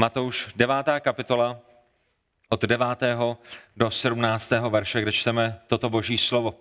Matouš 0.00 0.48
9. 0.56 0.86
kapitola 1.00 1.60
od 2.48 2.64
9. 2.64 2.86
do 3.76 3.90
17. 3.90 4.50
verše, 4.50 5.00
kde 5.00 5.12
čteme 5.12 5.60
toto 5.66 5.90
boží 5.90 6.18
slovo. 6.18 6.54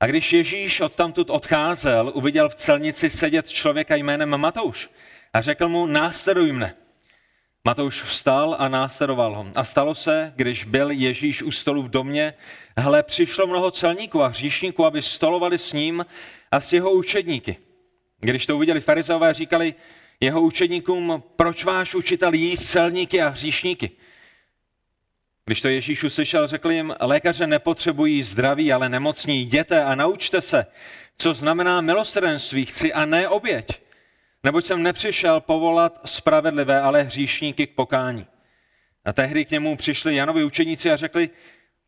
A 0.00 0.06
když 0.06 0.32
Ježíš 0.32 0.80
odtamtud 0.80 1.30
odcházel, 1.30 2.12
uviděl 2.14 2.48
v 2.48 2.54
celnici 2.54 3.10
sedět 3.10 3.48
člověka 3.48 3.94
jménem 3.94 4.36
Matouš 4.36 4.90
a 5.32 5.40
řekl 5.40 5.68
mu, 5.68 5.86
následuj 5.86 6.52
mne. 6.52 6.74
Matouš 7.64 8.02
vstal 8.02 8.56
a 8.58 8.68
následoval 8.68 9.34
ho. 9.34 9.46
A 9.56 9.64
stalo 9.64 9.94
se, 9.94 10.32
když 10.36 10.64
byl 10.64 10.90
Ježíš 10.90 11.42
u 11.42 11.50
stolu 11.50 11.82
v 11.82 11.90
domě, 11.90 12.34
hle, 12.76 13.02
přišlo 13.02 13.46
mnoho 13.46 13.70
celníků 13.70 14.22
a 14.22 14.26
hříšníků, 14.26 14.86
aby 14.86 15.02
stolovali 15.02 15.58
s 15.58 15.72
ním 15.72 16.06
a 16.50 16.60
s 16.60 16.72
jeho 16.72 16.92
učedníky. 16.92 17.56
Když 18.20 18.46
to 18.46 18.56
uviděli 18.56 18.80
farizeové, 18.80 19.34
říkali 19.34 19.74
jeho 20.20 20.42
učedníkům, 20.42 21.22
proč 21.36 21.64
váš 21.64 21.94
učitel 21.94 22.34
jí 22.34 22.56
celníky 22.56 23.22
a 23.22 23.28
hříšníky? 23.28 23.90
Když 25.44 25.60
to 25.60 25.68
Ježíš 25.68 26.04
uslyšel, 26.04 26.46
řekl 26.46 26.70
jim, 26.70 26.94
lékaře 27.00 27.46
nepotřebují 27.46 28.22
zdraví, 28.22 28.72
ale 28.72 28.88
nemocní, 28.88 29.40
jděte 29.40 29.84
a 29.84 29.94
naučte 29.94 30.42
se, 30.42 30.66
co 31.18 31.34
znamená 31.34 31.80
milosrdenství, 31.80 32.66
chci 32.66 32.92
a 32.92 33.04
ne 33.04 33.28
oběť. 33.28 33.66
Neboť 34.44 34.64
jsem 34.64 34.82
nepřišel 34.82 35.40
povolat 35.40 36.00
spravedlivé, 36.04 36.80
ale 36.80 37.02
hříšníky 37.02 37.66
k 37.66 37.74
pokání. 37.74 38.26
A 39.04 39.12
tehdy 39.12 39.44
k 39.44 39.50
němu 39.50 39.76
přišli 39.76 40.16
Janovi 40.16 40.44
učeníci 40.44 40.90
a 40.90 40.96
řekli, 40.96 41.30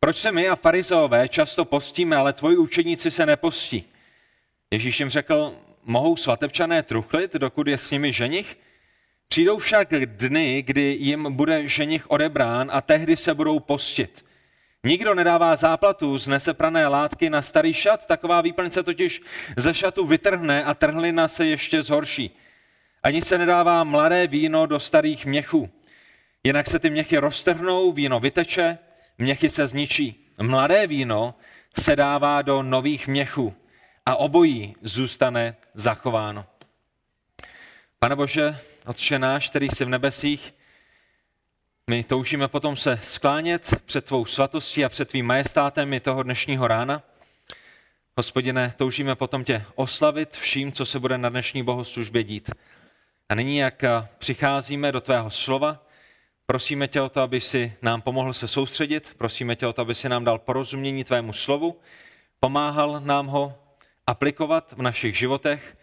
proč 0.00 0.16
se 0.16 0.32
my 0.32 0.48
a 0.48 0.56
farizeové 0.56 1.28
často 1.28 1.64
postíme, 1.64 2.16
ale 2.16 2.32
tvoji 2.32 2.56
učeníci 2.56 3.10
se 3.10 3.26
nepostí? 3.26 3.84
Ježíš 4.70 5.00
jim 5.00 5.10
řekl, 5.10 5.54
mohou 5.84 6.16
svatebčané 6.16 6.82
truchlit, 6.82 7.34
dokud 7.34 7.66
je 7.66 7.78
s 7.78 7.90
nimi 7.90 8.12
ženich? 8.12 8.56
Přijdou 9.28 9.58
však 9.58 9.88
dny, 10.06 10.62
kdy 10.62 10.96
jim 11.00 11.32
bude 11.32 11.68
ženich 11.68 12.10
odebrán 12.10 12.70
a 12.72 12.80
tehdy 12.80 13.16
se 13.16 13.34
budou 13.34 13.60
postit. 13.60 14.24
Nikdo 14.84 15.14
nedává 15.14 15.56
záplatu 15.56 16.18
z 16.18 16.28
neseprané 16.28 16.86
látky 16.86 17.30
na 17.30 17.42
starý 17.42 17.74
šat, 17.74 18.06
taková 18.06 18.40
výplň 18.40 18.70
se 18.70 18.82
totiž 18.82 19.22
ze 19.56 19.74
šatu 19.74 20.06
vytrhne 20.06 20.64
a 20.64 20.74
trhlina 20.74 21.28
se 21.28 21.46
ještě 21.46 21.82
zhorší. 21.82 22.30
Ani 23.02 23.22
se 23.22 23.38
nedává 23.38 23.84
mladé 23.84 24.26
víno 24.26 24.66
do 24.66 24.80
starých 24.80 25.26
měchů. 25.26 25.70
Jinak 26.44 26.68
se 26.68 26.78
ty 26.78 26.90
měchy 26.90 27.18
roztrhnou, 27.18 27.92
víno 27.92 28.20
vyteče, 28.20 28.78
měchy 29.18 29.50
se 29.50 29.66
zničí. 29.66 30.26
Mladé 30.42 30.86
víno 30.86 31.34
se 31.78 31.96
dává 31.96 32.42
do 32.42 32.62
nových 32.62 33.08
měchů 33.08 33.54
a 34.08 34.16
obojí 34.16 34.74
zůstane 34.82 35.56
zachováno. 35.74 36.46
Pane 37.98 38.16
Bože, 38.16 38.58
Otče 38.86 39.18
náš, 39.18 39.50
který 39.50 39.68
jsi 39.68 39.84
v 39.84 39.88
nebesích, 39.88 40.54
my 41.90 42.04
toužíme 42.04 42.48
potom 42.48 42.76
se 42.76 43.00
sklánět 43.02 43.74
před 43.84 44.04
tvou 44.04 44.24
svatostí 44.24 44.84
a 44.84 44.88
před 44.88 45.08
tvým 45.08 45.26
majestátem 45.26 45.92
i 45.92 46.00
toho 46.00 46.22
dnešního 46.22 46.68
rána. 46.68 47.02
Hospodine, 48.16 48.74
toužíme 48.76 49.14
potom 49.14 49.44
tě 49.44 49.64
oslavit 49.74 50.36
vším, 50.36 50.72
co 50.72 50.86
se 50.86 50.98
bude 50.98 51.18
na 51.18 51.28
dnešní 51.28 51.62
bohoslužbě 51.62 52.24
dít. 52.24 52.50
A 53.28 53.34
nyní, 53.34 53.56
jak 53.56 53.84
přicházíme 54.18 54.92
do 54.92 55.00
tvého 55.00 55.30
slova, 55.30 55.86
prosíme 56.46 56.88
tě 56.88 57.00
o 57.00 57.08
to, 57.08 57.20
aby 57.20 57.40
si 57.40 57.72
nám 57.82 58.02
pomohl 58.02 58.32
se 58.32 58.48
soustředit, 58.48 59.14
prosíme 59.18 59.56
tě 59.56 59.66
o 59.66 59.72
to, 59.72 59.82
aby 59.82 59.94
si 59.94 60.08
nám 60.08 60.24
dal 60.24 60.38
porozumění 60.38 61.04
tvému 61.04 61.32
slovu, 61.32 61.80
pomáhal 62.40 63.00
nám 63.00 63.26
ho 63.26 63.67
aplikovat 64.08 64.74
v 64.76 64.82
našich 64.82 65.18
životech, 65.18 65.76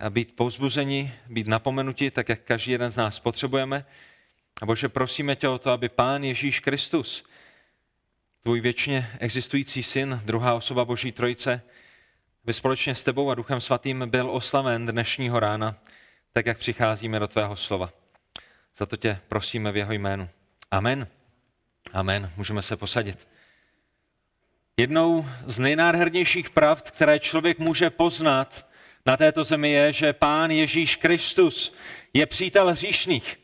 a 0.00 0.10
být 0.10 0.36
povzbuzeni, 0.36 1.14
být 1.28 1.46
napomenuti, 1.46 2.10
tak 2.10 2.28
jak 2.28 2.40
každý 2.40 2.72
jeden 2.72 2.90
z 2.90 2.96
nás 2.96 3.20
potřebujeme. 3.20 3.84
A 4.62 4.66
Bože, 4.66 4.88
prosíme 4.88 5.36
tě 5.36 5.48
o 5.48 5.58
to, 5.58 5.70
aby 5.70 5.88
Pán 5.88 6.24
Ježíš 6.24 6.60
Kristus, 6.60 7.24
tvůj 8.42 8.60
věčně 8.60 9.10
existující 9.20 9.82
syn, 9.82 10.20
druhá 10.24 10.54
osoba 10.54 10.84
Boží 10.84 11.12
Trojice, 11.12 11.62
aby 12.44 12.54
společně 12.54 12.94
s 12.94 13.02
tebou 13.02 13.30
a 13.30 13.34
Duchem 13.34 13.60
Svatým 13.60 14.04
byl 14.06 14.30
oslaven 14.30 14.86
dnešního 14.86 15.40
rána, 15.40 15.76
tak 16.32 16.46
jak 16.46 16.58
přicházíme 16.58 17.18
do 17.18 17.28
tvého 17.28 17.56
slova. 17.56 17.92
Za 18.76 18.86
to 18.86 18.96
tě 18.96 19.18
prosíme 19.28 19.72
v 19.72 19.76
jeho 19.76 19.92
jménu. 19.92 20.28
Amen. 20.70 21.08
Amen. 21.92 22.32
Můžeme 22.36 22.62
se 22.62 22.76
posadit. 22.76 23.28
Jednou 24.80 25.26
z 25.46 25.58
nejnádhernějších 25.58 26.50
pravd, 26.50 26.90
které 26.90 27.18
člověk 27.18 27.58
může 27.58 27.90
poznat 27.90 28.66
na 29.06 29.16
této 29.16 29.44
zemi 29.44 29.70
je, 29.70 29.92
že 29.92 30.12
Pán 30.12 30.50
Ježíš 30.50 30.96
Kristus 30.96 31.74
je 32.14 32.26
přítel 32.26 32.72
hříšných. 32.72 33.36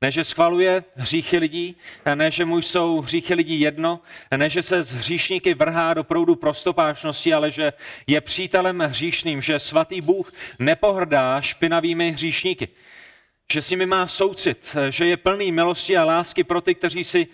Ne, 0.00 0.10
že 0.10 0.24
schvaluje 0.24 0.84
hříchy 0.94 1.38
lidí, 1.38 1.76
ne, 2.14 2.30
že 2.30 2.44
mu 2.44 2.58
jsou 2.58 3.00
hříchy 3.00 3.34
lidí 3.34 3.60
jedno, 3.60 4.00
ne, 4.36 4.50
že 4.50 4.62
se 4.62 4.82
z 4.82 4.94
hříšníky 4.94 5.54
vrhá 5.54 5.94
do 5.94 6.04
proudu 6.04 6.34
prostopášnosti, 6.34 7.34
ale 7.34 7.50
že 7.50 7.72
je 8.06 8.20
přítelem 8.20 8.80
hříšným, 8.80 9.40
že 9.40 9.58
svatý 9.58 10.00
Bůh 10.00 10.32
nepohrdá 10.58 11.40
špinavými 11.40 12.10
hříšníky 12.10 12.68
že 13.52 13.62
s 13.62 13.70
nimi 13.70 13.86
má 13.86 14.06
soucit, 14.06 14.76
že 14.90 15.06
je 15.06 15.16
plný 15.16 15.52
milosti 15.52 15.96
a 15.96 16.04
lásky 16.04 16.44
pro 16.44 16.60
ty, 16.60 16.74
kteří 16.74 17.04
si 17.04 17.26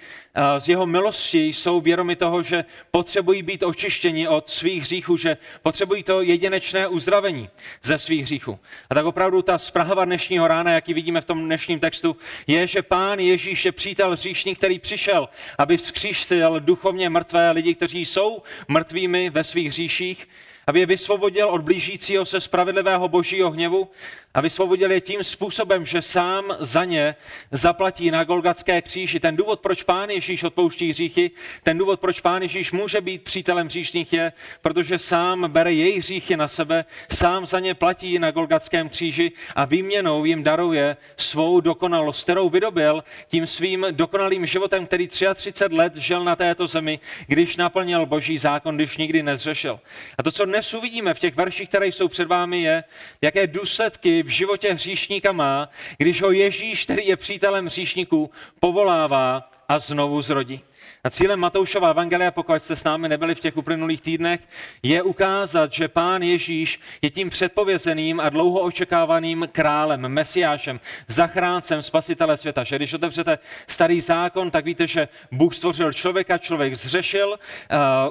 z 0.58 0.68
jeho 0.68 0.86
milosti 0.86 1.46
jsou 1.46 1.80
vědomi 1.80 2.16
toho, 2.16 2.42
že 2.42 2.64
potřebují 2.90 3.42
být 3.42 3.62
očištěni 3.62 4.28
od 4.28 4.48
svých 4.48 4.82
hříchů, 4.82 5.16
že 5.16 5.36
potřebují 5.62 6.02
to 6.02 6.22
jedinečné 6.22 6.88
uzdravení 6.88 7.48
ze 7.82 7.98
svých 7.98 8.22
hříchů. 8.22 8.58
A 8.90 8.94
tak 8.94 9.06
opravdu 9.06 9.42
ta 9.42 9.58
zpráva 9.58 10.04
dnešního 10.04 10.48
rána, 10.48 10.72
jak 10.72 10.88
ji 10.88 10.94
vidíme 10.94 11.20
v 11.20 11.24
tom 11.24 11.44
dnešním 11.44 11.80
textu, 11.80 12.16
je, 12.46 12.66
že 12.66 12.82
pán 12.82 13.18
Ježíš 13.18 13.64
je 13.64 13.72
přítel 13.72 14.12
hříšný, 14.12 14.54
který 14.54 14.78
přišel, 14.78 15.28
aby 15.58 15.76
vzkříštil 15.76 16.60
duchovně 16.60 17.10
mrtvé 17.10 17.50
lidi, 17.50 17.74
kteří 17.74 18.04
jsou 18.04 18.42
mrtvými 18.68 19.30
ve 19.30 19.44
svých 19.44 19.68
hříších, 19.68 20.28
aby 20.66 20.80
je 20.80 20.86
vysvobodil 20.86 21.48
od 21.48 21.60
blížícího 21.60 22.24
se 22.24 22.40
spravedlivého 22.40 23.08
božího 23.08 23.50
hněvu 23.50 23.90
a 24.34 24.40
vysvobodil 24.40 24.92
je 24.92 25.00
tím 25.00 25.24
způsobem, 25.24 25.86
že 25.86 26.02
sám 26.02 26.56
za 26.58 26.84
ně 26.84 27.16
zaplatí 27.52 28.10
na 28.10 28.24
Golgatské 28.24 28.82
kříži. 28.82 29.20
Ten 29.20 29.36
důvod, 29.36 29.60
proč 29.60 29.82
Pán 29.82 30.10
Ježíš 30.10 30.42
odpouští 30.42 30.90
hříchy, 30.90 31.30
ten 31.62 31.78
důvod, 31.78 32.00
proč 32.00 32.20
Pán 32.20 32.42
Ježíš 32.42 32.72
může 32.72 33.00
být 33.00 33.22
přítelem 33.22 33.66
hříšných 33.66 34.12
je, 34.12 34.32
protože 34.62 34.98
sám 34.98 35.50
bere 35.50 35.72
jejich 35.72 35.98
hříchy 35.98 36.36
na 36.36 36.48
sebe, 36.48 36.84
sám 37.12 37.46
za 37.46 37.60
ně 37.60 37.74
platí 37.74 38.18
na 38.18 38.30
Golgatském 38.30 38.88
kříži 38.88 39.32
a 39.56 39.64
výměnou 39.64 40.24
jim 40.24 40.42
daruje 40.42 40.96
svou 41.16 41.60
dokonalost, 41.60 42.22
kterou 42.22 42.48
vydobil 42.48 43.04
tím 43.28 43.46
svým 43.46 43.86
dokonalým 43.90 44.46
životem, 44.46 44.86
který 44.86 45.08
33 45.08 45.76
let 45.76 45.96
žil 45.96 46.24
na 46.24 46.36
této 46.36 46.66
zemi, 46.66 47.00
když 47.26 47.56
naplnil 47.56 48.06
boží 48.06 48.38
zákon, 48.38 48.76
když 48.76 48.96
nikdy 48.96 49.22
nezřešil. 49.22 49.80
A 50.18 50.22
to, 50.22 50.32
co 50.32 50.44
dnes 50.44 50.74
uvidíme 50.74 51.14
v 51.14 51.18
těch 51.18 51.36
verších, 51.36 51.68
které 51.68 51.86
jsou 51.86 52.08
před 52.08 52.28
vámi, 52.28 52.62
je, 52.62 52.84
jaké 53.22 53.46
důsledky 53.46 54.17
v 54.22 54.28
životě 54.28 54.72
hříšníka 54.72 55.32
má, 55.32 55.68
když 55.98 56.22
ho 56.22 56.30
Ježíš, 56.30 56.84
který 56.84 57.06
je 57.06 57.16
přítelem 57.16 57.66
hříšníků, 57.66 58.30
povolává 58.60 59.50
a 59.68 59.78
znovu 59.78 60.22
zrodí. 60.22 60.60
A 61.04 61.10
cílem 61.10 61.40
Matoušova 61.40 61.90
evangelia, 61.90 62.30
pokud 62.30 62.62
jste 62.62 62.76
s 62.76 62.84
námi 62.84 63.08
nebyli 63.08 63.34
v 63.34 63.40
těch 63.40 63.56
uplynulých 63.56 64.00
týdnech, 64.00 64.40
je 64.82 65.02
ukázat, 65.02 65.72
že 65.72 65.88
pán 65.88 66.22
Ježíš 66.22 66.80
je 67.02 67.10
tím 67.10 67.30
předpovězeným 67.30 68.20
a 68.20 68.28
dlouho 68.28 68.60
očekávaným 68.60 69.48
králem, 69.52 70.00
mesiášem, 70.00 70.80
zachráncem 71.08 71.82
spasitele 71.82 72.36
světa. 72.36 72.64
Že 72.64 72.76
když 72.76 72.94
otevřete 72.94 73.38
starý 73.66 74.00
zákon, 74.00 74.50
tak 74.50 74.64
víte, 74.64 74.86
že 74.86 75.08
Bůh 75.32 75.54
stvořil 75.54 75.92
člověka, 75.92 76.38
člověk 76.38 76.74
zřešil, 76.74 77.28
uh, 77.28 77.36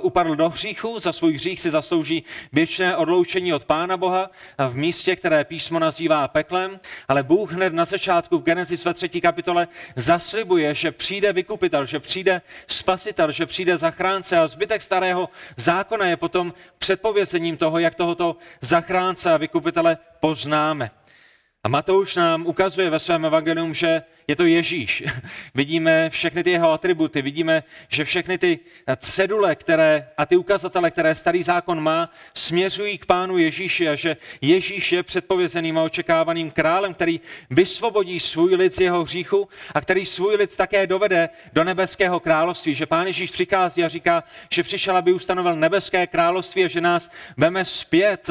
upadl 0.06 0.36
do 0.36 0.50
hříchu, 0.50 1.00
za 1.00 1.14
svůj 1.14 1.34
hřích 1.34 1.62
si 1.62 1.69
zaslouží 1.69 2.24
věčné 2.52 2.96
odloučení 2.96 3.54
od 3.54 3.66
Pána 3.66 3.98
Boha 3.98 4.31
v 4.69 4.75
místě, 4.75 5.16
které 5.16 5.44
písmo 5.44 5.80
nazývá 5.80 6.28
peklem, 6.28 6.80
ale 7.07 7.24
Bůh 7.24 7.51
hned 7.51 7.74
na 7.74 7.86
začátku 7.86 8.38
v 8.38 8.44
Genesis 8.44 8.86
ve 8.86 8.94
třetí 8.94 9.22
kapitole 9.22 9.68
zaslibuje, 9.95 10.75
že 10.75 10.92
přijde 10.92 11.34
vykupitel, 11.34 11.86
že 11.86 12.00
přijde 12.00 12.42
spasitel, 12.77 13.31
že 13.31 13.45
přijde 13.45 13.77
zachránce 13.77 14.38
a 14.38 14.47
zbytek 14.47 14.81
starého 14.81 15.29
zákona 15.57 16.06
je 16.06 16.18
potom 16.18 16.53
předpovězením 16.77 17.57
toho, 17.57 17.79
jak 17.79 17.95
tohoto 17.95 18.38
zachránce 18.62 19.31
a 19.31 19.38
vykupitele 19.38 19.97
poznáme. 20.19 20.91
A 21.63 21.68
Matouš 21.68 22.15
nám 22.15 22.45
ukazuje 22.45 22.89
ve 22.89 23.00
svém 23.00 23.25
evangelium, 23.25 23.74
že 23.74 24.01
je 24.27 24.35
to 24.35 24.45
Ježíš. 24.45 25.03
vidíme 25.56 26.09
všechny 26.09 26.44
ty 26.44 26.51
jeho 26.51 26.71
atributy, 26.71 27.21
vidíme, 27.21 27.63
že 27.89 28.03
všechny 28.03 28.38
ty 28.38 28.59
cedule 28.97 29.56
které, 29.56 30.09
a 30.18 30.25
ty 30.25 30.38
ukazatele, 30.38 30.91
které 30.91 31.15
starý 31.15 31.44
zákon 31.44 31.83
má, 31.83 32.09
směřují 32.33 32.97
k 32.97 33.06
pánu 33.06 33.38
Ježíši 33.38 33.89
a 33.89 33.95
že 33.95 34.18
Ježíš 34.41 34.91
je 34.91 35.03
předpovězeným 35.03 35.77
a 35.77 35.83
očekávaným 35.83 36.51
králem, 36.51 36.94
který 36.94 37.21
vysvobodí 37.50 38.19
svůj 38.19 38.56
lid 38.56 38.75
z 38.75 38.79
jeho 38.79 39.03
hříchu 39.03 39.50
a 39.74 39.81
který 39.81 40.06
svůj 40.06 40.35
lid 40.35 40.56
také 40.56 40.88
dovede 40.88 41.29
do 41.53 41.63
nebeského 41.63 42.19
království. 42.19 42.75
Že 42.75 42.85
pán 42.85 43.07
Ježíš 43.07 43.31
přichází 43.31 43.83
a 43.83 43.88
říká, 43.88 44.24
že 44.50 44.63
přišel, 44.63 44.97
aby 44.97 45.13
ustanovil 45.13 45.56
nebeské 45.56 46.07
království 46.07 46.65
a 46.65 46.68
že 46.68 46.81
nás 46.81 47.09
veme 47.38 47.65
zpět, 47.65 48.29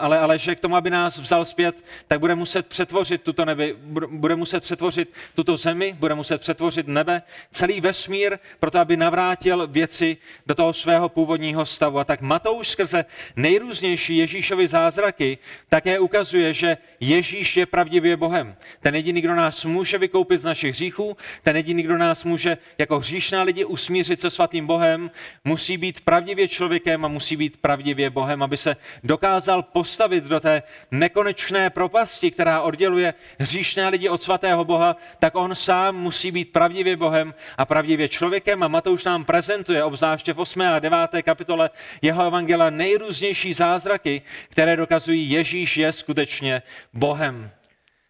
ale, 0.00 0.18
ale 0.18 0.38
že 0.38 0.54
k 0.54 0.60
tomu, 0.60 0.76
aby 0.76 0.90
nás 0.90 1.18
vzal 1.18 1.44
zpět, 1.44 1.84
tak 2.08 2.20
bude 2.20 2.34
muset 2.34 2.66
přetvořit 2.66 3.22
tuto 3.22 3.44
nebe, 3.44 3.68
bude 4.10 4.36
muset 4.36 4.62
přetvořit 4.62 4.99
tuto 5.34 5.56
zemi, 5.56 5.96
bude 5.98 6.14
muset 6.14 6.40
přetvořit 6.40 6.86
nebe, 6.88 7.22
celý 7.52 7.80
vesmír, 7.80 8.38
proto 8.58 8.78
aby 8.78 8.96
navrátil 8.96 9.66
věci 9.66 10.16
do 10.46 10.54
toho 10.54 10.72
svého 10.72 11.08
původního 11.08 11.66
stavu. 11.66 11.98
A 11.98 12.04
tak 12.04 12.20
Matouš 12.20 12.68
skrze 12.68 13.04
nejrůznější 13.36 14.16
Ježíšovy 14.16 14.68
zázraky 14.68 15.38
také 15.68 15.98
ukazuje, 15.98 16.54
že 16.54 16.76
Ježíš 17.00 17.56
je 17.56 17.66
pravdivě 17.66 18.16
Bohem. 18.16 18.56
Ten 18.80 18.94
jediný, 18.94 19.20
kdo 19.20 19.34
nás 19.34 19.64
může 19.64 19.98
vykoupit 19.98 20.40
z 20.40 20.44
našich 20.44 20.74
hříchů, 20.74 21.16
ten 21.42 21.56
jediný, 21.56 21.82
kdo 21.82 21.98
nás 21.98 22.24
může 22.24 22.58
jako 22.78 22.98
hříšná 22.98 23.42
lidi 23.42 23.64
usmířit 23.64 24.20
se 24.20 24.30
svatým 24.30 24.66
Bohem, 24.66 25.10
musí 25.44 25.76
být 25.76 26.00
pravdivě 26.00 26.48
člověkem 26.48 27.04
a 27.04 27.08
musí 27.08 27.36
být 27.36 27.56
pravdivě 27.56 28.10
Bohem, 28.10 28.42
aby 28.42 28.56
se 28.56 28.76
dokázal 29.04 29.62
postavit 29.62 30.24
do 30.24 30.40
té 30.40 30.62
nekonečné 30.90 31.70
propasti, 31.70 32.30
která 32.30 32.60
odděluje 32.60 33.14
hříšné 33.38 33.88
lidi 33.88 34.08
od 34.08 34.22
svatého 34.22 34.64
Boha, 34.64 34.89
tak 35.18 35.34
on 35.34 35.54
sám 35.54 35.96
musí 35.96 36.30
být 36.30 36.52
pravdivě 36.52 36.96
Bohem 36.96 37.34
a 37.58 37.64
pravdivě 37.64 38.08
člověkem. 38.08 38.62
A 38.62 38.68
Matouš 38.68 39.04
nám 39.04 39.24
prezentuje, 39.24 39.84
obzvláště 39.84 40.32
v 40.32 40.40
8. 40.40 40.60
a 40.60 40.78
9. 40.78 40.98
kapitole 41.22 41.70
jeho 42.02 42.26
evangela, 42.26 42.70
nejrůznější 42.70 43.54
zázraky, 43.54 44.22
které 44.48 44.76
dokazují, 44.76 45.30
Ježíš 45.30 45.76
je 45.76 45.92
skutečně 45.92 46.62
Bohem. 46.92 47.50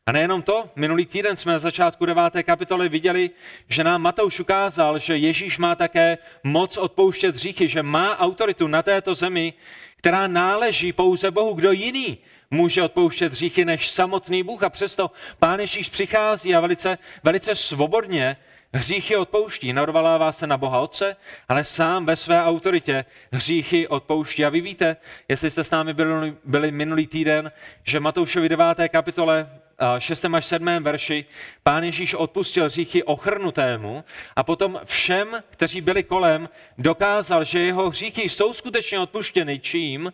A 0.07 0.13
nejenom 0.13 0.43
to, 0.43 0.71
minulý 0.77 1.07
týden 1.07 1.37
jsme 1.37 1.53
na 1.53 1.59
začátku 1.59 2.07
9. 2.07 2.23
kapitoly 2.43 2.89
viděli, 2.89 3.31
že 3.69 3.85
nám 3.85 4.03
Matouš 4.03 4.41
ukázal, 4.41 4.99
že 4.99 5.17
Ježíš 5.17 5.59
má 5.59 5.75
také 5.75 6.19
moc 6.45 6.77
odpouštět 6.77 7.35
hříchy, 7.35 7.69
že 7.69 7.83
má 7.83 8.19
autoritu 8.19 8.67
na 8.67 8.83
této 8.83 9.15
zemi, 9.15 9.53
která 9.97 10.27
náleží 10.27 10.93
pouze 10.93 11.31
Bohu. 11.31 11.55
Kdo 11.55 11.73
jiný 11.73 12.19
může 12.51 12.83
odpouštět 12.83 13.33
hříchy 13.33 13.65
než 13.65 13.91
samotný 13.91 14.43
Bůh? 14.43 14.63
A 14.63 14.71
přesto 14.71 15.11
Pán 15.39 15.61
Ježíš 15.61 15.89
přichází 15.89 16.55
a 16.55 16.61
velice, 16.61 16.99
velice 17.23 17.55
svobodně 17.55 18.37
hříchy 18.75 19.17
odpouští. 19.17 19.73
Narodovává 19.73 20.33
se 20.33 20.47
na 20.47 20.57
Boha 20.57 20.81
Otce, 20.81 21.17
ale 21.49 21.65
sám 21.65 22.07
ve 22.07 22.17
své 22.17 22.45
autoritě 22.45 23.05
hříchy 23.33 23.89
odpouští. 23.89 24.45
A 24.45 24.49
vy 24.49 24.61
víte, 24.61 24.97
jestli 25.29 25.51
jste 25.51 25.65
s 25.65 25.71
námi 25.71 25.95
byli, 25.95 26.35
byli 26.45 26.71
minulý 26.71 27.07
týden, 27.07 27.53
že 27.85 28.01
Matoušovi 28.01 28.49
9. 28.49 28.79
kapitole 28.89 29.51
6. 29.99 30.25
až 30.25 30.47
7. 30.47 30.67
verši 30.81 31.25
pán 31.63 31.85
Ježíš 31.85 32.15
odpustil 32.15 32.65
hříchy 32.65 33.03
ochrnutému 33.03 34.05
a 34.37 34.43
potom 34.43 34.81
všem, 34.85 35.43
kteří 35.51 35.81
byli 35.81 36.03
kolem, 36.03 36.49
dokázal, 36.79 37.45
že 37.45 37.59
jeho 37.59 37.91
hříchy 37.91 38.29
jsou 38.29 38.53
skutečně 38.53 38.99
odpuštěny. 38.99 39.59
Čím? 39.59 40.13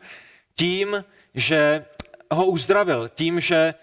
Tím, 0.54 1.04
že 1.34 1.84
ho 2.30 2.46
uzdravil, 2.46 3.10
tím, 3.14 3.40
že 3.40 3.74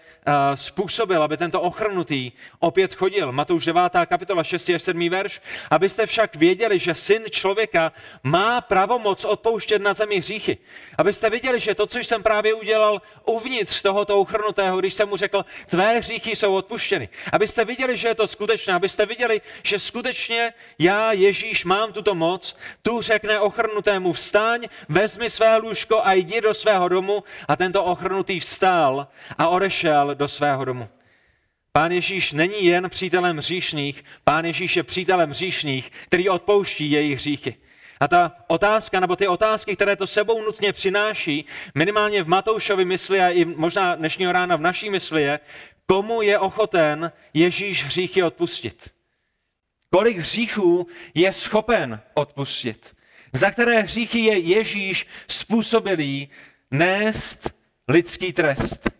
způsobil, 0.54 1.22
aby 1.22 1.36
tento 1.36 1.60
ochrnutý 1.60 2.32
opět 2.58 2.94
chodil. 2.94 3.32
Matouš 3.32 3.64
9. 3.64 3.82
kapitola 4.06 4.44
6. 4.44 4.70
až 4.74 4.82
7. 4.82 5.08
verš. 5.08 5.40
Abyste 5.70 6.06
však 6.06 6.36
věděli, 6.36 6.78
že 6.78 6.94
syn 6.94 7.22
člověka 7.30 7.92
má 8.22 8.60
pravomoc 8.60 9.24
odpouštět 9.24 9.82
na 9.82 9.94
zemi 9.94 10.18
hříchy. 10.18 10.58
Abyste 10.98 11.30
viděli, 11.30 11.60
že 11.60 11.74
to, 11.74 11.86
co 11.86 11.98
jsem 11.98 12.22
právě 12.22 12.54
udělal 12.54 13.02
uvnitř 13.24 13.82
tohoto 13.82 14.20
ochrnutého, 14.20 14.78
když 14.78 14.94
jsem 14.94 15.08
mu 15.08 15.16
řekl, 15.16 15.44
tvé 15.66 15.98
hříchy 15.98 16.36
jsou 16.36 16.54
odpuštěny. 16.54 17.08
Abyste 17.32 17.64
viděli, 17.64 17.96
že 17.96 18.08
je 18.08 18.14
to 18.14 18.26
skutečné. 18.26 18.74
Abyste 18.74 19.06
viděli, 19.06 19.40
že 19.62 19.78
skutečně 19.78 20.52
já, 20.78 21.12
Ježíš, 21.12 21.64
mám 21.64 21.92
tuto 21.92 22.14
moc. 22.14 22.56
Tu 22.82 23.00
řekne 23.00 23.40
ochrnutému 23.40 24.12
vstaň, 24.12 24.68
vezmi 24.88 25.30
své 25.30 25.56
lůžko 25.56 26.00
a 26.04 26.12
jdi 26.12 26.40
do 26.40 26.54
svého 26.54 26.88
domu. 26.88 27.24
A 27.48 27.56
tento 27.56 27.84
ochrnutý 27.84 28.40
vstál 28.40 29.08
a 29.38 29.48
odešel 29.48 30.13
do 30.14 30.28
svého 30.28 30.64
domu. 30.64 30.88
Pán 31.72 31.92
Ježíš 31.92 32.32
není 32.32 32.64
jen 32.64 32.90
přítelem 32.90 33.36
hříšných, 33.36 34.04
pán 34.24 34.44
Ježíš 34.44 34.76
je 34.76 34.82
přítelem 34.82 35.30
hříšných, 35.30 35.90
který 36.04 36.28
odpouští 36.28 36.90
jejich 36.90 37.18
hříchy. 37.18 37.56
A 38.00 38.08
ta 38.08 38.32
otázka, 38.46 39.00
nebo 39.00 39.16
ty 39.16 39.28
otázky, 39.28 39.76
které 39.76 39.96
to 39.96 40.06
sebou 40.06 40.42
nutně 40.42 40.72
přináší, 40.72 41.44
minimálně 41.74 42.22
v 42.22 42.28
Matoušovi 42.28 42.84
mysli 42.84 43.20
a 43.20 43.28
i 43.28 43.44
možná 43.44 43.94
dnešního 43.94 44.32
rána 44.32 44.56
v 44.56 44.60
naší 44.60 44.90
mysli 44.90 45.22
je, 45.22 45.40
komu 45.86 46.22
je 46.22 46.38
ochoten 46.38 47.12
Ježíš 47.34 47.84
hříchy 47.84 48.22
odpustit. 48.22 48.90
Kolik 49.90 50.18
hříchů 50.18 50.86
je 51.14 51.32
schopen 51.32 52.00
odpustit. 52.14 52.96
Za 53.32 53.50
které 53.50 53.80
hříchy 53.80 54.18
je 54.18 54.38
Ježíš 54.38 55.06
způsobilý 55.28 56.28
nést 56.70 57.50
lidský 57.88 58.32
trest. 58.32 58.93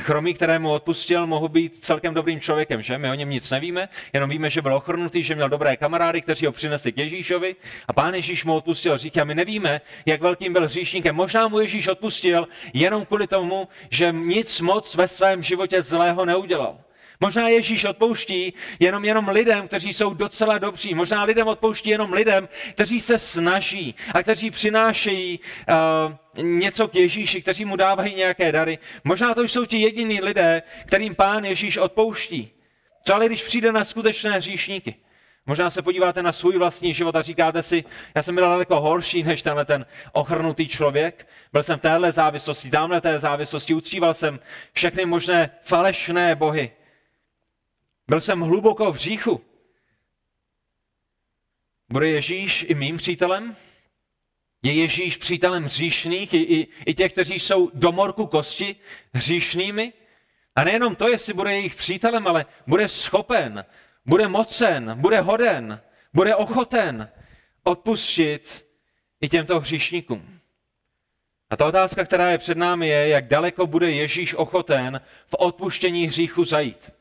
Chromý, 0.00 0.34
kterému 0.34 0.70
odpustil, 0.70 1.26
mohl 1.26 1.48
být 1.48 1.84
celkem 1.84 2.14
dobrým 2.14 2.40
člověkem, 2.40 2.82
že? 2.82 2.98
My 2.98 3.10
o 3.10 3.14
něm 3.14 3.30
nic 3.30 3.50
nevíme, 3.50 3.88
jenom 4.12 4.30
víme, 4.30 4.50
že 4.50 4.62
byl 4.62 4.74
ochrnutý, 4.74 5.22
že 5.22 5.34
měl 5.34 5.48
dobré 5.48 5.76
kamarády, 5.76 6.22
kteří 6.22 6.46
ho 6.46 6.52
přinesli 6.52 6.92
k 6.92 6.98
Ježíšovi 6.98 7.56
a 7.88 7.92
pán 7.92 8.14
Ježíš 8.14 8.44
mu 8.44 8.54
odpustil 8.54 8.94
hříchy 8.94 9.20
a 9.20 9.24
my 9.24 9.34
nevíme, 9.34 9.80
jak 10.06 10.20
velkým 10.20 10.52
byl 10.52 10.64
hříšníkem. 10.64 11.16
Možná 11.16 11.48
mu 11.48 11.60
Ježíš 11.60 11.88
odpustil 11.88 12.48
jenom 12.74 13.04
kvůli 13.04 13.26
tomu, 13.26 13.68
že 13.90 14.12
nic 14.12 14.60
moc 14.60 14.94
ve 14.94 15.08
svém 15.08 15.42
životě 15.42 15.82
zlého 15.82 16.24
neudělal. 16.24 16.78
Možná 17.20 17.48
Ježíš 17.48 17.84
odpouští 17.84 18.52
jenom, 18.78 19.04
jenom 19.04 19.28
lidem, 19.28 19.68
kteří 19.68 19.92
jsou 19.92 20.14
docela 20.14 20.58
dobří. 20.58 20.94
Možná 20.94 21.24
lidem 21.24 21.48
odpouští 21.48 21.90
jenom 21.90 22.12
lidem, 22.12 22.48
kteří 22.70 23.00
se 23.00 23.18
snaží 23.18 23.94
a 24.14 24.22
kteří 24.22 24.50
přinášejí 24.50 25.40
uh, 26.38 26.44
něco 26.44 26.88
k 26.88 26.94
Ježíši, 26.94 27.42
kteří 27.42 27.64
mu 27.64 27.76
dávají 27.76 28.14
nějaké 28.14 28.52
dary. 28.52 28.78
Možná 29.04 29.34
to 29.34 29.42
jsou 29.42 29.64
ti 29.64 29.76
jediní 29.76 30.20
lidé, 30.20 30.62
kterým 30.86 31.14
pán 31.14 31.44
Ježíš 31.44 31.76
odpouští. 31.76 32.50
Co 33.02 33.14
ale 33.14 33.26
když 33.26 33.42
přijde 33.42 33.72
na 33.72 33.84
skutečné 33.84 34.30
hříšníky? 34.30 34.94
Možná 35.46 35.70
se 35.70 35.82
podíváte 35.82 36.22
na 36.22 36.32
svůj 36.32 36.58
vlastní 36.58 36.94
život 36.94 37.16
a 37.16 37.22
říkáte 37.22 37.62
si, 37.62 37.84
já 38.14 38.22
jsem 38.22 38.34
byl 38.34 38.44
daleko 38.44 38.80
horší 38.80 39.22
než 39.22 39.42
tenhle 39.42 39.64
ten 39.64 39.86
ochrnutý 40.12 40.68
člověk. 40.68 41.28
Byl 41.52 41.62
jsem 41.62 41.78
v 41.78 41.82
téhle 41.82 42.12
závislosti, 42.12 42.70
tamhle 42.70 43.00
té 43.00 43.18
závislosti, 43.18 43.74
uctíval 43.74 44.14
jsem 44.14 44.40
všechny 44.72 45.06
možné 45.06 45.50
falešné 45.62 46.34
bohy. 46.34 46.70
Byl 48.10 48.20
jsem 48.20 48.40
hluboko 48.40 48.92
v 48.92 48.96
říchu. 48.96 49.40
Bude 51.88 52.08
Ježíš 52.08 52.66
i 52.68 52.74
mým 52.74 52.96
přítelem? 52.96 53.56
Je 54.62 54.72
Ježíš 54.72 55.16
přítelem 55.16 55.64
hříšných, 55.64 56.34
i, 56.34 56.38
i, 56.38 56.68
i 56.86 56.94
těch, 56.94 57.12
kteří 57.12 57.40
jsou 57.40 57.70
do 57.74 57.92
morku 57.92 58.26
kosti 58.26 58.76
hříšnými? 59.14 59.92
A 60.56 60.64
nejenom 60.64 60.96
to, 60.96 61.08
jestli 61.08 61.32
bude 61.32 61.52
jejich 61.52 61.74
přítelem, 61.74 62.26
ale 62.26 62.46
bude 62.66 62.88
schopen, 62.88 63.64
bude 64.06 64.28
mocen, 64.28 64.94
bude 65.00 65.20
hoden, 65.20 65.80
bude 66.14 66.36
ochoten 66.36 67.08
odpustit 67.62 68.66
i 69.20 69.28
těmto 69.28 69.60
hříšníkům. 69.60 70.40
A 71.50 71.56
ta 71.56 71.66
otázka, 71.66 72.04
která 72.04 72.30
je 72.30 72.38
před 72.38 72.58
námi, 72.58 72.88
je, 72.88 73.08
jak 73.08 73.28
daleko 73.28 73.66
bude 73.66 73.90
Ježíš 73.90 74.34
ochoten 74.34 75.00
v 75.26 75.34
odpuštění 75.38 76.06
hříchu 76.06 76.44
zajít. 76.44 76.99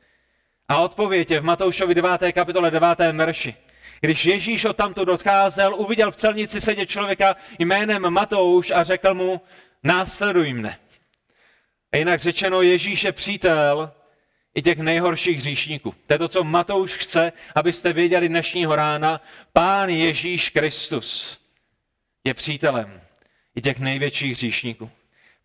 A 0.69 0.77
odpověď 0.77 1.31
je 1.31 1.39
v 1.39 1.43
Matoušovi 1.43 1.95
9. 1.95 2.31
kapitole 2.31 2.71
9. 2.71 2.99
verši. 3.13 3.55
Když 4.01 4.25
Ježíš 4.25 4.65
od 4.65 4.77
tamto 4.77 5.01
odcházel, 5.01 5.75
uviděl 5.75 6.11
v 6.11 6.15
celnici 6.15 6.61
sedět 6.61 6.89
člověka 6.89 7.35
jménem 7.59 8.09
Matouš 8.09 8.71
a 8.71 8.83
řekl 8.83 9.13
mu, 9.13 9.41
následuj 9.83 10.53
mne. 10.53 10.77
A 11.91 11.97
jinak 11.97 12.21
řečeno, 12.21 12.61
Ježíš 12.61 13.03
je 13.03 13.11
přítel 13.11 13.91
i 14.55 14.61
těch 14.61 14.77
nejhorších 14.77 15.37
hříšníků. 15.37 15.95
To 16.07 16.13
je 16.13 16.17
to, 16.17 16.27
co 16.27 16.43
Matouš 16.43 16.97
chce, 16.97 17.33
abyste 17.55 17.93
věděli 17.93 18.29
dnešního 18.29 18.75
rána. 18.75 19.21
Pán 19.53 19.89
Ježíš 19.89 20.49
Kristus 20.49 21.39
je 22.23 22.33
přítelem 22.33 23.01
i 23.55 23.61
těch 23.61 23.79
největších 23.79 24.31
hříšníků. 24.31 24.91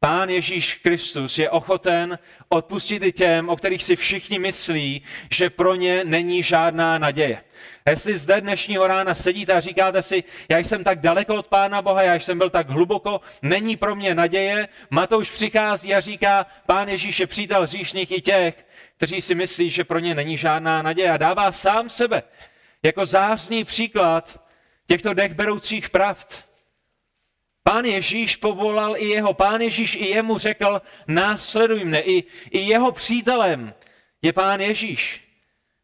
Pán 0.04 0.28
Ježíš 0.28 0.74
Kristus 0.74 1.38
je 1.38 1.50
ochoten 1.50 2.18
odpustit 2.48 3.02
i 3.02 3.12
těm, 3.12 3.48
o 3.48 3.56
kterých 3.56 3.84
si 3.84 3.96
všichni 3.96 4.38
myslí, 4.38 5.02
že 5.30 5.50
pro 5.50 5.74
ně 5.74 6.04
není 6.04 6.42
žádná 6.42 6.98
naděje. 6.98 7.40
A 7.86 7.90
jestli 7.90 8.18
zde 8.18 8.40
dnešního 8.40 8.86
rána 8.86 9.14
sedíte 9.14 9.52
a 9.52 9.60
říkáte 9.60 10.02
si, 10.02 10.24
já 10.48 10.58
jsem 10.58 10.84
tak 10.84 11.00
daleko 11.00 11.34
od 11.34 11.46
Pána 11.46 11.82
Boha, 11.82 12.02
já 12.02 12.14
jsem 12.14 12.38
byl 12.38 12.50
tak 12.50 12.68
hluboko, 12.68 13.20
není 13.42 13.76
pro 13.76 13.96
mě 13.96 14.14
naděje, 14.14 14.68
Matouš 14.90 15.30
přichází 15.30 15.94
a 15.94 16.00
říká, 16.00 16.46
Pán 16.66 16.88
Ježíš 16.88 17.20
je 17.20 17.26
přítel 17.26 17.62
hříšných 17.62 18.10
i 18.10 18.20
těch, 18.20 18.66
kteří 18.96 19.20
si 19.22 19.34
myslí, 19.34 19.70
že 19.70 19.84
pro 19.84 19.98
ně 19.98 20.14
není 20.14 20.36
žádná 20.36 20.82
naděje 20.82 21.10
a 21.10 21.16
dává 21.16 21.52
sám 21.52 21.90
sebe 21.90 22.22
jako 22.82 23.06
zářný 23.06 23.64
příklad 23.64 24.40
těchto 24.86 25.14
dechberoucích 25.14 25.90
pravd. 25.90 26.53
Pán 27.64 27.84
Ježíš 27.84 28.36
povolal 28.36 28.96
i 28.96 29.04
jeho, 29.04 29.34
pán 29.34 29.60
Ježíš 29.60 29.94
i 29.94 30.06
jemu 30.06 30.38
řekl, 30.38 30.82
následuj 31.08 31.84
mne. 31.84 32.00
I, 32.00 32.24
i 32.50 32.58
jeho 32.58 32.92
přítelem 32.92 33.74
je 34.22 34.32
pán 34.32 34.60
Ježíš. 34.60 35.24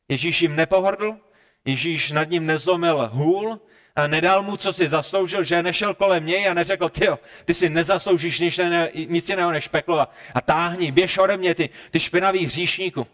Ježíš 0.08 0.42
jim 0.42 0.56
nepohrdl, 0.56 1.16
Ježíš 1.64 2.10
nad 2.10 2.30
ním 2.30 2.46
nezlomil 2.46 3.10
hůl, 3.12 3.60
a 3.96 4.06
nedal 4.06 4.42
mu, 4.42 4.56
co 4.56 4.72
si 4.72 4.88
zasloužil, 4.88 5.44
že 5.44 5.62
nešel 5.62 5.94
kolem 5.94 6.26
něj 6.26 6.48
a 6.48 6.54
neřekl, 6.54 6.88
ty 6.88 7.08
ty 7.44 7.54
si 7.54 7.68
nezasloužíš 7.68 8.38
nic, 8.38 8.56
ne, 8.58 8.90
nic 8.94 9.28
jiného 9.28 9.52
než 9.52 9.68
peklo 9.68 10.00
a, 10.00 10.08
a 10.34 10.40
táhni, 10.40 10.92
běž 10.92 11.18
ode 11.18 11.36
mě, 11.36 11.54
ty, 11.54 11.68
ty 11.90 12.00
špinavý 12.00 12.46
hříšníku. 12.46 13.06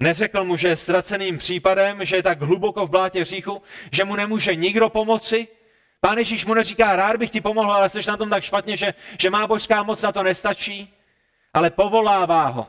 Neřekl 0.00 0.44
mu, 0.44 0.56
že 0.56 0.68
je 0.68 0.76
ztraceným 0.76 1.38
případem, 1.38 2.04
že 2.04 2.16
je 2.16 2.22
tak 2.22 2.42
hluboko 2.42 2.86
v 2.86 2.90
blátě 2.90 3.20
hříchu, 3.20 3.62
že 3.92 4.04
mu 4.04 4.16
nemůže 4.16 4.54
nikdo 4.54 4.88
pomoci. 4.88 5.48
Pán 6.04 6.18
Ježíš 6.18 6.44
mu 6.44 6.54
neříká, 6.54 6.96
rád 6.96 7.16
bych 7.16 7.30
ti 7.30 7.40
pomohl, 7.40 7.72
ale 7.72 7.88
jsi 7.88 8.00
na 8.08 8.16
tom 8.16 8.30
tak 8.30 8.44
špatně, 8.44 8.76
že, 8.76 8.94
že 9.20 9.30
má 9.30 9.46
božská 9.46 9.82
moc 9.82 10.02
na 10.02 10.12
to 10.12 10.22
nestačí, 10.22 10.94
ale 11.54 11.70
povolává 11.70 12.46
ho. 12.46 12.66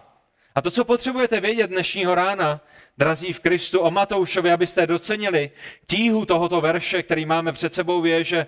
A 0.56 0.62
to, 0.62 0.72
co 0.72 0.86
potřebujete 0.86 1.40
vědět 1.40 1.70
dnešního 1.70 2.16
rána, 2.16 2.62
drazí 2.98 3.34
v 3.34 3.40
Kristu, 3.40 3.80
o 3.80 3.92
Matoušovi, 3.92 4.52
abyste 4.52 4.88
docenili 4.88 5.52
tíhu 5.88 6.26
tohoto 6.26 6.62
verše, 6.62 7.04
který 7.04 7.26
máme 7.26 7.52
před 7.52 7.74
sebou, 7.74 8.06
je, 8.06 8.24
že 8.24 8.48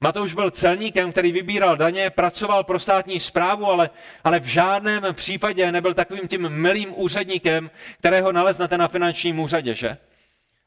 Matouš 0.00 0.34
byl 0.34 0.50
celníkem, 0.50 1.12
který 1.12 1.32
vybíral 1.32 1.76
daně, 1.76 2.10
pracoval 2.10 2.64
pro 2.64 2.78
státní 2.78 3.20
zprávu, 3.20 3.66
ale, 3.66 3.90
ale 4.24 4.40
v 4.40 4.46
žádném 4.46 5.02
případě 5.12 5.72
nebyl 5.72 5.94
takovým 5.94 6.28
tím 6.28 6.48
milým 6.48 6.92
úředníkem, 6.96 7.70
kterého 7.98 8.32
naleznete 8.32 8.78
na 8.78 8.88
finančním 8.88 9.40
úřadě, 9.40 9.74
že? 9.74 9.96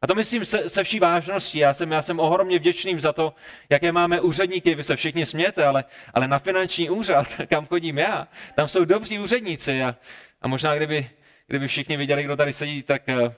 A 0.01 0.07
to 0.07 0.15
myslím 0.15 0.45
se, 0.45 0.69
se 0.69 0.83
vší 0.83 0.99
vážností. 0.99 1.57
Já 1.57 1.73
jsem, 1.73 1.91
já 1.91 2.01
jsem 2.01 2.19
ohromně 2.19 2.59
vděčným 2.59 2.99
za 2.99 3.13
to, 3.13 3.33
jaké 3.69 3.91
máme 3.91 4.21
úředníky. 4.21 4.75
Vy 4.75 4.83
se 4.83 4.95
všichni 4.95 5.25
smějete, 5.25 5.65
ale, 5.65 5.83
ale 6.13 6.27
na 6.27 6.39
finanční 6.39 6.89
úřad, 6.89 7.27
kam 7.49 7.65
chodím 7.65 7.97
já, 7.97 8.27
tam 8.55 8.67
jsou 8.67 8.85
dobří 8.85 9.19
úředníci. 9.19 9.83
A, 9.83 9.95
a 10.41 10.47
možná, 10.47 10.75
kdyby, 10.75 11.09
kdyby 11.47 11.67
všichni 11.67 11.97
viděli, 11.97 12.23
kdo 12.23 12.35
tady 12.35 12.53
sedí, 12.53 12.83
tak, 12.83 13.09
eh, 13.09 13.33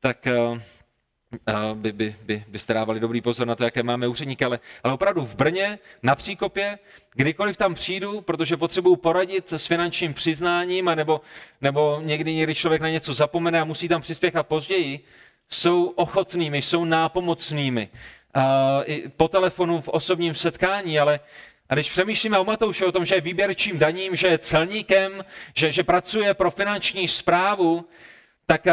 tak 0.00 0.26
eh, 0.26 0.60
by, 1.74 1.92
by, 1.92 2.16
by, 2.22 2.44
byste 2.48 2.74
dávali 2.74 3.00
dobrý 3.00 3.20
pozor 3.20 3.46
na 3.46 3.54
to, 3.54 3.64
jaké 3.64 3.82
máme 3.82 4.08
úředníky, 4.08 4.44
ale, 4.44 4.60
ale 4.82 4.92
opravdu 4.92 5.20
v 5.26 5.34
Brně, 5.34 5.78
na 6.02 6.14
Příkopě, 6.14 6.78
kdykoliv 7.14 7.56
tam 7.56 7.74
přijdu, 7.74 8.20
protože 8.20 8.56
potřebuju 8.56 8.96
poradit 8.96 9.52
s 9.52 9.66
finančním 9.66 10.14
přiznáním, 10.14 10.84
nebo, 10.84 11.20
nebo 11.60 12.00
někdy 12.04 12.34
někdy 12.34 12.54
člověk 12.54 12.82
na 12.82 12.88
něco 12.88 13.14
zapomene 13.14 13.60
a 13.60 13.64
musí 13.64 13.88
tam 13.88 14.00
přispěchat 14.00 14.46
později, 14.46 15.00
jsou 15.54 15.84
ochotnými, 15.84 16.62
jsou 16.62 16.84
nápomocnými. 16.84 17.88
Uh, 18.36 18.42
po 19.16 19.28
telefonu, 19.28 19.80
v 19.80 19.88
osobním 19.88 20.34
setkání, 20.34 20.98
ale 20.98 21.20
a 21.68 21.74
když 21.74 21.90
přemýšlíme 21.90 22.38
o 22.38 22.44
Matouši, 22.44 22.84
o 22.84 22.92
tom, 22.92 23.04
že 23.04 23.14
je 23.14 23.20
výběrčím 23.20 23.78
daním, 23.78 24.16
že 24.16 24.26
je 24.26 24.38
celníkem, 24.38 25.24
že, 25.54 25.72
že 25.72 25.82
pracuje 25.82 26.34
pro 26.34 26.50
finanční 26.50 27.08
zprávu, 27.08 27.84
tak 28.46 28.66
uh, 28.66 28.72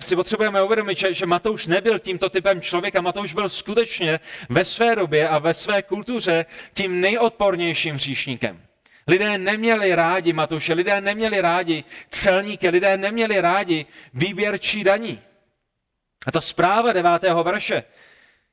si 0.00 0.16
potřebujeme 0.16 0.62
uvědomit, 0.62 0.98
že, 0.98 1.14
že 1.14 1.26
Matouš 1.26 1.66
nebyl 1.66 1.98
tímto 1.98 2.30
typem 2.30 2.60
člověka. 2.60 3.00
Matouš 3.00 3.34
byl 3.34 3.48
skutečně 3.48 4.20
ve 4.48 4.64
své 4.64 4.96
době 4.96 5.28
a 5.28 5.38
ve 5.38 5.54
své 5.54 5.82
kultuře 5.82 6.46
tím 6.74 7.00
nejodpornějším 7.00 7.98
říšníkem. 7.98 8.62
Lidé 9.06 9.38
neměli 9.38 9.94
rádi 9.94 10.32
Matouše, 10.32 10.74
lidé 10.74 11.00
neměli 11.00 11.40
rádi 11.40 11.84
celníky, 12.10 12.68
lidé 12.68 12.96
neměli 12.96 13.40
rádi 13.40 13.86
výběrčí 14.14 14.84
daní. 14.84 15.20
A 16.26 16.32
ta 16.32 16.40
zpráva 16.40 16.92
devátého 16.92 17.44
verše 17.44 17.84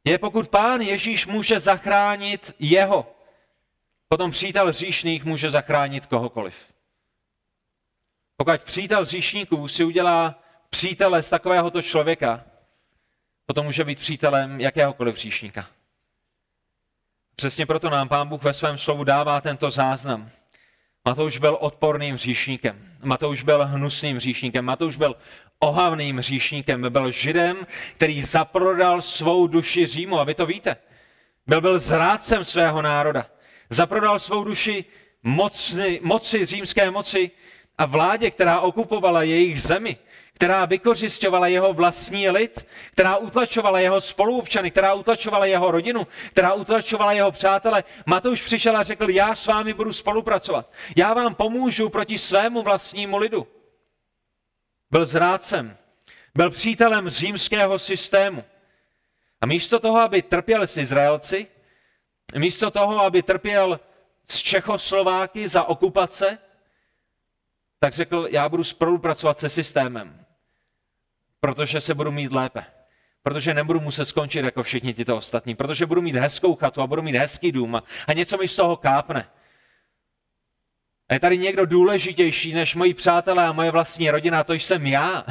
je, 0.04 0.18
pokud 0.18 0.48
pán 0.48 0.82
Ježíš 0.82 1.28
může 1.28 1.60
zachránit 1.60 2.56
jeho, 2.60 3.16
potom 4.08 4.32
přítel 4.32 4.72
říšných 4.72 5.26
může 5.26 5.50
zachránit 5.50 6.06
kohokoliv. 6.06 6.56
Pokud 8.38 8.62
přítel 8.62 9.06
říšníků 9.06 9.68
si 9.68 9.84
udělá 9.84 10.44
přítele 10.70 11.24
z 11.24 11.30
takovéhoto 11.30 11.82
člověka, 11.82 12.44
potom 13.46 13.66
může 13.66 13.84
být 13.84 14.00
přítelem 14.00 14.62
jakéhokoliv 14.62 15.16
říšníka. 15.16 15.68
Přesně 17.36 17.66
proto 17.66 17.90
nám 17.90 18.10
Pán 18.10 18.28
Bůh 18.28 18.44
ve 18.44 18.54
svém 18.54 18.78
slovu 18.78 19.04
dává 19.04 19.42
tento 19.42 19.72
záznam. 19.72 20.30
Matouš 21.06 21.38
byl 21.38 21.58
odporným 21.62 22.18
říšníkem. 22.18 22.98
Matouš 23.04 23.44
byl 23.44 23.66
hnusným 23.66 24.20
říšníkem. 24.20 24.66
Matouš 24.66 24.96
byl 24.96 25.16
ohavným 25.60 26.22
říšníkem. 26.22 26.86
Byl 26.90 27.12
židem, 27.12 27.58
který 27.96 28.24
zaprodal 28.24 29.02
svou 29.02 29.48
duši 29.48 29.86
Římu. 29.86 30.20
A 30.20 30.24
vy 30.24 30.34
to 30.34 30.46
víte. 30.46 30.76
Byl 31.48 31.62
byl 31.62 31.80
zrádcem 31.80 32.44
svého 32.44 32.82
národa. 32.82 33.26
Zaprodal 33.70 34.20
svou 34.20 34.44
duši 34.44 34.86
moci, 35.24 36.00
moci 36.04 36.46
římské 36.46 36.92
moci 36.92 37.32
a 37.78 37.86
vládě, 37.86 38.32
která 38.32 38.60
okupovala 38.60 39.24
jejich 39.24 39.62
zemi 39.62 39.98
která 40.40 40.66
vykořišťovala 40.66 41.48
jeho 41.48 41.74
vlastní 41.74 42.30
lid, 42.30 42.66
která 42.92 43.18
utlačovala 43.18 43.80
jeho 43.80 44.02
spoluobčany, 44.02 44.72
která 44.72 44.94
utlačovala 44.94 45.46
jeho 45.46 45.72
rodinu, 45.72 46.08
která 46.32 46.54
utlačovala 46.54 47.12
jeho 47.12 47.32
přátele. 47.32 47.84
Matouš 48.06 48.42
přišel 48.42 48.78
a 48.78 48.84
řekl, 48.84 49.10
já 49.10 49.36
s 49.36 49.46
vámi 49.46 49.74
budu 49.74 49.94
spolupracovat. 49.94 50.72
Já 50.96 51.14
vám 51.14 51.36
pomůžu 51.36 51.90
proti 51.90 52.18
svému 52.18 52.62
vlastnímu 52.62 53.18
lidu. 53.18 53.48
Byl 54.92 55.06
zrádcem, 55.06 55.78
byl 56.36 56.50
přítelem 56.50 57.10
římského 57.10 57.80
systému. 57.80 58.44
A 59.42 59.46
místo 59.46 59.80
toho, 59.80 60.00
aby 60.00 60.22
trpěl 60.22 60.62
s 60.62 60.78
Izraelci, 60.78 61.48
místo 62.38 62.72
toho, 62.72 63.04
aby 63.04 63.24
trpěl 63.24 63.80
s 64.26 64.38
Čechoslováky 64.38 65.48
za 65.48 65.64
okupace, 65.64 66.38
tak 67.80 67.94
řekl, 67.94 68.28
já 68.32 68.50
budu 68.50 68.64
spolupracovat 68.64 69.40
se 69.40 69.50
systémem 69.50 70.26
protože 71.40 71.82
se 71.82 71.94
budu 71.94 72.12
mít 72.12 72.32
lépe. 72.32 72.66
Protože 73.24 73.54
nebudu 73.54 73.80
muset 73.80 74.06
skončit 74.06 74.46
jako 74.46 74.64
všichni 74.64 74.94
tyto 74.94 75.18
ostatní. 75.18 75.56
Protože 75.56 75.86
budu 75.86 76.02
mít 76.02 76.16
hezkou 76.16 76.56
chatu 76.56 76.82
a 76.82 76.88
budu 76.88 77.02
mít 77.02 77.16
hezký 77.16 77.52
dům 77.52 77.76
a, 77.76 78.14
něco 78.14 78.38
mi 78.38 78.48
z 78.48 78.56
toho 78.56 78.78
kápne. 78.78 79.30
A 81.10 81.14
je 81.14 81.20
tady 81.20 81.38
někdo 81.38 81.66
důležitější 81.66 82.54
než 82.54 82.76
moji 82.76 82.94
přátelé 82.94 83.46
a 83.46 83.52
moje 83.52 83.72
vlastní 83.72 84.10
rodina, 84.10 84.44
to 84.44 84.54
jsem 84.54 84.86
já. 84.86 85.26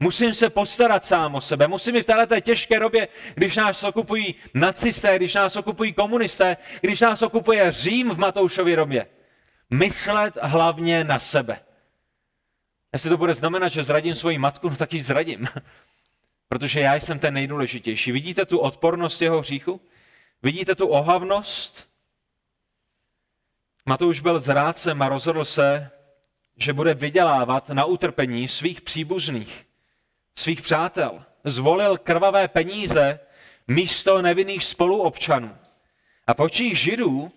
Musím 0.00 0.34
se 0.34 0.50
postarat 0.50 1.04
sám 1.04 1.34
o 1.34 1.40
sebe. 1.40 1.68
Musím 1.68 1.96
i 1.96 2.02
v 2.02 2.06
této 2.06 2.40
těžké 2.40 2.80
době, 2.80 3.08
když 3.34 3.56
nás 3.56 3.82
okupují 3.82 4.34
nacisté, 4.54 5.16
když 5.16 5.34
nás 5.34 5.56
okupují 5.56 5.92
komunisté, 5.92 6.56
když 6.80 7.00
nás 7.00 7.22
okupuje 7.22 7.72
Řím 7.72 8.10
v 8.10 8.18
Matoušově 8.18 8.76
době, 8.76 9.06
myslet 9.70 10.38
hlavně 10.42 11.04
na 11.04 11.18
sebe. 11.18 11.60
Jestli 12.92 13.10
to 13.10 13.16
bude 13.16 13.34
znamenat, 13.34 13.68
že 13.68 13.84
zradím 13.84 14.14
svoji 14.14 14.38
matku, 14.38 14.68
no 14.68 14.76
tak 14.76 14.92
ji 14.92 15.02
zradím. 15.02 15.48
Protože 16.48 16.80
já 16.80 16.94
jsem 16.94 17.18
ten 17.18 17.34
nejdůležitější. 17.34 18.12
Vidíte 18.12 18.46
tu 18.46 18.58
odpornost 18.58 19.22
jeho 19.22 19.40
hříchu? 19.40 19.80
Vidíte 20.42 20.74
tu 20.74 20.86
ohavnost? 20.86 21.93
Matouš 23.86 24.20
byl 24.20 24.38
zrádcem 24.38 25.02
a 25.02 25.08
rozhodl 25.08 25.44
se, 25.44 25.90
že 26.56 26.72
bude 26.72 26.94
vydělávat 26.94 27.68
na 27.68 27.84
utrpení 27.84 28.48
svých 28.48 28.80
příbuzných, 28.80 29.66
svých 30.34 30.62
přátel. 30.62 31.24
Zvolil 31.44 31.98
krvavé 31.98 32.48
peníze 32.48 33.20
místo 33.68 34.22
nevinných 34.22 34.64
spoluobčanů. 34.64 35.56
A 36.26 36.34
po 36.34 36.48
židů 36.72 37.32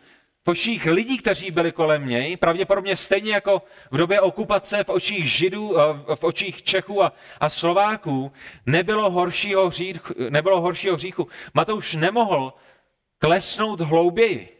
v 0.45 0.49
očích 0.49 0.85
lidí, 0.85 1.17
kteří 1.17 1.51
byli 1.51 1.71
kolem 1.71 2.07
něj, 2.07 2.37
pravděpodobně 2.37 2.95
stejně 2.95 3.33
jako 3.33 3.61
v 3.91 3.97
době 3.97 4.21
okupace 4.21 4.83
v 4.83 4.89
očích 4.89 5.31
Židů, 5.31 5.79
eh, 5.79 6.15
v 6.15 6.23
očích 6.23 6.63
Čechů 6.63 7.03
a, 7.03 7.13
a 7.39 7.49
Slováků, 7.49 8.31
nebylo 8.65 9.09
horšího, 9.09 9.67
hříchu, 9.67 10.13
nebylo 10.29 10.61
horšího 10.61 10.95
hříchu. 10.95 11.27
Matouš 11.53 11.93
nemohl 11.93 12.53
klesnout 13.19 13.79
hlouběji. 13.81 14.56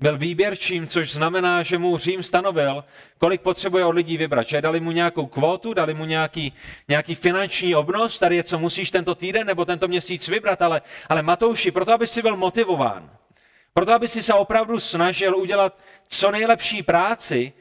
Byl 0.00 0.18
výběrčím, 0.18 0.88
což 0.88 1.12
znamená, 1.12 1.62
že 1.62 1.78
mu 1.78 1.98
Řím 1.98 2.22
stanovil, 2.22 2.84
kolik 3.18 3.40
potřebuje 3.40 3.84
od 3.84 3.90
lidí 3.90 4.16
vybrat. 4.16 4.48
Že 4.48 4.62
dali 4.62 4.80
mu 4.80 4.92
nějakou 4.92 5.26
kvotu, 5.26 5.74
dali 5.74 5.94
mu 5.94 6.04
nějaký, 6.04 6.52
nějaký 6.88 7.14
finanční 7.14 7.74
obnos, 7.74 8.18
tady 8.18 8.36
je, 8.36 8.44
co 8.44 8.58
musíš 8.58 8.90
tento 8.90 9.14
týden 9.14 9.46
nebo 9.46 9.64
tento 9.64 9.88
měsíc 9.88 10.28
vybrat, 10.28 10.62
ale, 10.62 10.82
ale 11.08 11.22
Matouši, 11.22 11.70
proto 11.70 11.92
aby 11.92 12.06
si 12.06 12.22
byl 12.22 12.36
motivován, 12.36 13.10
proto, 13.74 13.92
aby 13.92 14.08
si 14.08 14.22
se 14.22 14.34
opravdu 14.34 14.80
snažil 14.80 15.36
udělat 15.36 15.78
co 16.08 16.30
nejlepší 16.30 16.82
práci, 16.82 17.52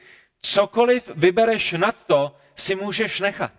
cokoliv 0.41 1.11
vybereš 1.15 1.71
nad 1.71 2.05
to, 2.05 2.35
si 2.55 2.75
můžeš 2.75 3.19
nechat. 3.19 3.51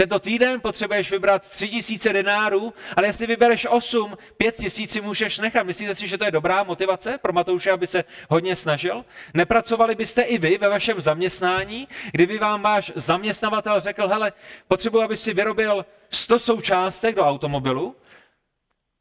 Tento 0.00 0.18
týden 0.18 0.60
potřebuješ 0.60 1.10
vybrat 1.10 1.48
tři 1.48 1.68
tisíce 1.68 2.12
denárů, 2.12 2.74
ale 2.96 3.06
jestli 3.06 3.26
vybereš 3.26 3.66
osm, 3.70 4.16
pět 4.36 4.56
tisíc 4.56 4.90
si 4.90 5.00
můžeš 5.00 5.38
nechat. 5.38 5.66
Myslíte 5.66 5.94
si, 5.94 6.08
že 6.08 6.18
to 6.18 6.24
je 6.24 6.30
dobrá 6.30 6.62
motivace 6.62 7.18
pro 7.18 7.32
Matouše, 7.32 7.70
aby 7.70 7.86
se 7.86 8.04
hodně 8.28 8.56
snažil? 8.56 9.04
Nepracovali 9.34 9.94
byste 9.94 10.22
i 10.22 10.38
vy 10.38 10.58
ve 10.58 10.68
vašem 10.68 11.00
zaměstnání, 11.00 11.88
kdyby 12.12 12.38
vám 12.38 12.62
váš 12.62 12.92
zaměstnavatel 12.94 13.80
řekl, 13.80 14.08
hele, 14.08 14.32
potřebuji, 14.68 15.02
aby 15.02 15.16
si 15.16 15.34
vyrobil 15.34 15.86
100 16.10 16.38
součástek 16.38 17.14
do 17.14 17.22
automobilu, 17.22 17.96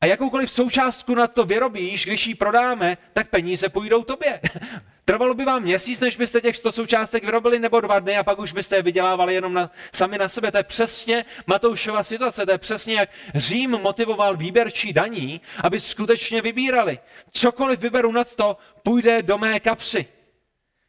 A 0.02 0.06
jakoukoliv 0.06 0.52
součástku 0.52 1.16
na 1.16 1.28
to 1.28 1.46
vyrobíš, 1.46 2.06
když 2.06 2.28
ji 2.28 2.36
prodáme, 2.36 2.98
tak 3.14 3.30
peníze 3.30 3.70
půjdou 3.70 4.04
tobě. 4.04 4.42
Trvalo 5.06 5.34
by 5.34 5.46
vám 5.46 5.64
měsíc, 5.64 6.00
než 6.00 6.18
byste 6.18 6.42
těch 6.42 6.58
100 6.58 6.72
součástek 6.72 7.24
vyrobili, 7.24 7.60
nebo 7.60 7.82
dva 7.82 8.00
dny 8.00 8.18
a 8.18 8.24
pak 8.24 8.40
už 8.40 8.54
byste 8.54 8.76
je 8.76 8.82
vydělávali 8.82 9.34
jenom 9.34 9.54
na, 9.54 9.72
sami 9.94 10.18
na 10.18 10.30
sebe. 10.30 10.52
To 10.52 10.58
je 10.58 10.64
přesně 10.64 11.26
Matoušova 11.48 12.04
situace, 12.04 12.46
to 12.46 12.52
je 12.52 12.58
přesně 12.58 12.96
jak 12.96 13.10
Řím 13.36 13.70
motivoval 13.72 14.38
výběrčí 14.38 14.94
daní, 14.94 15.42
aby 15.64 15.80
skutečně 15.80 16.42
vybírali. 16.42 17.00
Cokoliv 17.32 17.80
vyberu 17.80 18.12
nad 18.12 18.36
to, 18.36 18.58
půjde 18.84 19.22
do 19.22 19.38
mé 19.38 19.60
kapsy. 19.60 20.06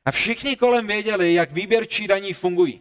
A 0.05 0.11
všichni 0.11 0.57
kolem 0.57 0.87
věděli, 0.87 1.35
jak 1.35 1.53
výběrčí 1.53 2.07
daní 2.07 2.33
fungují. 2.33 2.81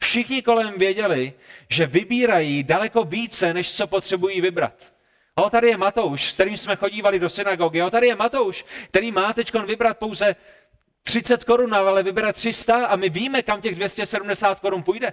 Všichni 0.00 0.42
kolem 0.42 0.78
věděli, 0.78 1.32
že 1.70 1.86
vybírají 1.86 2.62
daleko 2.62 3.04
více, 3.04 3.54
než 3.54 3.76
co 3.76 3.86
potřebují 3.86 4.40
vybrat. 4.40 4.97
O, 5.38 5.50
tady 5.50 5.68
je 5.68 5.76
Matouš, 5.76 6.30
s 6.30 6.34
kterým 6.34 6.56
jsme 6.56 6.76
chodívali 6.76 7.18
do 7.18 7.28
synagogy. 7.28 7.82
O, 7.82 7.90
tady 7.90 8.06
je 8.06 8.14
Matouš, 8.14 8.64
který 8.88 9.12
má 9.12 9.32
teď 9.32 9.54
vybrat 9.54 9.98
pouze 9.98 10.36
30 11.02 11.44
korun, 11.44 11.74
ale 11.74 12.02
vybere 12.02 12.32
300 12.32 12.86
a 12.86 12.96
my 12.96 13.08
víme, 13.08 13.42
kam 13.42 13.60
těch 13.60 13.74
270 13.74 14.60
korun 14.60 14.82
půjde. 14.82 15.12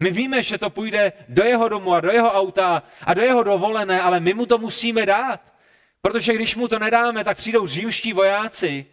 My 0.00 0.10
víme, 0.10 0.42
že 0.42 0.58
to 0.58 0.70
půjde 0.70 1.12
do 1.28 1.44
jeho 1.44 1.68
domu 1.68 1.94
a 1.94 2.00
do 2.00 2.10
jeho 2.10 2.32
auta 2.32 2.82
a 3.02 3.14
do 3.14 3.22
jeho 3.22 3.42
dovolené, 3.42 4.02
ale 4.02 4.20
my 4.20 4.34
mu 4.34 4.46
to 4.46 4.58
musíme 4.58 5.06
dát. 5.06 5.54
Protože 6.00 6.34
když 6.34 6.56
mu 6.56 6.68
to 6.68 6.78
nedáme, 6.78 7.24
tak 7.24 7.38
přijdou 7.38 7.66
římští 7.66 8.12
vojáci 8.12 8.86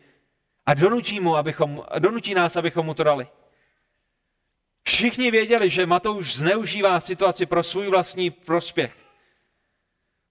a 0.65 0.73
donutí, 0.73 1.19
mu, 1.19 1.37
abychom, 1.37 1.83
donutí 1.99 2.33
nás, 2.33 2.55
abychom 2.55 2.85
mu 2.85 2.93
to 2.93 3.03
dali. 3.03 3.27
Všichni 4.83 5.31
věděli, 5.31 5.69
že 5.69 5.85
Matouš 5.85 6.35
zneužívá 6.35 6.99
situaci 6.99 7.45
pro 7.45 7.63
svůj 7.63 7.87
vlastní 7.87 8.31
prospěch. 8.31 9.02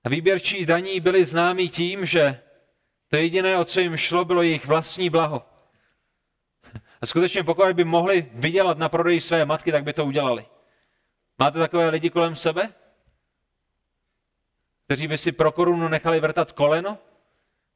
A 0.04 0.09
výběrčí 0.09 0.66
daní 0.66 1.00
byli 1.00 1.25
známí 1.25 1.68
tím, 1.68 2.06
že 2.06 2.40
to 3.09 3.16
jediné, 3.16 3.59
o 3.59 3.64
co 3.64 3.80
jim 3.80 3.97
šlo, 3.97 4.25
bylo 4.25 4.42
jejich 4.42 4.66
vlastní 4.66 5.11
blaho. 5.11 5.47
A 7.00 7.06
skutečně 7.06 7.44
pokud 7.44 7.73
by 7.73 7.85
mohli 7.85 8.30
vydělat 8.35 8.78
na 8.78 8.88
prodeji 8.88 9.21
své 9.21 9.44
matky, 9.44 9.73
tak 9.73 9.85
by 9.85 9.92
to 9.92 10.04
udělali. 10.04 10.47
Máte 11.38 11.59
takové 11.59 11.88
lidi 11.88 12.11
kolem 12.11 12.37
sebe? 12.37 12.73
Kteří 14.85 15.09
by 15.09 15.18
si 15.18 15.32
pro 15.32 15.52
korunu 15.52 15.88
nechali 15.88 16.21
vrtat 16.21 16.52
koleno? 16.52 16.99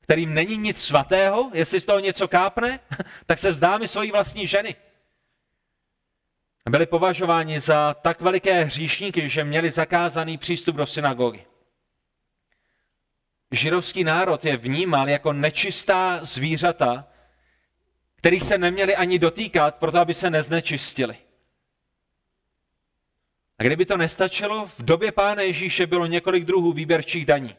Kterým 0.01 0.35
není 0.35 0.57
nic 0.57 0.83
svatého? 0.83 1.51
Jestli 1.55 1.81
z 1.81 1.85
toho 1.85 1.99
něco 1.99 2.29
kápne, 2.29 2.81
tak 3.27 3.39
se 3.39 3.51
vzdáme 3.51 3.89
svojí 3.89 4.11
vlastní 4.11 4.47
ženy. 4.47 4.77
Byli 6.71 6.87
považováni 6.87 7.61
za 7.61 7.95
tak 7.95 8.21
veliké 8.21 8.65
hříšníky, 8.65 9.29
že 9.29 9.45
měli 9.45 9.71
zakázaný 9.71 10.39
přístup 10.39 10.77
do 10.77 10.87
synagogy. 10.87 11.47
Židovský 13.51 14.05
národ 14.05 14.45
je 14.45 14.57
vnímal 14.57 15.09
jako 15.09 15.33
nečistá 15.33 16.25
zvířata, 16.25 17.09
kterých 18.17 18.43
se 18.43 18.59
neměli 18.59 18.97
ani 18.97 19.19
dotýkat, 19.19 19.75
proto 19.75 19.99
aby 19.99 20.15
se 20.15 20.31
neznečistili. 20.31 21.17
A 23.59 23.63
kdyby 23.63 23.85
to 23.85 23.97
nestačilo, 23.97 24.67
v 24.79 24.83
době 24.83 25.13
Pána 25.13 25.43
Ježíše 25.43 25.87
bylo 25.87 26.07
několik 26.07 26.45
druhů 26.45 26.73
výběrčích 26.73 27.27
daní. 27.27 27.57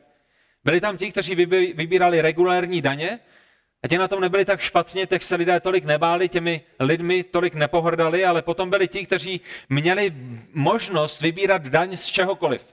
Byli 0.64 0.82
tam 0.82 0.98
ti, 0.98 1.12
kteří 1.12 1.36
vybírali 1.74 2.22
regulární 2.22 2.82
daně, 2.82 3.20
a 3.84 3.88
ti 3.88 3.98
na 3.98 4.08
tom 4.08 4.22
nebyli 4.22 4.46
tak 4.46 4.62
špatně, 4.62 5.08
tak 5.08 5.24
se 5.24 5.36
lidé 5.36 5.60
tolik 5.60 5.86
nebáli, 5.86 6.30
těmi 6.30 6.62
lidmi 6.80 7.24
tolik 7.24 7.54
nepohrdali, 7.54 8.26
ale 8.26 8.42
potom 8.42 8.70
byli 8.70 8.88
ti, 8.88 9.06
kteří 9.06 9.42
měli 9.70 10.14
možnost 10.54 11.22
vybírat 11.22 11.62
daň 11.62 11.98
z 11.98 12.06
čehokoliv 12.06 12.66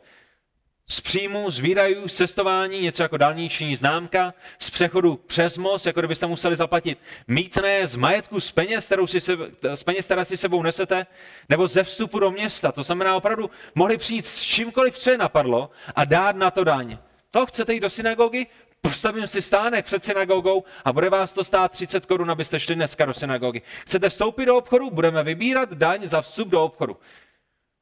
z 0.89 1.01
příjmu, 1.01 1.51
z 1.51 1.59
výdajů, 1.59 2.09
z 2.09 2.15
cestování, 2.15 2.81
něco 2.81 3.03
jako 3.03 3.17
dálniční 3.17 3.77
známka, 3.77 4.35
z 4.59 4.71
přechodu 4.71 5.17
přes 5.17 5.59
most, 5.59 5.87
jako 5.87 6.01
kdybyste 6.01 6.27
museli 6.27 6.57
zaplatit 6.57 6.99
mítné, 7.29 7.87
z 7.87 7.97
majetku, 7.97 8.41
z 8.41 8.53
peněz, 8.53 8.87
kterou 8.87 9.07
si 9.07 9.21
se, 9.21 9.37
z 9.75 9.83
peněz, 9.83 10.05
které 10.05 10.25
si 10.25 10.37
sebou 10.37 10.63
nesete, 10.63 11.07
nebo 11.49 11.69
ze 11.69 11.85
vstupu 11.85 12.19
do 12.19 12.31
města. 12.31 12.73
To 12.73 12.83
znamená 12.83 13.17
opravdu, 13.17 13.51
mohli 13.75 13.99
přijít 13.99 14.27
s 14.27 14.43
čímkoliv, 14.43 14.99
co 14.99 15.11
je 15.11 15.19
napadlo 15.19 15.71
a 15.97 16.05
dát 16.05 16.37
na 16.37 16.51
to 16.51 16.65
daň. 16.65 16.99
To 17.31 17.47
chcete 17.47 17.75
jít 17.75 17.81
do 17.81 17.91
synagogy? 17.91 18.47
Postavím 18.81 19.27
si 19.27 19.43
stánek 19.43 19.85
před 19.85 20.05
synagogou 20.05 20.65
a 20.85 20.93
bude 20.93 21.11
vás 21.11 21.33
to 21.33 21.45
stát 21.45 21.73
30 21.73 22.07
korun, 22.07 22.31
abyste 22.31 22.61
šli 22.61 22.75
dneska 22.75 23.05
do 23.05 23.15
synagogy. 23.15 23.63
Chcete 23.87 24.09
vstoupit 24.09 24.47
do 24.47 24.57
obchodu? 24.57 24.91
Budeme 24.91 25.23
vybírat 25.23 25.73
daň 25.73 26.09
za 26.09 26.21
vstup 26.23 26.49
do 26.49 26.65
obchodu. 26.65 26.97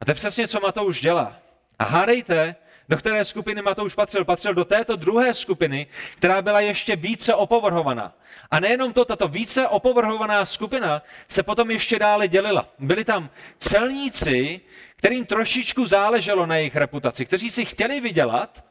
A 0.00 0.04
to 0.04 0.11
je 0.11 0.14
přesně, 0.14 0.49
co 0.49 0.61
Matouš 0.61 1.00
dělá. 1.00 1.37
A 1.78 1.84
hádejte, 1.84 2.56
do 2.93 2.99
které 2.99 3.25
skupiny 3.25 3.63
Matouš 3.63 3.95
patřil? 3.95 4.25
Patřil 4.25 4.55
do 4.55 4.65
této 4.65 4.97
druhé 4.97 5.35
skupiny, 5.35 5.87
která 6.17 6.43
byla 6.43 6.61
ještě 6.61 6.97
více 6.97 7.35
opovrhovaná. 7.35 8.15
A 8.50 8.61
nejenom 8.61 8.93
to, 8.93 9.05
tato 9.05 9.28
více 9.28 9.69
opovrhovaná 9.69 10.47
skupina 10.47 11.02
se 11.28 11.43
potom 11.43 11.71
ještě 11.71 11.99
dále 11.99 12.28
dělila. 12.28 12.69
Byli 12.78 13.05
tam 13.05 13.31
celníci, 13.59 14.61
kterým 14.97 15.26
trošičku 15.26 15.87
záleželo 15.87 16.47
na 16.47 16.57
jejich 16.57 16.76
reputaci, 16.76 17.25
kteří 17.26 17.50
si 17.50 17.65
chtěli 17.65 18.00
vydělat, 18.00 18.65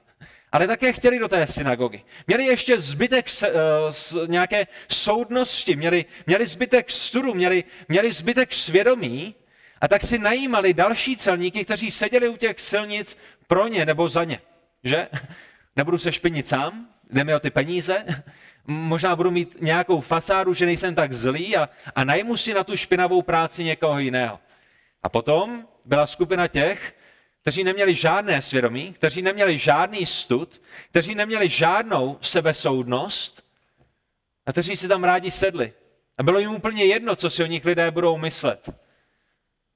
ale 0.51 0.67
také 0.67 0.93
chtěli 0.93 1.19
do 1.19 1.27
té 1.27 1.47
synagogy. 1.47 2.01
Měli 2.27 2.45
ještě 2.45 2.81
zbytek 2.81 3.29
s, 3.29 3.41
uh, 3.41 3.49
s, 3.91 4.27
nějaké 4.27 4.67
soudnosti, 4.89 5.75
měli, 5.75 6.05
měli 6.27 6.47
zbytek 6.47 6.91
studu, 6.91 7.33
měli, 7.33 7.63
měli 7.87 8.11
zbytek 8.13 8.53
svědomí 8.53 9.35
a 9.81 9.87
tak 9.87 10.01
si 10.01 10.17
najímali 10.19 10.73
další 10.73 11.17
celníky, 11.17 11.65
kteří 11.65 11.91
seděli 11.91 12.29
u 12.29 12.37
těch 12.37 12.61
silnic 12.61 13.17
pro 13.47 13.67
ně 13.67 13.85
nebo 13.85 14.07
za 14.07 14.23
ně. 14.23 14.39
Že? 14.83 15.07
Nebudu 15.75 15.97
se 15.97 16.11
špinit 16.11 16.47
sám, 16.47 16.87
jde 17.09 17.23
mi 17.23 17.35
o 17.35 17.39
ty 17.39 17.49
peníze, 17.49 18.05
možná 18.67 19.15
budu 19.15 19.31
mít 19.31 19.55
nějakou 19.61 20.01
fasádu, 20.01 20.53
že 20.53 20.65
nejsem 20.65 20.95
tak 20.95 21.13
zlý 21.13 21.57
a, 21.57 21.69
a 21.95 22.03
najmu 22.03 22.37
si 22.37 22.53
na 22.53 22.63
tu 22.63 22.77
špinavou 22.77 23.21
práci 23.21 23.63
někoho 23.63 23.99
jiného. 23.99 24.39
A 25.03 25.09
potom 25.09 25.67
byla 25.85 26.07
skupina 26.07 26.47
těch, 26.47 26.95
kteří 27.41 27.63
neměli 27.63 27.95
žádné 27.95 28.41
svědomí, 28.41 28.93
kteří 28.93 29.21
neměli 29.21 29.59
žádný 29.59 30.05
stud, 30.05 30.61
kteří 30.89 31.15
neměli 31.15 31.49
žádnou 31.49 32.17
sebesoudnost 32.21 33.43
a 34.45 34.51
kteří 34.51 34.77
si 34.77 34.87
tam 34.87 35.03
rádi 35.03 35.31
sedli. 35.31 35.73
A 36.17 36.23
bylo 36.23 36.39
jim 36.39 36.51
úplně 36.51 36.85
jedno, 36.85 37.15
co 37.15 37.29
si 37.29 37.43
o 37.43 37.45
nich 37.45 37.65
lidé 37.65 37.91
budou 37.91 38.17
myslet. 38.17 38.69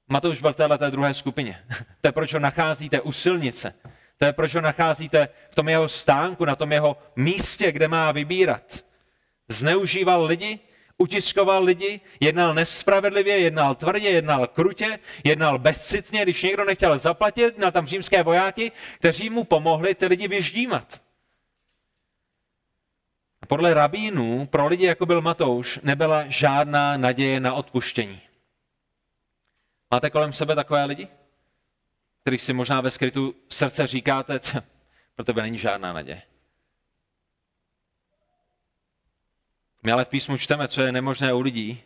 Matouš 0.07 0.41
byl 0.41 0.53
v 0.53 0.55
této 0.55 0.89
druhé 0.89 1.13
skupině. 1.13 1.59
To 2.01 2.07
je, 2.07 2.11
proč 2.11 2.33
ho 2.33 2.39
nacházíte 2.39 3.01
u 3.01 3.11
silnice. 3.11 3.73
To 4.17 4.25
je, 4.25 4.33
proč 4.33 4.55
ho 4.55 4.61
nacházíte 4.61 5.29
v 5.51 5.55
tom 5.55 5.69
jeho 5.69 5.87
stánku, 5.87 6.45
na 6.45 6.55
tom 6.55 6.71
jeho 6.71 6.97
místě, 7.15 7.71
kde 7.71 7.87
má 7.87 8.11
vybírat. 8.11 8.83
Zneužíval 9.49 10.23
lidi, 10.23 10.59
utiskoval 10.97 11.63
lidi, 11.63 12.01
jednal 12.19 12.53
nespravedlivě, 12.53 13.39
jednal 13.39 13.75
tvrdě, 13.75 14.09
jednal 14.09 14.47
krutě, 14.47 14.99
jednal 15.23 15.59
bezcitně, 15.59 16.23
když 16.23 16.43
někdo 16.43 16.65
nechtěl 16.65 16.97
zaplatit, 16.97 17.57
na 17.57 17.71
tam 17.71 17.87
římské 17.87 18.23
vojáky, 18.23 18.71
kteří 18.99 19.29
mu 19.29 19.43
pomohli 19.43 19.95
ty 19.95 20.05
lidi 20.05 20.27
vyždímat. 20.27 21.01
Podle 23.47 23.73
rabínů 23.73 24.45
pro 24.45 24.67
lidi, 24.67 24.85
jako 24.85 25.05
byl 25.05 25.21
Matouš, 25.21 25.79
nebyla 25.83 26.23
žádná 26.27 26.97
naděje 26.97 27.39
na 27.39 27.53
odpuštění. 27.53 28.21
Máte 29.95 30.09
kolem 30.09 30.33
sebe 30.33 30.55
takové 30.55 30.85
lidi, 30.85 31.07
kterých 32.21 32.41
si 32.41 32.53
možná 32.53 32.81
ve 32.81 32.91
skrytu 32.91 33.35
srdce 33.49 33.87
říkáte, 33.87 34.39
pro 35.15 35.25
tebe 35.25 35.41
není 35.41 35.57
žádná 35.57 35.93
naděje. 35.93 36.21
My 39.83 39.91
ale 39.91 40.05
v 40.05 40.09
písmu 40.09 40.37
čteme, 40.37 40.67
co 40.67 40.81
je 40.81 40.91
nemožné 40.91 41.33
u 41.33 41.41
lidí, 41.41 41.83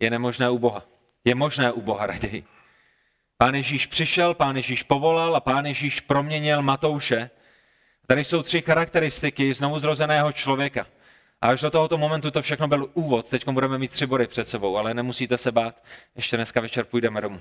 je 0.00 0.10
nemožné 0.10 0.50
u 0.50 0.58
Boha. 0.58 0.82
Je 1.24 1.34
možné 1.34 1.72
u 1.72 1.80
Boha 1.80 2.06
raději. 2.06 2.44
Pán 3.36 3.54
Ježíš 3.54 3.86
přišel, 3.86 4.34
pán 4.34 4.56
Ježíš 4.56 4.82
povolal 4.82 5.36
a 5.36 5.40
pán 5.40 5.66
Ježíš 5.66 6.00
proměnil 6.00 6.62
Matouše. 6.62 7.30
Tady 8.06 8.24
jsou 8.24 8.42
tři 8.42 8.62
charakteristiky 8.62 9.54
znovu 9.54 9.78
zrozeného 9.78 10.32
člověka. 10.32 10.86
A 11.42 11.48
až 11.48 11.60
do 11.60 11.70
tohoto 11.70 11.98
momentu 11.98 12.30
to 12.30 12.42
všechno 12.42 12.68
byl 12.68 12.90
úvod. 12.94 13.28
Teď 13.28 13.48
budeme 13.48 13.78
mít 13.78 13.90
tři 13.90 14.06
body 14.06 14.26
před 14.26 14.48
sebou, 14.48 14.76
ale 14.76 14.94
nemusíte 14.94 15.38
se 15.38 15.52
bát. 15.52 15.82
Ještě 16.16 16.36
dneska 16.36 16.60
večer 16.60 16.84
půjdeme 16.84 17.20
domů. 17.20 17.40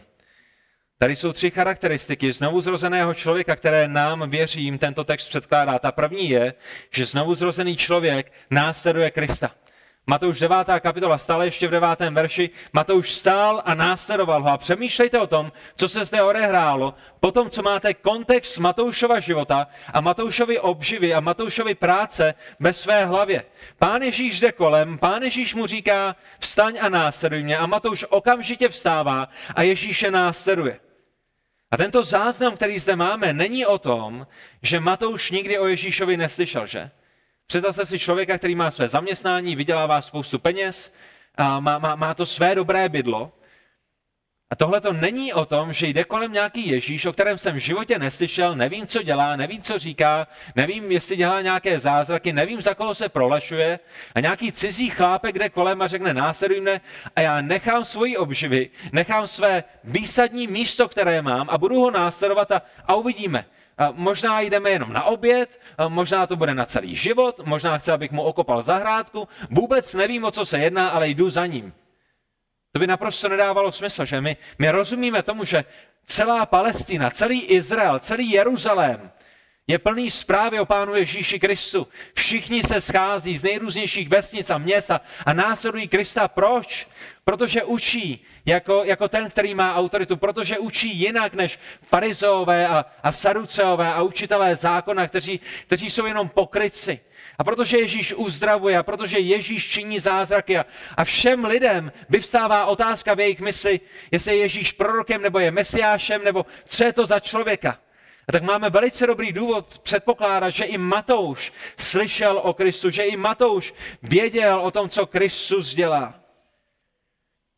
Tady 0.99 1.15
jsou 1.15 1.33
tři 1.33 1.51
charakteristiky 1.51 2.31
znovu 2.31 2.61
zrozeného 2.61 3.13
člověka, 3.13 3.55
které 3.55 3.87
nám, 3.87 4.29
věřím, 4.29 4.77
tento 4.77 5.03
text 5.03 5.27
předkládá. 5.27 5.79
Ta 5.79 5.91
první 5.91 6.29
je, 6.29 6.53
že 6.91 7.05
znovu 7.05 7.35
zrozený 7.35 7.77
člověk 7.77 8.31
následuje 8.51 9.11
Krista. 9.11 9.51
Matouš 10.07 10.39
9. 10.39 10.67
kapitola, 10.79 11.17
stále 11.17 11.47
ještě 11.47 11.67
v 11.67 11.71
9. 11.71 11.99
verši, 11.99 12.49
Matouš 12.73 13.13
stál 13.13 13.61
a 13.65 13.73
následoval 13.73 14.43
ho. 14.43 14.49
A 14.49 14.57
přemýšlejte 14.57 15.19
o 15.19 15.27
tom, 15.27 15.51
co 15.75 15.89
se 15.89 16.05
zde 16.05 16.23
odehrálo, 16.23 16.93
potom, 17.19 17.49
co 17.49 17.63
máte 17.63 17.93
kontext 17.93 18.57
Matoušova 18.57 19.19
života 19.19 19.67
a 19.93 20.01
Matoušovi 20.01 20.59
obživy 20.59 21.13
a 21.13 21.19
Matoušovi 21.19 21.75
práce 21.75 22.33
ve 22.59 22.73
své 22.73 23.05
hlavě. 23.05 23.43
Pán 23.79 24.01
Ježíš 24.01 24.39
jde 24.39 24.51
kolem, 24.51 24.97
pán 24.97 25.23
Ježíš 25.23 25.55
mu 25.55 25.67
říká, 25.67 26.15
vstaň 26.39 26.77
a 26.81 26.89
následuj 26.89 27.43
mě. 27.43 27.57
A 27.57 27.65
Matouš 27.65 28.05
okamžitě 28.09 28.69
vstává 28.69 29.29
a 29.55 29.61
Ježíše 29.61 30.11
následuje. 30.11 30.79
A 31.71 31.77
tento 31.77 32.03
záznam, 32.03 32.55
který 32.55 32.79
zde 32.79 32.95
máme, 32.95 33.33
není 33.33 33.65
o 33.65 33.77
tom, 33.77 34.27
že 34.61 34.79
Matouš 34.79 35.31
nikdy 35.31 35.59
o 35.59 35.67
Ježíšovi 35.67 36.17
neslyšel, 36.17 36.67
že? 36.67 36.91
Představte 37.47 37.85
si 37.85 37.99
člověka, 37.99 38.37
který 38.37 38.55
má 38.55 38.71
své 38.71 38.87
zaměstnání, 38.87 39.55
vydělává 39.55 40.01
spoustu 40.01 40.39
peněz, 40.39 40.93
a 41.37 41.59
má, 41.59 41.79
má, 41.79 41.95
má 41.95 42.13
to 42.13 42.25
své 42.25 42.55
dobré 42.55 42.89
bydlo. 42.89 43.31
A 44.49 44.55
tohle 44.55 44.81
to 44.81 44.93
není 44.93 45.33
o 45.33 45.45
tom, 45.45 45.73
že 45.73 45.87
jde 45.87 46.03
kolem 46.03 46.33
nějaký 46.33 46.67
Ježíš, 46.67 47.05
o 47.05 47.13
kterém 47.13 47.37
jsem 47.37 47.55
v 47.55 47.59
životě 47.59 47.99
neslyšel, 47.99 48.55
nevím, 48.55 48.87
co 48.87 49.03
dělá, 49.03 49.35
nevím, 49.35 49.61
co 49.61 49.79
říká, 49.79 50.27
nevím, 50.55 50.91
jestli 50.91 51.15
dělá 51.15 51.41
nějaké 51.41 51.79
zázraky, 51.79 52.33
nevím, 52.33 52.61
za 52.61 52.73
koho 52.73 52.95
se 52.95 53.09
prolašuje. 53.09 53.79
A 54.15 54.19
nějaký 54.19 54.51
cizí 54.51 54.89
chlápek 54.89 55.39
jde 55.39 55.49
kolem 55.49 55.81
a 55.81 55.87
řekne 55.87 56.13
následuj 56.13 56.61
mne. 56.61 56.81
A 57.15 57.21
já 57.21 57.41
nechám 57.41 57.85
svoji 57.85 58.17
obživy, 58.17 58.69
nechám 58.91 59.27
své 59.27 59.63
výsadní 59.83 60.47
místo, 60.47 60.89
které 60.89 61.21
mám 61.21 61.49
a 61.49 61.57
budu 61.57 61.79
ho 61.79 61.91
následovat 61.91 62.51
a, 62.51 62.61
a 62.85 62.95
uvidíme. 62.95 63.45
A 63.77 63.91
možná 63.91 64.41
jdeme 64.41 64.69
jenom 64.69 64.93
na 64.93 65.03
oběd, 65.03 65.59
možná 65.87 66.27
to 66.27 66.35
bude 66.35 66.53
na 66.53 66.65
celý 66.65 66.95
život, 66.95 67.41
možná 67.45 67.77
chce, 67.77 67.91
abych 67.91 68.11
mu 68.11 68.23
okopal 68.23 68.63
zahrádku, 68.63 69.27
vůbec 69.49 69.93
nevím, 69.93 70.23
o 70.23 70.31
co 70.31 70.45
se 70.45 70.59
jedná, 70.59 70.89
ale 70.89 71.07
jdu 71.07 71.29
za 71.29 71.45
ním. 71.45 71.73
To 72.71 72.79
by 72.79 72.87
naprosto 72.87 73.29
nedávalo 73.29 73.71
smysl, 73.71 74.05
že 74.05 74.21
my, 74.21 74.37
my 74.59 74.71
rozumíme 74.71 75.23
tomu, 75.23 75.45
že 75.45 75.65
celá 76.05 76.45
Palestina, 76.45 77.09
celý 77.09 77.41
Izrael, 77.41 77.99
celý 77.99 78.31
Jeruzalém 78.31 79.11
je 79.67 79.79
plný 79.79 80.11
zprávy 80.11 80.59
o 80.59 80.65
Pánu 80.65 80.95
Ježíši 80.95 81.39
Kristu. 81.39 81.87
Všichni 82.13 82.63
se 82.63 82.81
schází 82.81 83.37
z 83.37 83.43
nejrůznějších 83.43 84.09
vesnic 84.09 84.49
a 84.49 84.57
měst 84.57 84.91
a, 84.91 85.01
a 85.25 85.33
následují 85.33 85.87
Krista. 85.87 86.27
Proč? 86.27 86.87
Protože 87.23 87.63
učí 87.63 88.25
jako, 88.45 88.83
jako 88.83 89.07
ten, 89.07 89.29
který 89.29 89.55
má 89.55 89.75
autoritu, 89.75 90.17
protože 90.17 90.59
učí 90.59 90.99
jinak 90.99 91.33
než 91.33 91.59
farizové 91.87 92.67
a, 92.67 92.85
a 93.03 93.11
saduceové 93.11 93.93
a 93.93 94.01
učitelé 94.01 94.55
zákona, 94.55 95.07
kteří, 95.07 95.39
kteří 95.67 95.89
jsou 95.89 96.05
jenom 96.05 96.29
pokryci. 96.29 96.99
A 97.37 97.43
protože 97.43 97.77
Ježíš 97.77 98.13
uzdravuje, 98.13 98.77
a 98.77 98.83
protože 98.83 99.19
Ježíš 99.19 99.69
činí 99.69 99.99
zázraky 99.99 100.57
a, 100.57 100.65
a 100.97 101.03
všem 101.03 101.45
lidem 101.45 101.91
vyvstává 102.09 102.65
otázka 102.65 103.13
v 103.13 103.19
jejich 103.19 103.39
mysli, 103.39 103.79
jestli 104.11 104.31
je 104.31 104.41
Ježíš 104.41 104.71
prorokem 104.71 105.21
nebo 105.21 105.39
je 105.39 105.51
mesiášem, 105.51 106.23
nebo 106.23 106.45
co 106.67 106.83
je 106.83 106.93
to 106.93 107.05
za 107.05 107.19
člověka. 107.19 107.79
A 108.27 108.31
tak 108.31 108.43
máme 108.43 108.69
velice 108.69 109.07
dobrý 109.07 109.31
důvod 109.31 109.77
předpokládat, 109.77 110.49
že 110.49 110.65
i 110.65 110.77
Matouš 110.77 111.53
slyšel 111.77 112.39
o 112.43 112.53
Kristu, 112.53 112.89
že 112.89 113.03
i 113.03 113.17
Matouš 113.17 113.73
věděl 114.03 114.59
o 114.59 114.71
tom, 114.71 114.89
co 114.89 115.05
Kristus 115.05 115.73
dělá. 115.73 116.13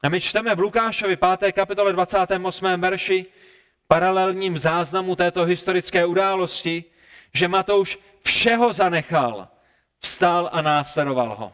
A 0.03 0.09
my 0.09 0.21
čteme 0.21 0.55
v 0.55 0.59
Lukášovi 0.59 1.17
5. 1.39 1.51
kapitole 1.51 1.93
28. 1.93 2.65
verši 2.81 3.25
paralelním 3.87 4.57
záznamu 4.57 5.15
této 5.15 5.45
historické 5.45 6.05
události, 6.05 6.83
že 7.33 7.47
Matouš 7.47 7.99
všeho 8.23 8.73
zanechal 8.73 9.47
vstal 9.99 10.49
a 10.53 10.61
následoval 10.61 11.35
ho. 11.35 11.53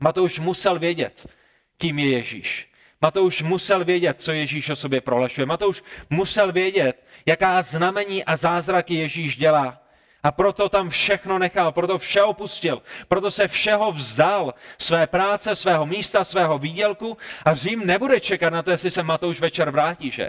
Matouš 0.00 0.38
musel 0.38 0.78
vědět, 0.78 1.26
kým 1.78 1.98
je 1.98 2.10
Ježíš. 2.10 2.69
Matouš 3.02 3.42
musel 3.42 3.84
vědět, 3.84 4.20
co 4.20 4.32
Ježíš 4.32 4.70
o 4.70 4.76
sobě 4.76 5.00
prolašuje. 5.00 5.46
Matouš 5.46 5.82
musel 6.10 6.52
vědět, 6.52 7.04
jaká 7.26 7.62
znamení 7.62 8.24
a 8.24 8.36
zázraky 8.36 8.94
Ježíš 8.94 9.36
dělá. 9.36 9.82
A 10.22 10.32
proto 10.32 10.68
tam 10.68 10.90
všechno 10.90 11.38
nechal, 11.38 11.72
proto 11.72 11.98
vše 11.98 12.22
opustil, 12.22 12.82
proto 13.08 13.30
se 13.30 13.48
všeho 13.48 13.92
vzdal, 13.92 14.54
své 14.78 15.06
práce, 15.06 15.56
svého 15.56 15.86
místa, 15.86 16.24
svého 16.24 16.58
výdělku 16.58 17.16
a 17.44 17.54
Řím 17.54 17.86
nebude 17.86 18.20
čekat 18.20 18.50
na 18.52 18.62
to, 18.62 18.70
jestli 18.70 18.90
se 18.90 19.02
Matouš 19.02 19.40
večer 19.40 19.70
vrátí, 19.70 20.10
že? 20.10 20.28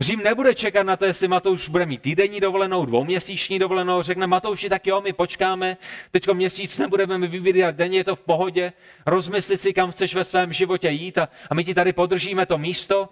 Řím 0.00 0.22
nebude 0.22 0.54
čekat 0.54 0.82
na 0.82 0.96
to, 0.96 1.04
jestli 1.04 1.28
Matouš 1.28 1.68
bude 1.68 1.86
mít 1.86 2.02
týdenní 2.02 2.40
dovolenou, 2.40 2.84
dvouměsíční 2.84 3.58
dovolenou, 3.58 4.02
řekne 4.02 4.26
Matouši, 4.26 4.68
tak 4.68 4.86
jo, 4.86 5.00
my 5.00 5.12
počkáme, 5.12 5.76
teďko 6.10 6.34
měsíc 6.34 6.78
nebudeme 6.78 7.18
mi 7.18 7.26
vybírat, 7.26 7.74
denně 7.74 7.98
je 7.98 8.04
to 8.04 8.16
v 8.16 8.20
pohodě, 8.20 8.72
rozmysli 9.06 9.58
si, 9.58 9.72
kam 9.72 9.92
chceš 9.92 10.14
ve 10.14 10.24
svém 10.24 10.52
životě 10.52 10.88
jít 10.88 11.18
a, 11.18 11.28
a 11.50 11.54
my 11.54 11.64
ti 11.64 11.74
tady 11.74 11.92
podržíme 11.92 12.46
to 12.46 12.58
místo, 12.58 13.08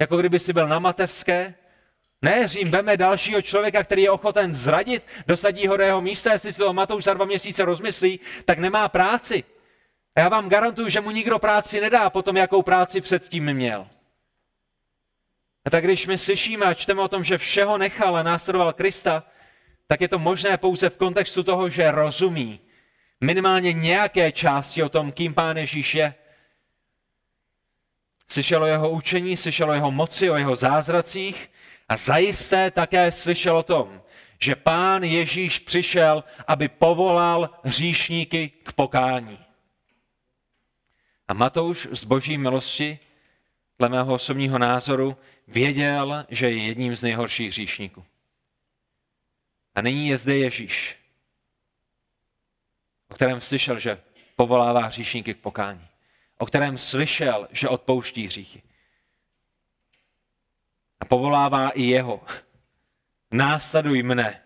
jako 0.00 0.16
kdyby 0.16 0.38
si 0.38 0.52
byl 0.52 0.68
na 0.68 0.78
mateřské. 0.78 1.54
Ne, 2.22 2.48
Řím 2.48 2.70
veme 2.70 2.96
dalšího 2.96 3.42
člověka, 3.42 3.84
který 3.84 4.02
je 4.02 4.10
ochoten 4.10 4.54
zradit, 4.54 5.02
dosadí 5.26 5.66
ho 5.66 5.76
do 5.76 5.82
jeho 5.82 6.00
místa, 6.00 6.32
jestli 6.32 6.52
si 6.52 6.58
to 6.58 6.72
Matouš 6.72 7.04
za 7.04 7.14
dva 7.14 7.24
měsíce 7.24 7.64
rozmyslí, 7.64 8.20
tak 8.44 8.58
nemá 8.58 8.88
práci. 8.88 9.44
A 10.16 10.20
já 10.20 10.28
vám 10.28 10.48
garantuju, 10.48 10.88
že 10.88 11.00
mu 11.00 11.10
nikdo 11.10 11.38
práci 11.38 11.80
nedá 11.80 12.10
potom, 12.10 12.36
jakou 12.36 12.62
práci 12.62 13.00
předtím 13.00 13.52
měl. 13.52 13.86
A 15.68 15.70
tak 15.70 15.84
když 15.84 16.06
my 16.06 16.18
slyšíme 16.18 16.66
a 16.66 16.74
čteme 16.74 17.02
o 17.02 17.08
tom, 17.08 17.24
že 17.24 17.38
všeho 17.38 17.78
nechal 17.78 18.16
a 18.16 18.22
následoval 18.22 18.72
Krista, 18.72 19.24
tak 19.86 20.00
je 20.00 20.08
to 20.08 20.18
možné 20.18 20.56
pouze 20.56 20.90
v 20.90 20.96
kontextu 20.96 21.42
toho, 21.42 21.68
že 21.68 21.90
rozumí 21.90 22.60
minimálně 23.20 23.72
nějaké 23.72 24.32
části 24.32 24.82
o 24.82 24.88
tom, 24.88 25.12
kým 25.12 25.34
Pán 25.34 25.56
Ježíš 25.56 25.94
je. 25.94 26.14
Slyšel 28.28 28.62
o 28.62 28.66
jeho 28.66 28.90
učení, 28.90 29.36
slyšel 29.36 29.70
o 29.70 29.72
jeho 29.72 29.90
moci, 29.90 30.30
o 30.30 30.36
jeho 30.36 30.56
zázracích 30.56 31.50
a 31.88 31.96
zajisté 31.96 32.70
také 32.70 33.12
slyšel 33.12 33.56
o 33.56 33.62
tom, 33.62 34.02
že 34.40 34.56
Pán 34.56 35.02
Ježíš 35.02 35.58
přišel, 35.58 36.24
aby 36.46 36.68
povolal 36.68 37.50
hříšníky 37.64 38.48
k 38.48 38.72
pokání. 38.72 39.38
A 41.28 41.34
Matouš 41.34 41.88
z 41.90 42.04
boží 42.04 42.38
milosti, 42.38 42.98
dle 43.78 43.88
mého 43.88 44.14
osobního 44.14 44.58
názoru, 44.58 45.16
věděl, 45.48 46.26
že 46.28 46.50
je 46.50 46.66
jedním 46.66 46.96
z 46.96 47.02
nejhorších 47.02 47.48
hříšníků. 47.48 48.04
A 49.74 49.80
nyní 49.80 50.08
je 50.08 50.18
zde 50.18 50.36
Ježíš, 50.36 50.96
o 53.08 53.14
kterém 53.14 53.40
slyšel, 53.40 53.78
že 53.78 54.02
povolává 54.36 54.86
hříšníky 54.86 55.34
k 55.34 55.38
pokání. 55.38 55.88
O 56.38 56.46
kterém 56.46 56.78
slyšel, 56.78 57.48
že 57.50 57.68
odpouští 57.68 58.26
hříchy. 58.26 58.62
A 61.00 61.04
povolává 61.04 61.70
i 61.70 61.82
jeho. 61.82 62.20
Následuj 63.30 64.02
mne. 64.02 64.42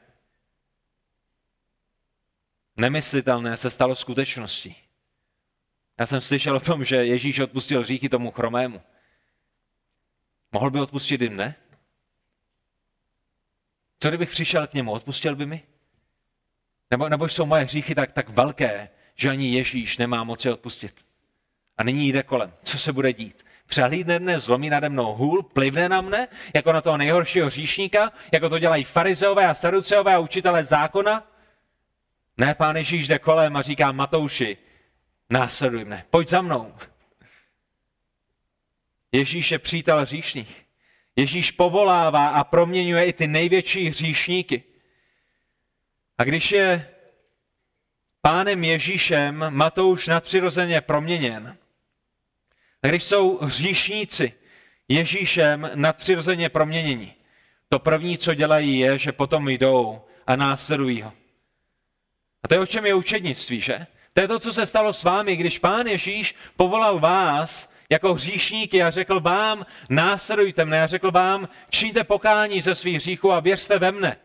Nemyslitelné 2.76 3.56
se 3.56 3.70
stalo 3.70 3.94
skutečností. 3.94 4.76
Já 5.98 6.06
jsem 6.06 6.20
slyšel 6.20 6.56
o 6.56 6.60
tom, 6.60 6.84
že 6.84 6.96
Ježíš 6.96 7.38
odpustil 7.38 7.80
hříchy 7.80 8.08
tomu 8.08 8.30
chromému. 8.30 8.82
Mohl 10.52 10.70
by 10.70 10.80
odpustit 10.80 11.20
jim, 11.20 11.36
ne? 11.36 11.54
Co 14.00 14.08
kdybych 14.08 14.30
přišel 14.30 14.66
k 14.66 14.74
němu, 14.74 14.92
odpustil 14.92 15.36
by 15.36 15.46
mi? 15.46 15.62
Nebo, 16.90 17.08
nebo 17.08 17.28
jsou 17.28 17.46
moje 17.46 17.64
hříchy 17.64 17.94
tak, 17.94 18.12
tak 18.12 18.28
velké, 18.28 18.88
že 19.14 19.30
ani 19.30 19.54
Ježíš 19.54 19.98
nemá 19.98 20.24
moci 20.24 20.50
odpustit. 20.50 20.94
A 21.78 21.84
nyní 21.84 22.08
jde 22.08 22.22
kolem. 22.22 22.52
Co 22.62 22.78
se 22.78 22.92
bude 22.92 23.12
dít? 23.12 23.42
Přehlídne 23.66 24.18
mne, 24.18 24.40
zlomí 24.40 24.70
nade 24.70 24.88
mnou 24.88 25.14
hůl, 25.14 25.42
plivne 25.42 25.88
na 25.88 26.00
mne, 26.00 26.28
jako 26.54 26.72
na 26.72 26.80
toho 26.80 26.96
nejhoršího 26.96 27.46
hříšníka, 27.46 28.12
jako 28.32 28.48
to 28.48 28.58
dělají 28.58 28.84
farizeové 28.84 29.46
a 29.46 29.54
saduceové 29.54 30.14
a 30.14 30.18
učitelé 30.18 30.64
zákona? 30.64 31.26
Ne, 32.36 32.54
pán 32.54 32.76
Ježíš 32.76 33.08
jde 33.08 33.18
kolem 33.18 33.56
a 33.56 33.62
říká 33.62 33.92
Matouši, 33.92 34.56
následuj 35.30 35.84
mne, 35.84 36.04
pojď 36.10 36.28
za 36.28 36.42
mnou. 36.42 36.74
Ježíš 39.12 39.51
je 39.51 39.59
přítel 39.59 40.01
hříšných. 40.01 40.62
Ježíš 41.16 41.51
povolává 41.51 42.29
a 42.29 42.44
proměňuje 42.44 43.05
i 43.05 43.12
ty 43.12 43.27
největší 43.27 43.88
hříšníky. 43.88 44.62
A 46.18 46.25
když 46.25 46.53
je 46.53 46.88
pánem 48.20 48.64
Ježíšem 48.64 49.46
Matouš 49.51 50.07
nadpřirozeně 50.07 50.81
proměněn, 50.81 51.59
a 52.83 52.87
když 52.87 53.05
jsou 53.05 53.38
hříšníci 53.38 54.33
Ježíšem 54.88 55.70
nadpřirozeně 55.75 56.48
proměněni, 56.48 57.14
to 57.68 57.79
první, 57.79 58.18
co 58.18 58.35
dělají, 58.35 58.79
je, 58.79 58.98
že 58.98 59.12
potom 59.12 59.48
jdou 59.48 60.03
a 60.27 60.37
následují 60.37 61.03
ho. 61.03 61.12
A 62.42 62.48
to 62.48 62.55
je 62.55 62.61
o 62.61 62.66
čem 62.66 62.87
je 62.87 62.94
učednictví, 62.94 63.61
že? 63.61 63.87
To 64.12 64.20
je 64.20 64.29
to, 64.29 64.38
co 64.38 64.53
se 64.53 64.66
stalo 64.66 64.92
s 64.92 65.03
vámi, 65.03 65.37
když 65.37 65.59
pán 65.59 65.87
Ježíš 65.87 66.35
povolal 66.57 67.01
vás 67.01 67.71
jako 67.92 68.14
hříšníky 68.14 68.83
a 68.83 68.90
řekl 68.90 69.20
vám, 69.20 69.66
následujte 69.88 70.64
mne 70.64 70.83
a 70.83 70.87
řekl 70.87 71.11
vám, 71.11 71.48
číte 71.70 72.05
pokání 72.05 72.61
ze 72.61 72.74
svých 72.74 72.96
hříchů 72.96 73.33
a 73.33 73.40
věřte 73.40 73.78
ve 73.78 73.92
mne. 73.92 74.16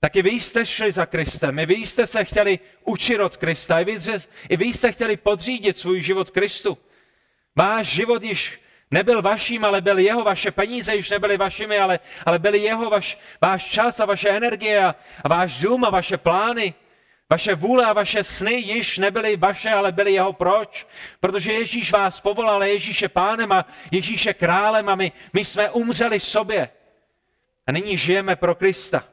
Taky 0.00 0.22
vy 0.22 0.30
jste 0.30 0.66
šli 0.66 0.92
za 0.92 1.06
Kristem, 1.06 1.58
i 1.58 1.66
vy 1.66 1.74
jste 1.74 2.06
se 2.06 2.24
chtěli 2.24 2.58
učit 2.84 3.20
od 3.20 3.36
Krista, 3.36 3.80
i 3.80 3.84
vy, 3.84 3.98
i 4.48 4.56
vy 4.56 4.64
jste 4.64 4.92
chtěli 4.92 5.16
podřídit 5.16 5.78
svůj 5.78 6.00
život 6.00 6.30
Kristu. 6.30 6.78
Váš 7.56 7.86
život 7.86 8.22
již 8.22 8.60
nebyl 8.90 9.22
vaším, 9.22 9.64
ale 9.64 9.80
byl 9.80 9.98
jeho, 9.98 10.24
vaše 10.24 10.50
peníze 10.50 10.96
již 10.96 11.10
nebyly 11.10 11.36
vašimi, 11.36 11.78
ale, 11.78 12.00
ale 12.26 12.38
byly 12.38 12.58
jeho, 12.58 12.90
vaš, 12.90 13.18
váš 13.40 13.64
čas 13.64 14.00
a 14.00 14.04
vaše 14.04 14.28
energie 14.28 14.84
a, 14.84 14.94
a 15.24 15.28
váš 15.28 15.58
dům 15.58 15.84
a 15.84 15.90
vaše 15.90 16.16
plány. 16.16 16.74
Vaše 17.30 17.54
vůle 17.54 17.86
a 17.86 17.92
vaše 17.92 18.24
sny 18.24 18.52
již 18.52 18.98
nebyly 18.98 19.36
vaše, 19.36 19.70
ale 19.70 19.92
byly 19.92 20.12
jeho 20.12 20.32
proč? 20.32 20.86
Protože 21.20 21.52
Ježíš 21.52 21.92
vás 21.92 22.20
povolal, 22.20 22.64
Ježíš 22.64 23.02
je 23.02 23.08
pánem 23.08 23.52
a 23.52 23.66
Ježíš 23.90 24.26
je 24.26 24.34
králem 24.34 24.88
a 24.88 24.94
my, 24.94 25.12
my 25.32 25.44
jsme 25.44 25.70
umřeli 25.70 26.20
sobě. 26.20 26.70
A 27.66 27.72
nyní 27.72 27.96
žijeme 27.96 28.36
pro 28.36 28.54
Krista. 28.54 29.04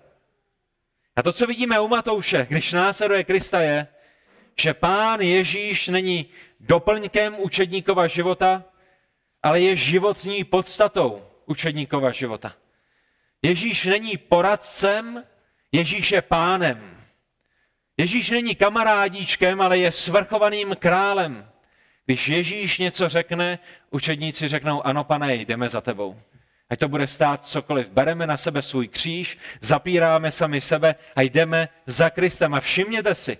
A 1.15 1.23
to, 1.23 1.33
co 1.33 1.47
vidíme 1.47 1.79
u 1.79 1.87
Matouše, 1.87 2.47
když 2.49 2.73
následuje 2.73 3.23
Krista, 3.23 3.61
je, 3.61 3.87
že 4.59 4.73
pán 4.73 5.21
Ježíš 5.21 5.87
není 5.87 6.25
doplňkem 6.59 7.35
učedníkova 7.39 8.07
života, 8.07 8.63
ale 9.43 9.59
je 9.59 9.75
životní 9.75 10.43
podstatou 10.43 11.25
učedníkova 11.45 12.11
života. 12.11 12.53
Ježíš 13.41 13.85
není 13.85 14.17
poradcem, 14.17 15.23
Ježíš 15.71 16.11
je 16.11 16.21
pánem. 16.21 16.96
Ježíš 17.97 18.29
není 18.29 18.55
kamarádíčkem, 18.55 19.61
ale 19.61 19.77
je 19.77 19.91
svrchovaným 19.91 20.75
králem. 20.79 21.49
Když 22.05 22.27
Ježíš 22.27 22.77
něco 22.77 23.09
řekne, 23.09 23.59
učedníci 23.89 24.47
řeknou, 24.47 24.87
ano 24.87 25.03
pane, 25.03 25.35
jdeme 25.35 25.69
za 25.69 25.81
tebou. 25.81 26.19
Ať 26.69 26.79
to 26.79 26.87
bude 26.87 27.07
stát 27.07 27.45
cokoliv. 27.45 27.89
Bereme 27.89 28.27
na 28.27 28.37
sebe 28.37 28.61
svůj 28.61 28.87
kříž, 28.87 29.37
zapíráme 29.61 30.31
sami 30.31 30.61
sebe 30.61 30.95
a 31.15 31.21
jdeme 31.21 31.69
za 31.85 32.09
Kristem. 32.09 32.53
A 32.53 32.59
všimněte 32.59 33.15
si, 33.15 33.37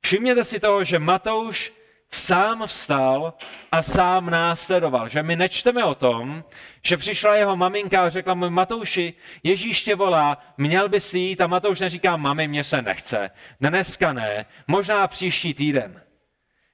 všimněte 0.00 0.44
si 0.44 0.60
toho, 0.60 0.84
že 0.84 0.98
Matouš 0.98 1.72
sám 2.16 2.66
vstal 2.66 3.34
a 3.72 3.82
sám 3.82 4.30
následoval. 4.30 5.08
Že 5.08 5.22
my 5.22 5.36
nečteme 5.36 5.84
o 5.84 5.94
tom, 5.94 6.44
že 6.82 6.96
přišla 6.96 7.34
jeho 7.34 7.56
maminka 7.56 8.04
a 8.04 8.08
řekla 8.08 8.34
mu, 8.34 8.50
Matouši, 8.50 9.14
Ježíš 9.42 9.82
tě 9.82 9.94
volá, 9.94 10.38
měl 10.58 10.88
by 10.88 11.00
si 11.00 11.18
jít 11.18 11.40
a 11.40 11.46
Matouš 11.46 11.80
neříká, 11.80 12.16
mami, 12.16 12.48
mě 12.48 12.64
se 12.64 12.82
nechce, 12.82 13.30
dneska 13.60 14.12
ne, 14.12 14.46
možná 14.66 15.06
příští 15.06 15.54
týden. 15.54 16.02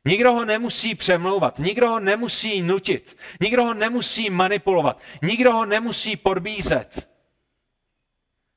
Nikdo 0.04 0.32
ho 0.32 0.44
nemusí 0.44 0.94
přemlouvat, 0.94 1.58
nikdo 1.58 1.88
ho 1.88 2.00
nemusí 2.00 2.62
nutit, 2.62 3.16
nikdo 3.40 3.64
ho 3.64 3.74
nemusí 3.74 4.30
manipulovat, 4.30 5.00
nikdo 5.22 5.52
ho 5.52 5.66
nemusí 5.66 6.16
podbízet. 6.16 7.11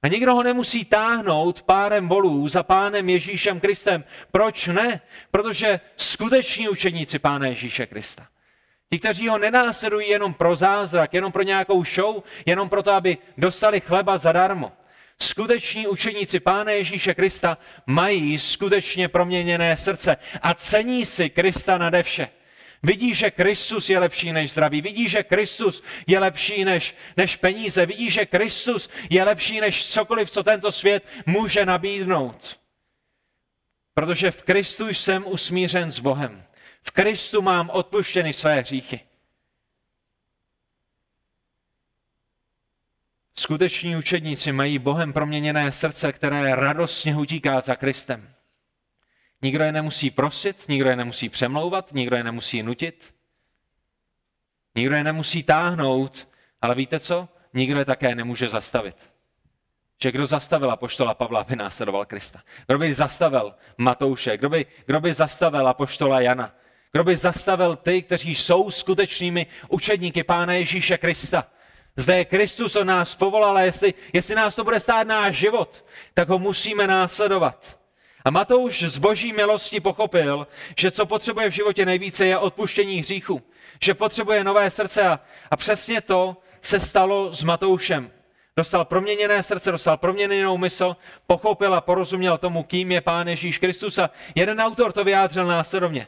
A 0.05 0.07
nikdo 0.07 0.35
ho 0.35 0.43
nemusí 0.43 0.85
táhnout 0.85 1.61
párem 1.61 2.07
volů 2.07 2.47
za 2.47 2.63
pánem 2.63 3.09
Ježíšem 3.09 3.59
Kristem. 3.59 4.03
Proč 4.31 4.67
ne? 4.67 5.01
Protože 5.31 5.79
skuteční 5.97 6.69
učeníci 6.69 7.19
pána 7.19 7.47
Ježíše 7.47 7.85
Krista. 7.85 8.27
Ti, 8.89 8.99
kteří 8.99 9.27
ho 9.27 9.37
nenásledují 9.37 10.09
jenom 10.09 10.33
pro 10.33 10.55
zázrak, 10.55 11.13
jenom 11.13 11.31
pro 11.31 11.41
nějakou 11.41 11.83
show, 11.83 12.23
jenom 12.45 12.69
proto, 12.69 12.91
aby 12.91 13.17
dostali 13.37 13.81
chleba 13.81 14.17
zadarmo. 14.17 14.71
Skuteční 15.19 15.87
učeníci 15.87 16.39
Pána 16.39 16.71
Ježíše 16.71 17.13
Krista 17.13 17.57
mají 17.85 18.39
skutečně 18.39 19.07
proměněné 19.07 19.77
srdce 19.77 20.17
a 20.41 20.53
cení 20.53 21.05
si 21.05 21.29
Krista 21.29 21.77
nade 21.77 22.03
vše. 22.03 22.27
Vidí, 22.85 23.15
že 23.15 23.31
Kristus 23.31 23.89
je 23.89 23.99
lepší 23.99 24.33
než 24.33 24.51
zdraví. 24.51 24.81
Vidí, 24.81 25.09
že 25.09 25.23
Kristus 25.23 25.83
je 26.07 26.19
lepší 26.19 26.65
než, 26.65 26.95
než 27.17 27.35
peníze. 27.35 27.85
Vidí, 27.85 28.11
že 28.11 28.25
Kristus 28.25 28.89
je 29.09 29.23
lepší 29.23 29.61
než 29.61 29.87
cokoliv, 29.87 30.31
co 30.31 30.43
tento 30.43 30.71
svět 30.71 31.05
může 31.25 31.65
nabídnout. 31.65 32.59
Protože 33.93 34.31
v 34.31 34.43
Kristu 34.43 34.87
jsem 34.87 35.23
usmířen 35.27 35.91
s 35.91 35.99
Bohem. 35.99 36.43
V 36.81 36.91
Kristu 36.91 37.41
mám 37.41 37.69
odpuštěny 37.69 38.33
své 38.33 38.59
hříchy. 38.59 38.99
Skuteční 43.35 43.95
učedníci 43.95 44.51
mají 44.51 44.79
Bohem 44.79 45.13
proměněné 45.13 45.71
srdce, 45.71 46.13
které 46.13 46.55
radostně 46.55 47.15
utíká 47.15 47.61
za 47.61 47.75
Kristem. 47.75 48.34
Nikdo 49.45 49.63
je 49.63 49.71
nemusí 49.71 50.09
prosit, 50.11 50.65
nikdo 50.67 50.89
je 50.89 50.95
nemusí 50.95 51.29
přemlouvat, 51.29 51.93
nikdo 51.93 52.15
je 52.15 52.23
nemusí 52.23 52.63
nutit, 52.63 53.13
nikdo 54.75 54.95
je 54.95 55.03
nemusí 55.03 55.43
táhnout, 55.43 56.27
ale 56.61 56.75
víte 56.75 56.99
co? 56.99 57.29
Nikdo 57.53 57.79
je 57.79 57.85
také 57.85 58.15
nemůže 58.15 58.49
zastavit. 58.49 58.95
Že 60.01 60.11
kdo 60.11 60.27
zastavil 60.27 60.71
apoštola 60.71 61.13
Pavla, 61.13 61.39
aby 61.39 61.55
následoval 61.55 62.05
Krista? 62.05 62.41
Kdo 62.67 62.77
by 62.77 62.93
zastavil 62.93 63.55
Matouše? 63.77 64.37
Kdo 64.37 64.49
by, 64.49 64.65
kdo 64.85 64.99
by 64.99 65.13
zastavil 65.13 65.67
apoštola 65.67 66.21
Jana? 66.21 66.55
Kdo 66.91 67.03
by 67.03 67.15
zastavil 67.15 67.75
ty, 67.75 68.01
kteří 68.01 68.35
jsou 68.35 68.71
skutečnými 68.71 69.47
učedníky 69.69 70.23
Pána 70.23 70.53
Ježíše 70.53 70.97
Krista? 70.97 71.47
Zde 71.95 72.17
je 72.17 72.25
Kristus, 72.25 72.75
on 72.75 72.87
nás 72.87 73.15
povolal 73.15 73.57
a 73.57 73.61
jestli, 73.61 73.93
jestli 74.13 74.35
nás 74.35 74.55
to 74.55 74.63
bude 74.63 74.79
stát 74.79 75.07
náš 75.07 75.35
život, 75.35 75.85
tak 76.13 76.29
ho 76.29 76.39
musíme 76.39 76.87
následovat. 76.87 77.84
A 78.25 78.31
Matouš 78.31 78.83
z 78.83 78.97
boží 78.97 79.33
milosti 79.33 79.79
pochopil, 79.79 80.47
že 80.77 80.91
co 80.91 81.05
potřebuje 81.05 81.49
v 81.49 81.53
životě 81.53 81.85
nejvíce 81.85 82.25
je 82.25 82.37
odpuštění 82.37 82.99
hříchu. 82.99 83.41
Že 83.83 83.93
potřebuje 83.93 84.43
nové 84.43 84.71
srdce 84.71 85.07
a, 85.07 85.19
a 85.51 85.57
přesně 85.57 86.01
to 86.01 86.37
se 86.61 86.79
stalo 86.79 87.33
s 87.33 87.43
Matoušem. 87.43 88.11
Dostal 88.57 88.85
proměněné 88.85 89.43
srdce, 89.43 89.71
dostal 89.71 89.97
proměněnou 89.97 90.57
mysl, 90.57 90.95
pochopil 91.27 91.75
a 91.75 91.81
porozuměl 91.81 92.37
tomu, 92.37 92.63
kým 92.63 92.91
je 92.91 93.01
Pán 93.01 93.27
Ježíš 93.27 93.57
Kristus. 93.57 93.97
A 93.97 94.09
jeden 94.35 94.61
autor 94.61 94.91
to 94.91 95.03
vyjádřil 95.03 95.45
následovně. 95.45 96.07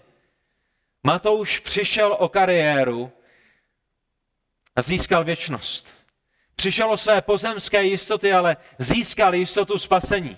Matouš 1.04 1.60
přišel 1.60 2.16
o 2.20 2.30
kariéru 2.30 3.12
a 4.76 4.82
získal 4.82 5.24
věčnost. 5.24 5.88
Přišel 6.56 6.92
o 6.92 6.98
své 6.98 7.22
pozemské 7.22 7.84
jistoty, 7.84 8.34
ale 8.34 8.58
získal 8.80 9.36
jistotu 9.36 9.80
spasení. 9.80 10.38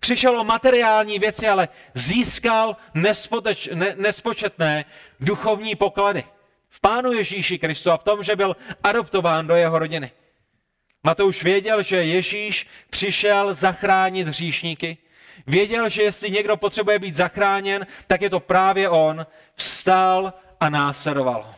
Přišel 0.00 0.40
o 0.40 0.44
materiální 0.44 1.18
věci, 1.18 1.48
ale 1.48 1.68
získal 1.94 2.76
nespoteč, 2.94 3.68
ne, 3.74 3.94
nespočetné 3.98 4.84
duchovní 5.20 5.74
poklady. 5.74 6.24
V 6.68 6.80
Pánu 6.80 7.12
Ježíši 7.12 7.58
Kristu 7.58 7.90
a 7.90 7.96
v 7.96 8.04
tom, 8.04 8.22
že 8.22 8.36
byl 8.36 8.56
adoptován 8.82 9.46
do 9.46 9.54
jeho 9.54 9.78
rodiny. 9.78 10.10
Matouš 11.04 11.42
věděl, 11.42 11.82
že 11.82 12.04
Ježíš 12.04 12.66
přišel 12.90 13.54
zachránit 13.54 14.28
hříšníky. 14.28 14.98
Věděl, 15.46 15.88
že 15.88 16.02
jestli 16.02 16.30
někdo 16.30 16.56
potřebuje 16.56 16.98
být 16.98 17.16
zachráněn, 17.16 17.86
tak 18.06 18.22
je 18.22 18.30
to 18.30 18.40
právě 18.40 18.88
on. 18.88 19.26
Vstal 19.54 20.32
a 20.60 20.68
následoval. 20.68 21.54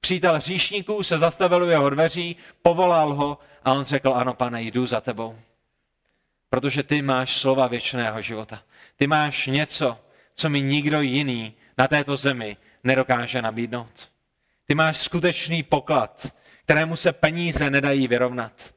Přítel 0.00 0.36
hříšníků 0.36 1.02
se 1.02 1.18
zastavil 1.18 1.62
u 1.62 1.68
jeho 1.68 1.90
dveří, 1.90 2.36
povolal 2.62 3.14
ho 3.14 3.38
a 3.64 3.72
on 3.72 3.84
řekl, 3.84 4.12
ano 4.14 4.34
pane, 4.34 4.62
jdu 4.62 4.86
za 4.86 5.00
tebou. 5.00 5.38
Protože 6.50 6.82
ty 6.82 7.02
máš 7.02 7.36
slova 7.36 7.66
věčného 7.66 8.22
života. 8.22 8.62
Ty 8.96 9.06
máš 9.06 9.46
něco, 9.46 9.98
co 10.34 10.48
mi 10.48 10.60
nikdo 10.60 11.00
jiný 11.00 11.54
na 11.78 11.88
této 11.88 12.16
zemi 12.16 12.56
nedokáže 12.84 13.42
nabídnout. 13.42 14.10
Ty 14.66 14.74
máš 14.74 14.96
skutečný 14.96 15.62
poklad, 15.62 16.26
kterému 16.64 16.96
se 16.96 17.12
peníze 17.12 17.70
nedají 17.70 18.08
vyrovnat. 18.08 18.74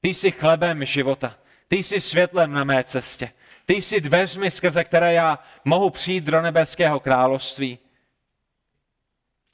Ty 0.00 0.08
jsi 0.08 0.30
chlebem 0.30 0.84
života. 0.84 1.38
Ty 1.68 1.76
jsi 1.76 2.00
světlem 2.00 2.52
na 2.52 2.64
mé 2.64 2.84
cestě. 2.84 3.32
Ty 3.66 3.74
jsi 3.74 4.00
dveřmi, 4.00 4.50
skrze 4.50 4.84
které 4.84 5.12
já 5.12 5.38
mohu 5.64 5.90
přijít 5.90 6.24
do 6.24 6.42
nebeského 6.42 7.00
království. 7.00 7.78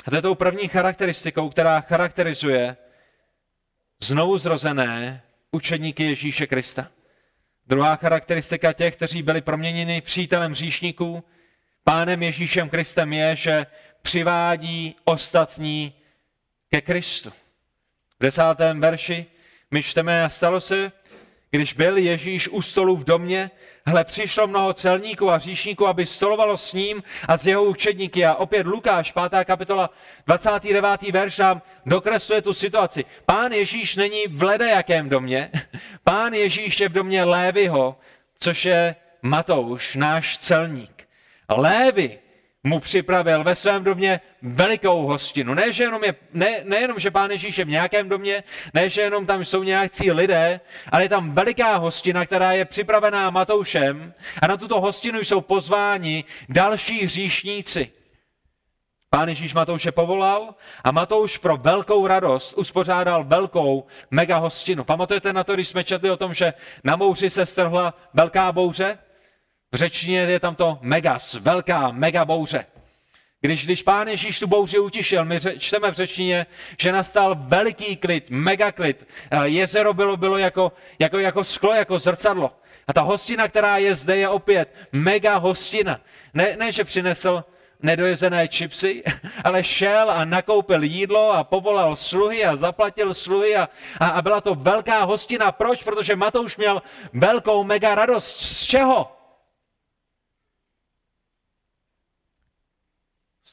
A 0.07 0.11
to 0.11 0.17
je 0.17 0.23
tou 0.23 0.35
první 0.35 0.69
charakteristikou, 0.69 1.49
která 1.49 1.81
charakterizuje 1.81 2.77
znovu 4.01 4.39
zrozené 4.39 5.23
učeníky 5.51 6.05
Ježíše 6.05 6.47
Krista. 6.47 6.91
Druhá 7.67 7.97
charakteristika 7.97 8.73
těch, 8.73 8.97
kteří 8.97 9.23
byli 9.23 9.41
proměněni 9.41 10.01
přítelem 10.01 10.55
říšníků, 10.55 11.25
pánem 11.85 12.23
Ježíšem 12.23 12.69
Kristem 12.69 13.13
je, 13.13 13.37
že 13.37 13.67
přivádí 14.03 14.97
ostatní 15.05 15.93
ke 16.71 16.81
Kristu. 16.81 17.31
V 18.21 18.23
desátém 18.23 18.81
verši 18.81 19.27
my 19.71 19.83
čteme 19.83 20.25
a 20.25 20.29
stalo 20.29 20.61
se, 20.61 20.93
když 21.51 21.73
byl 21.73 21.97
Ježíš 21.97 22.49
u 22.49 22.63
stolu 22.63 22.97
v 22.97 23.05
domě, 23.05 23.51
hle, 23.87 24.05
přišlo 24.05 24.47
mnoho 24.47 24.73
celníků 24.73 25.31
a 25.31 25.39
říšníků, 25.39 25.87
aby 25.87 26.07
stolovalo 26.07 26.57
s 26.57 26.73
ním 26.73 27.03
a 27.29 27.37
s 27.37 27.47
jeho 27.47 27.65
učedníky. 27.65 28.27
A 28.27 28.35
opět 28.35 28.67
Lukáš, 28.67 29.13
5. 29.31 29.45
kapitola, 29.45 29.91
29. 30.27 31.03
verš 31.03 31.39
nám 31.39 31.63
dokresluje 31.87 32.43
tu 32.43 32.55
situaci. 32.55 33.05
Pán 33.27 33.53
Ježíš 33.53 33.97
není 33.97 34.27
v 34.27 34.43
ledajakém 34.43 35.09
domě, 35.09 35.51
pán 36.05 36.33
Ježíš 36.33 36.81
je 36.81 36.89
v 36.89 36.93
domě 36.93 37.25
Lévyho, 37.25 37.97
což 38.39 38.65
je 38.65 38.97
Matouš, 39.23 39.95
náš 39.95 40.39
celník. 40.39 41.09
Lévy 41.49 42.19
mu 42.65 42.81
připravil 42.81 43.45
ve 43.45 43.55
svém 43.55 43.85
domě 43.85 44.21
velikou 44.43 45.03
hostinu. 45.07 45.55
Ne, 45.55 45.73
že 45.73 45.83
jenom 45.83 46.05
je, 46.05 46.15
ne, 46.33 46.61
nejenom, 46.65 46.99
že 46.99 47.11
pán 47.11 47.31
Ježíš 47.31 47.59
je 47.59 47.65
v 47.65 47.69
nějakém 47.69 48.09
domě, 48.09 48.45
ne, 48.75 48.91
že 48.91 49.01
jenom 49.01 49.27
tam 49.27 49.45
jsou 49.45 49.63
nějakcí 49.63 50.13
lidé, 50.13 50.61
ale 50.93 51.03
je 51.03 51.09
tam 51.09 51.33
veliká 51.33 51.77
hostina, 51.77 52.27
která 52.27 52.53
je 52.53 52.65
připravená 52.65 53.31
Matoušem 53.31 54.15
a 54.43 54.47
na 54.47 54.57
tuto 54.57 54.81
hostinu 54.81 55.21
jsou 55.21 55.41
pozváni 55.41 56.25
další 56.49 57.05
hříšníci. 57.05 57.91
Pán 59.11 59.29
Ježíš 59.29 59.55
Matouše 59.55 59.93
povolal 59.93 60.55
a 60.85 60.91
Matouš 60.91 61.39
pro 61.39 61.57
velkou 61.57 62.07
radost 62.07 62.53
uspořádal 62.53 63.25
velkou 63.25 63.87
mega 64.11 64.39
hostinu. 64.39 64.85
Pamatujete 64.85 65.33
na 65.33 65.45
to, 65.45 65.55
když 65.55 65.69
jsme 65.69 65.85
četli 65.85 66.11
o 66.11 66.17
tom, 66.17 66.35
že 66.35 66.55
na 66.85 66.97
mouři 66.97 67.31
se 67.31 67.47
strhla 67.47 67.95
velká 68.15 68.53
bouře? 68.53 68.99
V 69.75 69.77
řečtině 69.77 70.19
je 70.19 70.41
tam 70.41 70.55
to 70.55 70.79
megas, 70.83 71.35
velká, 71.35 71.91
mega 71.91 72.25
bouře. 72.25 72.67
Když, 73.41 73.65
když 73.65 73.83
pán 73.83 74.09
Ježíš 74.09 74.39
tu 74.39 74.47
bouři 74.47 74.79
utišil, 74.79 75.25
my 75.25 75.41
čteme 75.59 75.91
v 75.91 75.95
řečtině, 75.95 76.47
že 76.79 76.93
nastal 76.93 77.37
veliký 77.39 77.97
klid, 77.97 78.31
mega 78.31 78.73
klid. 78.73 79.07
Jezero 79.43 79.95
bylo, 79.95 80.17
bylo 80.17 80.39
jako, 80.39 80.73
jako, 80.99 81.19
jako 81.19 81.45
sklo, 81.45 81.75
jako 81.75 81.99
zrcadlo. 81.99 82.57
A 82.87 82.93
ta 82.93 83.01
hostina, 83.03 83.49
která 83.49 83.77
je 83.77 83.95
zde, 83.95 84.17
je 84.17 84.29
opět 84.29 84.75
mega 84.93 85.37
hostina. 85.37 86.01
Ne, 86.35 86.57
ne 86.57 86.73
že 86.73 86.85
přinesl 86.85 87.45
nedojezené 87.83 88.49
čipsy, 88.49 89.03
ale 89.45 89.65
šel 89.65 90.11
a 90.11 90.25
nakoupil 90.25 90.83
jídlo 90.83 91.33
a 91.33 91.45
povolal 91.45 91.97
sluhy 91.97 92.45
a 92.45 92.57
zaplatil 92.57 93.15
sluhy 93.15 93.57
a, 93.57 93.69
a, 94.01 94.09
a 94.09 94.23
byla 94.23 94.41
to 94.41 94.55
velká 94.55 95.05
hostina. 95.05 95.53
Proč? 95.53 95.83
Protože 95.83 96.17
Matouš 96.17 96.57
měl 96.57 96.83
velkou 97.13 97.65
mega 97.65 97.95
radost. 97.95 98.41
Z 98.41 98.65
čeho? 98.65 99.24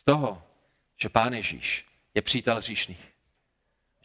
Z 0.02 0.04
toho, 0.04 0.42
že 1.02 1.10
Pán 1.10 1.34
Ježíš 1.34 1.86
je 2.14 2.22
přítel 2.22 2.58
hříšných. 2.58 3.14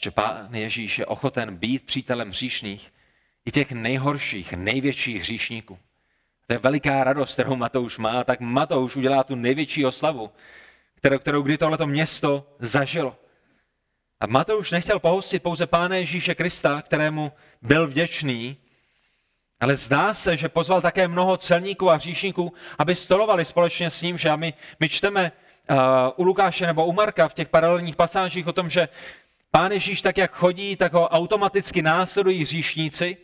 Že 0.03 0.11
Pán 0.11 0.55
Ježíš 0.55 0.99
je 0.99 1.07
ochoten 1.07 1.57
být 1.57 1.87
přítelem 1.87 2.29
hříšných 2.29 2.93
i 3.45 3.53
těch 3.53 3.73
nejhorších, 3.73 4.53
největších 4.53 5.23
hříšníků. 5.23 5.79
To 6.47 6.53
je 6.53 6.59
veliká 6.59 7.05
radost, 7.05 7.33
kterou 7.33 7.57
Matouš 7.57 7.99
má, 7.99 8.25
tak 8.25 8.41
Matouš 8.41 8.97
udělá 8.97 9.25
tu 9.25 9.35
největší 9.35 9.87
oslavu, 9.87 10.31
kterou, 10.95 11.19
kterou 11.19 11.43
kdy 11.43 11.59
tohleto 11.59 11.87
město 11.87 12.57
zažilo. 12.59 13.17
A 14.21 14.27
Matouš 14.27 14.71
nechtěl 14.71 14.99
pohostit 14.99 15.43
pouze 15.43 15.67
Pána 15.67 15.97
Ježíše 15.97 16.35
Krista, 16.35 16.83
kterému 16.83 17.33
byl 17.63 17.87
vděčný, 17.87 18.57
ale 19.61 19.77
zdá 19.77 20.15
se, 20.15 20.37
že 20.37 20.49
pozval 20.49 20.81
také 20.81 21.09
mnoho 21.09 21.37
celníků 21.37 21.91
a 21.91 21.95
hříšníků, 21.95 22.53
aby 22.79 22.95
stolovali 22.95 23.45
společně 23.45 23.91
s 23.91 24.03
ním, 24.03 24.19
že 24.19 24.37
my, 24.37 24.55
my 24.81 24.89
čteme 24.89 25.33
u 26.17 26.23
Lukáše 26.23 26.67
nebo 26.67 26.87
u 26.87 26.93
Marka 26.93 27.29
v 27.29 27.35
těch 27.35 27.49
paralelních 27.49 27.97
pasážích 27.97 28.47
o 28.47 28.53
tom, 28.53 28.71
že 28.71 28.89
Pán 29.51 29.73
Ježíš 29.73 30.03
tak, 30.03 30.19
jak 30.19 30.33
chodí, 30.33 30.77
tak 30.77 30.93
ho 30.93 31.09
automaticky 31.09 31.83
následují 31.83 32.43
hříšníci. 32.43 33.17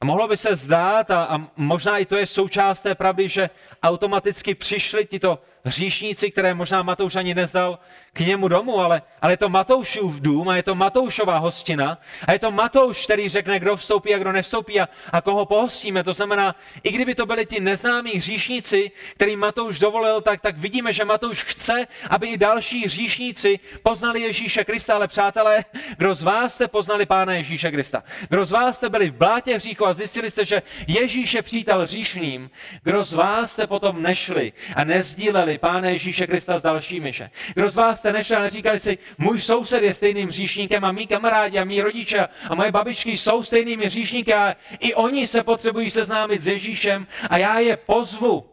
A 0.00 0.04
mohlo 0.04 0.28
by 0.28 0.36
se 0.36 0.56
zdát, 0.56 1.10
a, 1.10 1.24
a 1.24 1.46
možná 1.56 1.98
i 1.98 2.06
to 2.06 2.16
je 2.16 2.26
součást 2.26 2.82
té 2.82 2.94
pravdy, 2.94 3.28
že 3.28 3.50
automaticky 3.82 4.54
přišli 4.54 5.06
tito 5.06 5.38
hříšníci, 5.64 6.30
které 6.30 6.54
možná 6.54 6.82
Matouš 6.82 7.16
ani 7.16 7.34
nezdal 7.34 7.78
k 8.12 8.20
němu 8.20 8.48
domů, 8.48 8.80
ale, 8.80 9.02
ale 9.20 9.32
je 9.32 9.36
to 9.36 9.48
Matoušův 9.48 10.20
dům 10.20 10.48
a 10.48 10.56
je 10.56 10.62
to 10.62 10.74
Matoušová 10.74 11.38
hostina 11.38 11.98
a 12.26 12.32
je 12.32 12.38
to 12.38 12.50
Matouš, 12.50 13.04
který 13.04 13.28
řekne, 13.28 13.58
kdo 13.58 13.76
vstoupí 13.76 14.14
a 14.14 14.18
kdo 14.18 14.32
nevstoupí 14.32 14.80
a, 14.80 14.88
a 15.12 15.20
koho 15.20 15.46
pohostíme. 15.46 16.04
To 16.04 16.14
znamená, 16.14 16.56
i 16.82 16.92
kdyby 16.92 17.14
to 17.14 17.26
byli 17.26 17.46
ti 17.46 17.60
neznámí 17.60 18.12
hříšníci, 18.12 18.90
který 19.14 19.36
Matouš 19.36 19.78
dovolil, 19.78 20.20
tak, 20.20 20.40
tak 20.40 20.58
vidíme, 20.58 20.92
že 20.92 21.04
Matouš 21.04 21.44
chce, 21.44 21.86
aby 22.10 22.28
i 22.28 22.36
další 22.36 22.84
hříšníci 22.84 23.60
poznali 23.82 24.20
Ježíše 24.20 24.64
Krista, 24.64 24.94
ale 24.94 25.08
přátelé, 25.08 25.64
kdo 25.96 26.14
z 26.14 26.22
vás 26.22 26.54
jste 26.54 26.68
poznali 26.68 27.06
Pána 27.06 27.32
Ježíše 27.32 27.70
Krista? 27.70 28.02
Kdo 28.28 28.44
z 28.44 28.50
vás 28.50 28.76
jste 28.76 28.88
byli 28.88 29.10
v 29.10 29.14
blátě 29.14 29.56
hříchu 29.56 29.86
a 29.86 29.92
zjistili 29.92 30.30
jste, 30.30 30.44
že 30.44 30.62
Ježíš 30.86 31.34
je 31.34 31.42
přítel 31.42 31.82
hříšným? 31.82 32.50
Kdo 32.82 33.04
z 33.04 33.12
vás 33.12 33.52
jste 33.52 33.66
potom 33.66 34.02
nešli 34.02 34.52
a 34.76 34.84
nezdíleli 34.84 35.51
slavili 35.52 35.58
Pána 35.58 35.88
Ježíše 35.88 36.26
Krista 36.26 36.58
s 36.58 36.62
dalšími. 36.62 37.12
Že? 37.12 37.30
Kdo 37.54 37.70
z 37.70 37.74
vás 37.74 37.98
jste 37.98 38.12
nešel 38.12 38.38
a 38.38 38.40
neříkali 38.40 38.78
si, 38.78 38.98
můj 39.18 39.40
soused 39.40 39.82
je 39.82 39.94
stejným 39.94 40.28
hříšníkem 40.28 40.84
a 40.84 40.92
mý 40.92 41.06
kamarádi 41.06 41.58
a 41.58 41.64
mý 41.64 41.80
rodiče 41.80 42.26
a 42.48 42.54
moje 42.54 42.72
babičky 42.72 43.18
jsou 43.18 43.42
stejnými 43.42 43.86
hříšníky 43.86 44.34
a 44.34 44.56
i 44.80 44.94
oni 44.94 45.26
se 45.26 45.42
potřebují 45.42 45.90
seznámit 45.90 46.42
s 46.42 46.48
Ježíšem 46.48 47.06
a 47.30 47.36
já 47.36 47.58
je 47.58 47.76
pozvu 47.76 48.44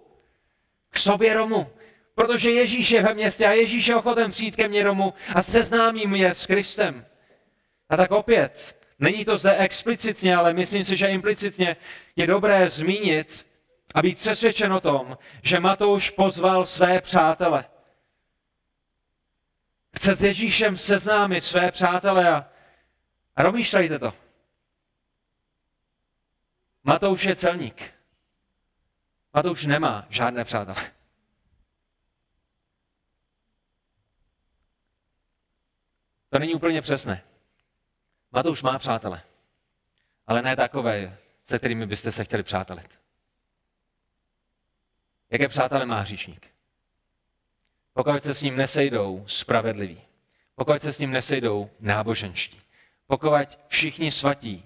k 0.90 0.98
sobě 0.98 1.34
Romu. 1.34 1.68
Protože 2.16 2.52
Ježíš 2.52 2.92
je 2.92 3.02
ve 3.02 3.14
městě 3.14 3.46
a 3.46 3.52
Ježíš 3.52 3.88
je 3.88 3.96
ochoten 3.96 4.32
přijít 4.32 4.56
ke 4.56 4.68
mně 4.68 4.84
domů 4.84 5.14
a 5.36 5.44
seznámím 5.44 6.16
je 6.16 6.34
s 6.34 6.46
Kristem. 6.46 7.06
A 7.90 7.98
tak 7.98 8.12
opět, 8.12 8.76
není 9.00 9.26
to 9.26 9.38
zde 9.38 9.56
explicitně, 9.58 10.36
ale 10.36 10.54
myslím 10.54 10.86
si, 10.86 10.98
že 10.98 11.08
implicitně 11.08 11.78
je 12.16 12.28
dobré 12.28 12.70
zmínit, 12.70 13.46
a 13.96 14.02
být 14.02 14.18
přesvědčen 14.18 14.74
o 14.74 14.82
tom, 14.82 15.18
že 15.44 15.60
Matouš 15.60 16.10
pozval 16.10 16.66
své 16.66 17.02
přátele. 17.02 17.66
Chce 19.96 20.16
s 20.16 20.24
Ježíšem 20.24 20.78
seznámit 20.78 21.42
své 21.42 21.72
přátele 21.72 22.30
a, 22.30 22.50
a 23.36 23.44
romýšlejte 23.44 24.00
to. 24.00 24.14
Matouš 26.84 27.24
je 27.24 27.36
celník. 27.36 27.94
Matouš 29.34 29.66
nemá 29.66 30.06
žádné 30.10 30.44
přátele. 30.46 30.92
To 36.30 36.40
není 36.40 36.54
úplně 36.54 36.82
přesné. 36.82 37.24
Matouš 38.32 38.62
má 38.62 38.80
přátele, 38.80 39.22
ale 40.28 40.42
ne 40.42 40.56
takové, 40.56 41.18
se 41.46 41.60
kterými 41.60 41.86
byste 41.86 42.12
se 42.12 42.24
chtěli 42.24 42.44
přátelit. 42.44 42.99
Jaké 45.30 45.48
přátelé 45.48 45.86
má 45.86 46.00
hříšník? 46.00 46.48
Pokud 47.94 48.24
se 48.24 48.34
s 48.34 48.42
ním 48.42 48.58
nesejdou 48.58 49.24
spravedliví, 49.28 50.02
pokud 50.56 50.82
se 50.82 50.94
s 50.94 51.00
ním 51.00 51.12
nesejdou 51.12 51.70
náboženští, 51.80 52.62
pokud 53.08 53.60
všichni 53.68 54.12
svatí 54.12 54.66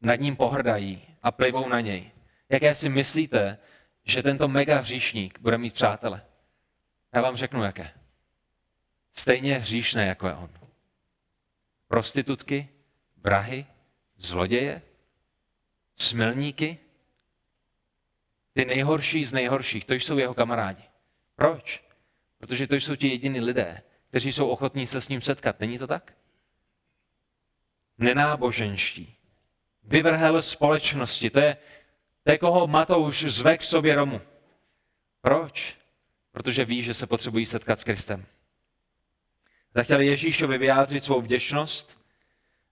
nad 0.00 0.14
ním 0.14 0.36
pohrdají 0.36 1.06
a 1.22 1.30
plivou 1.30 1.68
na 1.68 1.80
něj, 1.80 2.10
jaké 2.48 2.74
si 2.74 2.88
myslíte, 2.88 3.58
že 4.04 4.22
tento 4.22 4.48
mega 4.48 4.78
hříšník 4.78 5.38
bude 5.40 5.58
mít 5.58 5.74
přátele? 5.74 6.22
Já 7.12 7.20
vám 7.22 7.36
řeknu, 7.36 7.62
jaké. 7.62 7.90
Stejně 9.12 9.58
hříšné, 9.58 10.06
jako 10.06 10.28
je 10.28 10.34
on. 10.34 10.50
Prostitutky, 11.88 12.68
brahy, 13.16 13.66
zloděje, 14.16 14.82
smilníky, 15.96 16.78
ty 18.52 18.64
nejhorší 18.64 19.24
z 19.24 19.32
nejhorších, 19.32 19.84
to 19.84 19.94
jsou 19.94 20.18
jeho 20.18 20.34
kamarádi. 20.34 20.82
Proč? 21.36 21.84
Protože 22.38 22.66
to 22.66 22.74
jsou 22.74 22.96
ti 22.96 23.08
jediní 23.08 23.40
lidé, 23.40 23.82
kteří 24.08 24.32
jsou 24.32 24.48
ochotní 24.48 24.86
se 24.86 25.00
s 25.00 25.08
ním 25.08 25.20
setkat. 25.20 25.60
Není 25.60 25.78
to 25.78 25.86
tak? 25.86 26.12
Nenáboženští. 27.98 29.16
Vyvrhel 29.82 30.42
společnosti. 30.42 31.30
To 31.30 31.40
je, 31.40 31.56
to 32.22 32.32
je 32.32 32.38
koho 32.38 32.66
Matouš 32.66 33.24
zve 33.24 33.58
k 33.58 33.62
sobě 33.62 33.94
Romu. 33.94 34.20
Proč? 35.20 35.76
Protože 36.32 36.64
ví, 36.64 36.82
že 36.82 36.94
se 36.94 37.06
potřebují 37.06 37.46
setkat 37.46 37.80
s 37.80 37.84
Kristem. 37.84 38.26
Zachtěli 39.74 40.06
Ježíšovi 40.06 40.58
vyjádřit 40.58 41.04
svou 41.04 41.20
vděčnost 41.20 41.98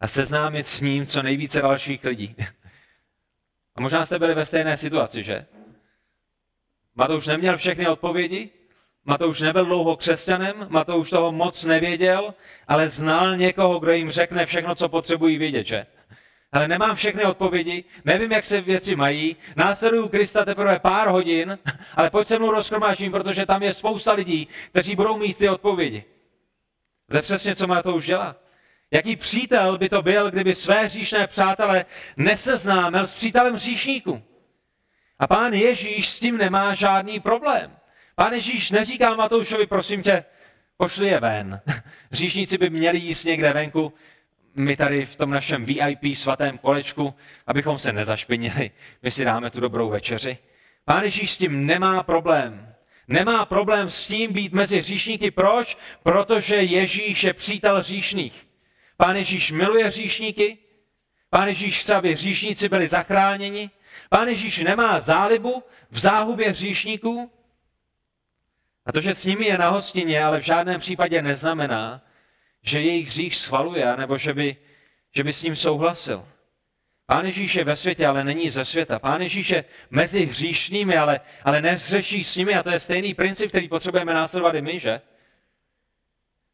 a 0.00 0.06
seznámit 0.06 0.66
s 0.66 0.80
ním 0.80 1.06
co 1.06 1.22
nejvíce 1.22 1.62
dalších 1.62 2.04
lidí. 2.04 2.36
A 3.74 3.80
možná 3.80 4.06
jste 4.06 4.18
byli 4.18 4.34
ve 4.34 4.46
stejné 4.46 4.76
situaci, 4.76 5.22
že? 5.22 5.46
Matouš 7.00 7.26
neměl 7.26 7.56
všechny 7.56 7.88
odpovědi, 7.88 8.50
Matouš 9.04 9.40
nebyl 9.40 9.64
dlouho 9.64 9.96
křesťanem, 9.96 10.66
Matouš 10.68 11.10
toho 11.10 11.32
moc 11.32 11.64
nevěděl, 11.64 12.34
ale 12.68 12.88
znal 12.88 13.36
někoho, 13.36 13.78
kdo 13.78 13.92
jim 13.92 14.10
řekne 14.10 14.46
všechno, 14.46 14.74
co 14.74 14.88
potřebují 14.88 15.38
vědět, 15.38 15.66
že? 15.66 15.86
Ale 16.52 16.68
nemám 16.68 16.96
všechny 16.96 17.24
odpovědi, 17.24 17.84
nevím, 18.04 18.32
jak 18.32 18.44
se 18.44 18.60
věci 18.60 18.96
mají, 18.96 19.36
následuju 19.56 20.08
Krista 20.08 20.44
teprve 20.44 20.78
pár 20.78 21.08
hodin, 21.08 21.58
ale 21.94 22.10
pojď 22.10 22.28
se 22.28 22.38
mnou 22.38 22.50
rozkromážím, 22.50 23.12
protože 23.12 23.46
tam 23.46 23.62
je 23.62 23.74
spousta 23.74 24.12
lidí, 24.12 24.48
kteří 24.70 24.96
budou 24.96 25.16
mít 25.16 25.36
ty 25.36 25.48
odpovědi. 25.48 26.04
To 27.10 27.16
je 27.16 27.22
přesně, 27.22 27.56
co 27.56 27.66
Matouš 27.66 28.06
dělá. 28.06 28.36
Jaký 28.90 29.16
přítel 29.16 29.78
by 29.78 29.88
to 29.88 30.02
byl, 30.02 30.30
kdyby 30.30 30.54
své 30.54 30.84
hříšné 30.84 31.26
přátele 31.26 31.84
neseznámil 32.16 33.06
s 33.06 33.14
přítelem 33.14 33.54
hříšníků? 33.54 34.22
A 35.20 35.26
pán 35.26 35.52
Ježíš 35.52 36.08
s 36.08 36.18
tím 36.18 36.36
nemá 36.36 36.74
žádný 36.74 37.20
problém. 37.20 37.76
Pán 38.14 38.32
Ježíš 38.32 38.70
neříká 38.70 39.16
Matoušovi, 39.16 39.66
prosím 39.66 40.02
tě, 40.02 40.24
pošli 40.76 41.08
je 41.08 41.20
ven. 41.20 41.60
Říšníci 42.12 42.58
by 42.58 42.70
měli 42.70 42.98
jíst 42.98 43.24
někde 43.24 43.52
venku, 43.52 43.92
my 44.54 44.76
tady 44.76 45.06
v 45.06 45.16
tom 45.16 45.30
našem 45.30 45.64
VIP 45.64 46.16
svatém 46.16 46.58
kolečku, 46.58 47.14
abychom 47.46 47.78
se 47.78 47.92
nezašpinili, 47.92 48.70
my 49.02 49.10
si 49.10 49.24
dáme 49.24 49.50
tu 49.50 49.60
dobrou 49.60 49.88
večeři. 49.88 50.38
Pán 50.84 51.02
Ježíš 51.02 51.30
s 51.32 51.36
tím 51.36 51.66
nemá 51.66 52.02
problém. 52.02 52.74
Nemá 53.08 53.44
problém 53.44 53.90
s 53.90 54.06
tím 54.06 54.32
být 54.32 54.52
mezi 54.52 54.78
hříšníky. 54.78 55.30
Proč? 55.30 55.78
Protože 56.02 56.56
Ježíš 56.56 57.24
je 57.24 57.32
přítel 57.32 57.78
hříšných. 57.78 58.46
Pán 58.96 59.16
Ježíš 59.16 59.50
miluje 59.50 59.86
hříšníky, 59.86 60.58
Pán 61.30 61.48
Ježíš 61.48 61.80
chce, 61.80 61.94
aby 61.94 62.12
hříšníci 62.12 62.68
byli 62.68 62.88
zachráněni, 62.88 63.70
Pán 64.12 64.28
Ježíš 64.28 64.58
nemá 64.58 65.00
zálibu 65.00 65.62
v 65.90 65.98
záhubě 65.98 66.50
hříšníků. 66.50 67.30
A 68.86 68.92
to, 68.92 69.00
že 69.00 69.14
s 69.14 69.24
nimi 69.24 69.46
je 69.46 69.58
na 69.58 69.68
hostině, 69.68 70.24
ale 70.24 70.40
v 70.40 70.44
žádném 70.44 70.80
případě 70.80 71.22
neznamená, 71.22 72.02
že 72.62 72.80
jejich 72.82 73.08
hřích 73.08 73.36
schvaluje, 73.36 73.96
nebo 73.96 74.18
že 74.18 74.34
by, 74.34 74.56
že 75.14 75.24
by 75.24 75.32
s 75.32 75.42
ním 75.42 75.56
souhlasil. 75.56 76.28
Pán 77.06 77.26
Ježíš 77.26 77.54
je 77.54 77.64
ve 77.64 77.76
světě, 77.76 78.06
ale 78.06 78.24
není 78.24 78.50
ze 78.50 78.64
světa. 78.64 78.98
Pán 78.98 79.22
Ježíš 79.22 79.50
je 79.50 79.64
mezi 79.90 80.26
hříšnými, 80.26 80.96
ale, 80.96 81.20
ale 81.44 81.62
nezřeší 81.62 82.24
s 82.24 82.36
nimi. 82.36 82.54
A 82.54 82.62
to 82.62 82.70
je 82.70 82.80
stejný 82.80 83.14
princip, 83.14 83.48
který 83.48 83.68
potřebujeme 83.68 84.14
následovat 84.14 84.54
i 84.54 84.62
my, 84.62 84.80
že? 84.80 85.00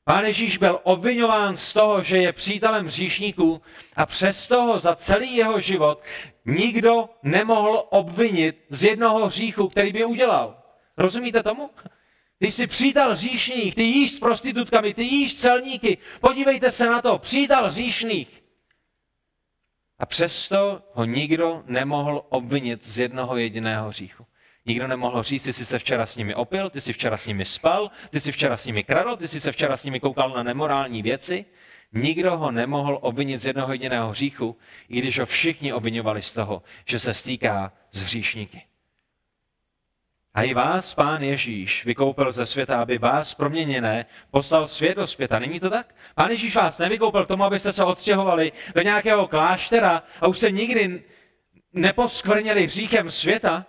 Pán 0.04 0.24
Ježíš 0.24 0.58
byl 0.58 0.80
obvinován 0.82 1.56
z 1.56 1.72
toho, 1.72 2.02
že 2.02 2.16
je 2.16 2.32
přítelem 2.32 2.86
hříšníků 2.86 3.62
a 3.96 4.06
přes 4.06 4.48
toho 4.48 4.78
za 4.78 4.96
celý 4.96 5.36
jeho 5.36 5.60
život 5.60 6.02
nikdo 6.46 7.08
nemohl 7.22 7.86
obvinit 7.90 8.64
z 8.68 8.84
jednoho 8.84 9.26
hříchu, 9.26 9.68
který 9.68 9.92
by 9.92 10.04
udělal. 10.04 10.62
Rozumíte 10.96 11.42
tomu? 11.42 11.70
Ty 12.38 12.50
jsi 12.50 12.66
přítel 12.66 13.12
hříšných, 13.12 13.74
ty 13.74 13.82
jíš 13.82 14.12
s 14.12 14.18
prostitutkami, 14.18 14.94
ty 14.94 15.02
jíš 15.02 15.36
celníky. 15.36 15.98
Podívejte 16.20 16.70
se 16.70 16.86
na 16.86 17.02
to, 17.02 17.18
přítel 17.18 17.70
hříšných. 17.70 18.42
A 19.98 20.06
přesto 20.06 20.82
ho 20.92 21.04
nikdo 21.04 21.62
nemohl 21.66 22.26
obvinit 22.28 22.86
z 22.86 22.98
jednoho 22.98 23.36
jediného 23.36 23.88
hříchu. 23.88 24.26
Nikdo 24.66 24.86
nemohl 24.86 25.22
říct, 25.22 25.42
ty 25.42 25.52
jsi 25.52 25.64
se 25.64 25.78
včera 25.78 26.06
s 26.06 26.16
nimi 26.16 26.34
opil, 26.34 26.70
ty 26.70 26.80
jsi 26.80 26.92
včera 26.92 27.16
s 27.16 27.26
nimi 27.26 27.44
spal, 27.44 27.90
ty 28.10 28.20
jsi 28.20 28.32
včera 28.32 28.56
s 28.56 28.66
nimi 28.66 28.84
kradl, 28.84 29.16
ty 29.16 29.28
jsi 29.28 29.40
se 29.40 29.52
včera 29.52 29.76
s 29.76 29.84
nimi 29.84 30.00
koukal 30.00 30.30
na 30.30 30.42
nemorální 30.42 31.02
věci. 31.02 31.44
Nikdo 31.96 32.36
ho 32.36 32.50
nemohl 32.50 32.98
obvinit 33.02 33.38
z 33.38 33.46
jednoho 33.46 33.72
jediného 33.72 34.10
hříchu, 34.10 34.56
i 34.88 34.98
když 34.98 35.18
ho 35.18 35.26
všichni 35.26 35.72
obvinovali 35.72 36.22
z 36.22 36.32
toho, 36.32 36.62
že 36.84 36.98
se 36.98 37.14
stýká 37.14 37.72
z 37.92 38.02
hříšníky. 38.02 38.62
A 40.34 40.42
i 40.42 40.54
vás 40.54 40.94
pán 40.94 41.22
Ježíš 41.22 41.84
vykoupil 41.84 42.32
ze 42.32 42.46
světa, 42.46 42.82
aby 42.82 42.98
vás 42.98 43.34
proměněné 43.34 44.06
poslal 44.30 44.66
svět 44.66 44.96
do 44.96 45.06
světa. 45.06 45.38
Není 45.38 45.60
to 45.60 45.70
tak? 45.70 45.94
Pán 46.14 46.30
Ježíš 46.30 46.56
vás 46.56 46.78
nevykoupil 46.78 47.26
tomu, 47.26 47.44
abyste 47.44 47.72
se 47.72 47.84
odstěhovali 47.84 48.52
do 48.74 48.82
nějakého 48.82 49.28
kláštera 49.28 50.02
a 50.20 50.26
už 50.26 50.38
se 50.38 50.50
nikdy 50.50 51.04
neposkvrněli 51.72 52.66
hříchem 52.66 53.10
světa. 53.10 53.66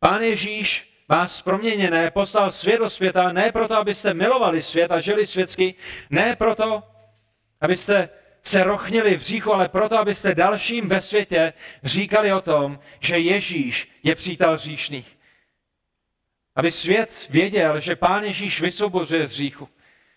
Pán 0.00 0.22
Ježíš 0.22 0.94
vás 1.08 1.42
proměněné 1.42 2.10
poslal 2.10 2.50
svět 2.50 2.78
do 2.78 2.90
světa 2.90 3.32
ne 3.32 3.52
proto, 3.52 3.76
abyste 3.76 4.14
milovali 4.14 4.62
svět 4.62 4.90
a 4.90 5.00
žili 5.00 5.26
světsky, 5.26 5.74
ne 6.10 6.36
proto, 6.36 6.82
abyste 7.64 8.08
se 8.42 8.64
rochnili 8.64 9.16
v 9.16 9.20
hříchu, 9.20 9.54
ale 9.54 9.68
proto, 9.68 9.98
abyste 9.98 10.34
dalším 10.34 10.88
ve 10.88 11.00
světě 11.00 11.52
říkali 11.82 12.32
o 12.32 12.40
tom, 12.40 12.78
že 13.00 13.18
Ježíš 13.18 13.88
je 14.02 14.14
přítel 14.14 14.56
hříšných. 14.56 15.18
Aby 16.56 16.70
svět 16.70 17.26
věděl, 17.30 17.80
že 17.80 17.96
Pán 17.96 18.24
Ježíš 18.24 18.60
vysvobozuje 18.60 19.26
z 19.26 19.30
hříchu, 19.30 19.68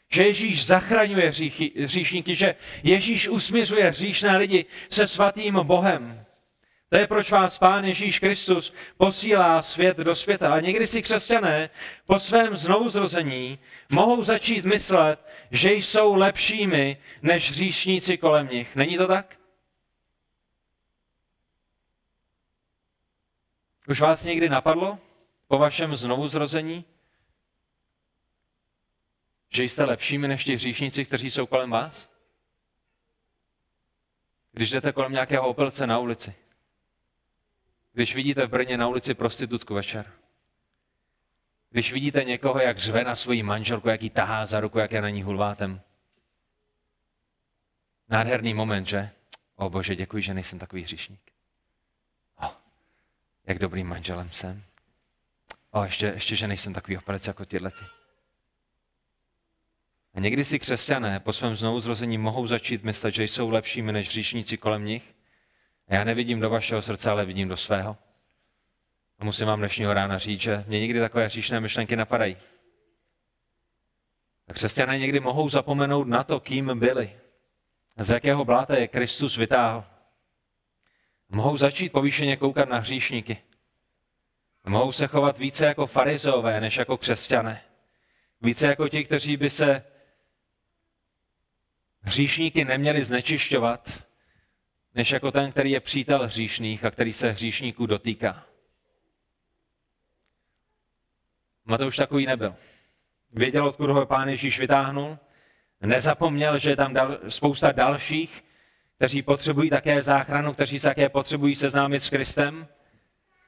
že 0.10 0.24
Ježíš 0.24 0.66
zachraňuje 0.66 1.30
hříchy, 1.30 1.72
hříšníky, 1.84 2.36
že 2.36 2.56
Ježíš 2.84 3.28
usmířuje 3.28 3.90
hříšné 3.90 4.38
lidi 4.38 4.66
se 4.90 5.08
svatým 5.08 5.54
Bohem. 5.64 6.26
To 6.90 6.98
je 6.98 7.08
proč 7.08 7.32
vás 7.32 7.58
Pán 7.58 7.86
Ježíš 7.86 8.20
Kristus 8.20 8.74
posílá 8.98 9.62
svět 9.62 9.98
do 9.98 10.16
světa. 10.16 10.54
A 10.54 10.60
někdy 10.60 10.88
si 10.88 11.02
křesťané 11.02 11.70
po 12.06 12.20
svém 12.20 12.58
znovuzrození 12.58 13.60
mohou 13.90 14.24
začít 14.24 14.66
myslet, 14.66 15.28
že 15.52 15.74
jsou 15.74 16.16
lepšími 16.16 16.98
než 17.22 17.52
hříšníci 17.52 18.18
kolem 18.18 18.48
nich. 18.48 18.76
Není 18.76 18.98
to 18.98 19.08
tak? 19.08 19.40
Už 23.88 24.02
vás 24.02 24.24
někdy 24.24 24.50
napadlo? 24.50 25.00
po 25.48 25.58
vašem 25.58 25.96
znovuzrození? 25.96 26.86
Že 29.50 29.64
jste 29.64 29.84
lepšími 29.84 30.28
než 30.28 30.44
ti 30.44 30.56
hříšníci, 30.56 31.06
kteří 31.06 31.32
jsou 31.32 31.46
kolem 31.46 31.70
vás? 31.70 32.10
Když 34.52 34.70
jdete 34.70 34.92
kolem 34.92 35.12
nějakého 35.12 35.48
opilce 35.48 35.88
na 35.88 36.00
ulici, 36.00 36.36
když 37.98 38.16
vidíte 38.16 38.46
v 38.46 38.50
Brně 38.50 38.78
na 38.78 38.88
ulici 38.88 39.14
prostitutku 39.14 39.74
večer, 39.74 40.14
když 41.70 41.94
vidíte 41.94 42.24
někoho, 42.24 42.60
jak 42.60 42.78
řve 42.78 43.04
na 43.04 43.16
svoji 43.16 43.44
manželku, 43.44 43.90
jak 43.90 44.02
ji 44.02 44.10
tahá 44.10 44.46
za 44.46 44.60
ruku, 44.60 44.80
jak 44.80 44.92
je 44.92 45.02
na 45.02 45.10
ní 45.10 45.24
hulvátem. 45.24 45.82
Nádherný 48.10 48.54
moment, 48.54 48.88
že? 48.88 49.10
O 49.56 49.70
bože, 49.70 49.96
děkuji, 49.96 50.24
že 50.24 50.34
nejsem 50.34 50.60
takový 50.60 50.84
hříšník. 50.84 51.20
Oh, 52.40 52.52
jak 53.46 53.60
dobrým 53.60 53.88
manželem 53.88 54.32
jsem. 54.32 54.64
O, 55.72 55.84
ještě, 55.84 56.06
ještě, 56.06 56.36
že 56.36 56.48
nejsem 56.48 56.74
takový 56.74 56.98
opalec 56.98 57.28
jako 57.28 57.46
tyhle. 57.46 57.72
A 60.14 60.20
někdy 60.20 60.46
si 60.46 60.60
křesťané 60.60 61.20
po 61.20 61.34
svém 61.34 61.56
znovuzrození 61.56 62.18
mohou 62.18 62.48
začít 62.48 62.84
myslet, 62.84 63.16
že 63.16 63.24
jsou 63.24 63.50
lepšími 63.50 63.92
než 63.92 64.10
hříšníci 64.10 64.58
kolem 64.58 64.86
nich. 64.86 65.17
A 65.88 65.96
já 65.96 66.04
nevidím 66.04 66.40
do 66.40 66.50
vašeho 66.50 66.82
srdce, 66.82 67.10
ale 67.10 67.26
vidím 67.26 67.48
do 67.48 67.58
svého. 67.58 67.98
A 69.20 69.26
musím 69.26 69.48
vám 69.48 69.60
dnešního 69.60 69.94
rána 69.94 70.18
říct, 70.18 70.42
že 70.42 70.64
mě 70.68 70.80
někdy 70.80 71.00
takové 71.00 71.26
hříšné 71.26 71.60
myšlenky 71.60 71.96
napadají. 71.96 72.38
A 74.48 74.54
křesťané 74.54 74.98
někdy 74.98 75.20
mohou 75.20 75.50
zapomenout 75.50 76.08
na 76.08 76.24
to, 76.24 76.40
kým 76.40 76.80
byli. 76.80 77.20
Z 77.98 78.10
jakého 78.10 78.46
bláta 78.46 78.78
je 78.78 78.88
Kristus 78.88 79.38
vytáhl. 79.38 79.84
Mohou 81.30 81.58
začít 81.58 81.92
povýšeně 81.92 82.38
koukat 82.38 82.70
na 82.70 82.78
hříšníky. 82.78 83.38
Mohou 84.66 84.92
se 84.92 85.08
chovat 85.08 85.38
více 85.38 85.66
jako 85.66 85.88
farizové, 85.88 86.62
než 86.62 86.78
jako 86.78 86.98
křesťané. 86.98 87.62
Více 88.42 88.68
jako 88.68 88.90
ti, 88.90 89.04
kteří 89.04 89.38
by 89.38 89.50
se 89.50 89.84
hříšníky 92.02 92.66
neměli 92.66 93.04
znečišťovat, 93.04 94.07
než 94.98 95.12
jako 95.12 95.32
ten, 95.32 95.52
který 95.52 95.72
je 95.72 95.80
přítel 95.80 96.28
hříšných 96.28 96.86
a 96.86 96.92
který 96.92 97.14
se 97.14 97.32
hříšníků 97.32 97.86
dotýká. 97.86 98.44
Matouš 101.66 101.96
takový 101.96 102.26
nebyl. 102.26 102.56
Věděl, 103.32 103.68
odkud 103.68 103.90
ho 103.90 104.06
pán 104.06 104.30
Ježíš 104.30 104.60
vytáhnul, 104.60 105.18
nezapomněl, 105.82 106.58
že 106.58 106.70
je 106.70 106.76
tam 106.76 106.94
dal, 106.94 107.18
spousta 107.28 107.72
dalších, 107.72 108.44
kteří 108.96 109.22
potřebují 109.22 109.70
také 109.70 110.02
záchranu, 110.02 110.54
kteří 110.54 110.80
se 110.80 110.88
také 110.88 111.10
potřebují 111.10 111.56
seznámit 111.56 112.04
s 112.04 112.10
Kristem 112.10 112.68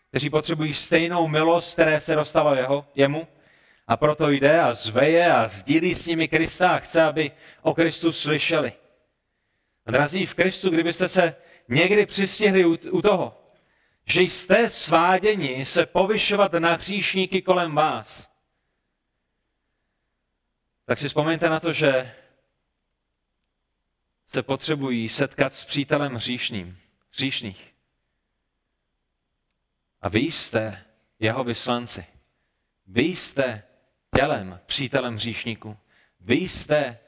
kteří 0.09 0.29
potřebují 0.29 0.73
stejnou 0.73 1.27
milost, 1.27 1.73
které 1.73 1.99
se 1.99 2.15
dostalo 2.15 2.55
jeho, 2.55 2.85
jemu. 2.95 3.27
A 3.87 3.97
proto 3.97 4.29
jde 4.29 4.61
a 4.61 4.73
zveje 4.73 5.33
a 5.33 5.47
sdílí 5.47 5.95
s 5.95 6.05
nimi 6.05 6.27
Krista 6.27 6.69
a 6.69 6.79
chce, 6.79 7.03
aby 7.03 7.31
o 7.61 7.73
Kristu 7.73 8.11
slyšeli. 8.11 8.73
Drazí 9.91 10.25
v 10.25 10.33
Kristu, 10.33 10.69
kdybyste 10.69 11.07
se 11.07 11.35
někdy 11.67 12.05
přistihli 12.05 12.65
u, 12.65 12.77
u 12.91 13.01
toho, 13.01 13.51
že 14.05 14.21
jste 14.21 14.69
sváděni 14.69 15.65
se 15.65 15.85
povyšovat 15.85 16.53
na 16.53 16.73
hříšníky 16.73 17.41
kolem 17.41 17.75
vás, 17.75 18.29
tak 20.85 20.97
si 20.97 21.07
vzpomeňte 21.07 21.49
na 21.49 21.59
to, 21.59 21.73
že 21.73 22.13
se 24.25 24.43
potřebují 24.43 25.09
setkat 25.09 25.53
s 25.53 25.65
přítelem 25.65 26.15
hříšným, 26.15 26.77
hříšných. 27.13 27.73
A 30.01 30.09
vy 30.09 30.19
jste 30.19 30.85
jeho 31.19 31.43
vyslanci. 31.43 32.05
Vy 32.87 33.01
jste 33.01 33.63
tělem, 34.15 34.59
přítelem 34.65 35.15
hříšníků. 35.15 35.77
Vy 36.19 36.35
jste 36.35 36.99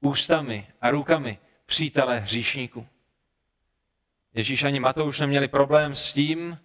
ústami 0.00 0.68
a 0.80 0.90
rukami 0.90 1.38
přítele 1.66 2.18
hříšníků. 2.18 2.86
Ježíš 4.34 4.62
ani 4.62 4.80
Matouš 4.80 5.20
neměli 5.20 5.48
problém 5.48 5.94
s 5.94 6.12
tím 6.12 6.58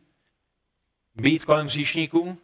být 1.15 1.45
kolem 1.45 1.65
hříšníků, 1.65 2.37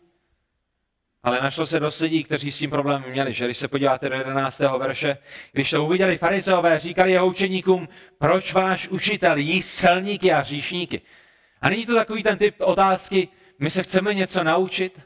ale 1.24 1.42
našlo 1.42 1.66
se 1.66 1.80
dost 1.80 2.00
lidí, 2.00 2.24
kteří 2.24 2.52
s 2.52 2.58
tím 2.58 2.70
problém 2.70 3.04
měli. 3.10 3.34
Že 3.34 3.46
když 3.46 3.58
se 3.58 3.68
podíváte 3.68 4.10
do 4.10 4.16
11. 4.16 4.60
verše, 4.60 5.18
když 5.52 5.70
to 5.70 5.86
uviděli 5.86 6.18
farizeové, 6.18 6.80
říkali 6.80 7.12
jeho 7.12 7.28
učeníkům, 7.28 7.90
proč 8.18 8.54
váš 8.54 8.88
učitel 8.88 9.38
jí 9.38 9.64
celníky 9.64 10.34
a 10.34 10.40
hříšníky. 10.40 11.02
A 11.62 11.70
není 11.70 11.86
to 11.86 11.96
takový 11.96 12.24
ten 12.24 12.38
typ 12.38 12.56
otázky, 12.60 13.28
my 13.60 13.70
se 13.70 13.84
chceme 13.84 14.14
něco 14.14 14.44
naučit? 14.44 15.02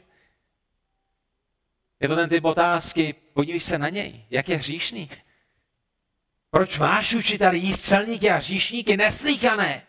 Je 2.00 2.08
to 2.08 2.16
ten 2.16 2.28
typ 2.28 2.44
otázky, 2.44 3.14
podívej 3.32 3.60
se 3.60 3.78
na 3.78 3.88
něj, 3.88 4.24
jak 4.30 4.48
je 4.48 4.56
hříšný. 4.56 5.08
Proč 6.52 6.78
váš 6.78 7.14
učitel 7.14 7.52
jí 7.52 7.74
celníky 7.74 8.30
a 8.30 8.36
hříšníky 8.36 8.96
neslíchané? 8.96 9.86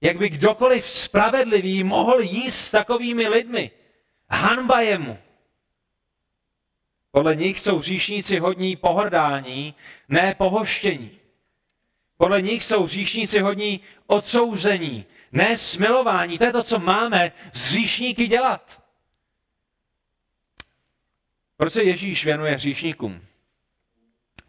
Jak 0.00 0.18
by 0.18 0.28
kdokoliv 0.28 0.88
spravedlivý 0.88 1.84
mohl 1.84 2.20
jíst 2.20 2.58
s 2.58 2.70
takovými 2.70 3.28
lidmi? 3.28 3.70
Hanba 4.30 4.80
jemu. 4.80 5.18
Podle 7.10 7.36
nich 7.36 7.60
jsou 7.60 7.78
hříšníci 7.78 8.38
hodní 8.38 8.76
pohrdání, 8.76 9.74
ne 10.08 10.34
pohoštění. 10.34 11.20
Podle 12.16 12.42
nich 12.42 12.64
jsou 12.64 12.82
hříšníci 12.82 13.40
hodní 13.40 13.80
odsouzení, 14.06 15.06
ne 15.32 15.58
smilování. 15.58 16.38
To 16.38 16.44
je 16.44 16.52
to, 16.52 16.62
co 16.62 16.78
máme 16.78 17.32
z 17.52 17.64
hříšníky 17.64 18.26
dělat. 18.26 18.82
Proč 21.56 21.72
se 21.72 21.82
Ježíš 21.82 22.24
věnuje 22.24 22.54
hříšníkům? 22.54 23.26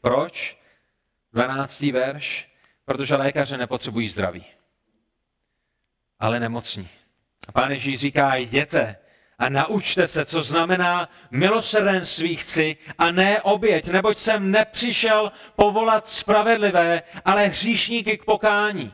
Proč? 0.02 0.59
12. 1.34 1.82
verš. 1.82 2.50
Protože 2.90 3.16
lékaře 3.16 3.58
nepotřebují 3.58 4.10
zdraví, 4.10 4.46
ale 6.20 6.40
nemocní. 6.40 6.90
A 7.48 7.52
pán 7.52 7.72
Ježíš 7.72 8.00
říká, 8.00 8.36
jděte 8.36 8.96
a 9.40 9.50
naučte 9.50 10.08
se, 10.08 10.26
co 10.26 10.44
znamená 10.44 11.10
milosrdenství 11.32 12.36
chci 12.36 12.78
a 12.98 13.12
ne 13.12 13.42
oběť, 13.42 13.88
neboť 13.88 14.18
jsem 14.18 14.52
nepřišel 14.52 15.32
povolat 15.56 16.08
spravedlivé, 16.08 17.02
ale 17.26 17.48
hříšníky 17.48 18.18
k 18.18 18.26
pokání. 18.26 18.94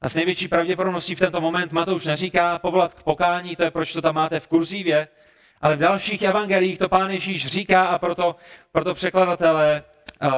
A 0.00 0.08
s 0.08 0.14
největší 0.14 0.48
pravděpodobností 0.48 1.14
v 1.14 1.18
tento 1.18 1.40
moment 1.40 1.72
Matouš 1.72 2.04
neříká 2.04 2.58
povolat 2.58 2.94
k 2.94 3.02
pokání, 3.02 3.56
to 3.56 3.62
je 3.62 3.70
proč 3.70 3.92
to 3.92 4.02
tam 4.02 4.14
máte 4.14 4.40
v 4.40 4.48
kurzívě, 4.48 5.08
ale 5.60 5.76
v 5.76 5.80
dalších 5.80 6.22
evangelích 6.22 6.78
to 6.78 6.88
pán 6.88 7.10
Ježíš 7.10 7.46
říká 7.46 7.84
a 7.84 7.98
proto, 7.98 8.36
proto 8.72 8.94
překladatelé 8.94 9.84
uh, 10.22 10.30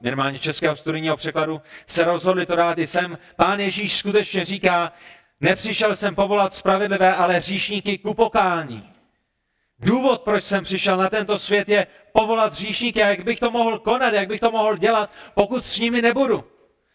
minimálně 0.00 0.38
českého 0.38 0.76
studijního 0.76 1.16
překladu 1.16 1.60
se 1.86 2.04
rozhodli 2.04 2.46
to 2.46 2.56
dát 2.56 2.78
i 2.78 2.86
sem. 2.86 3.18
Pán 3.36 3.60
Ježíš 3.60 3.98
skutečně 3.98 4.44
říká, 4.44 4.92
nepřišel 5.40 5.96
jsem 5.96 6.14
povolat 6.14 6.54
spravedlivé, 6.54 7.14
ale 7.14 7.34
hříšníky 7.34 7.98
ku 7.98 8.14
pokání. 8.14 8.90
Důvod, 9.78 10.22
proč 10.22 10.44
jsem 10.44 10.64
přišel 10.64 10.96
na 10.96 11.08
tento 11.08 11.38
svět, 11.38 11.68
je 11.68 11.86
povolat 12.12 12.52
hříšníky 12.52 13.02
a 13.02 13.08
jak 13.08 13.24
bych 13.24 13.40
to 13.40 13.50
mohl 13.50 13.78
konat, 13.78 14.14
jak 14.14 14.28
bych 14.28 14.40
to 14.40 14.50
mohl 14.50 14.76
dělat, 14.76 15.10
pokud 15.34 15.64
s 15.64 15.78
nimi 15.78 16.02
nebudu. 16.02 16.44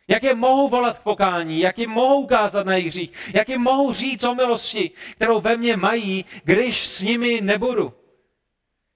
Jak 0.07 0.23
je 0.23 0.35
mohou 0.35 0.69
volat 0.69 0.99
k 0.99 1.01
pokání, 1.01 1.59
jak 1.59 1.79
je 1.79 1.87
mohou 1.87 2.21
ukázat 2.21 2.65
na 2.65 2.73
jejich 2.73 2.87
hřích, 2.87 3.11
jak 3.33 3.49
je 3.49 3.57
mohou 3.57 3.93
říct 3.93 4.23
o 4.23 4.35
milosti, 4.35 4.91
kterou 5.11 5.41
ve 5.41 5.57
mně 5.57 5.77
mají, 5.77 6.25
když 6.43 6.87
s 6.87 7.01
nimi 7.01 7.41
nebudu. 7.41 7.93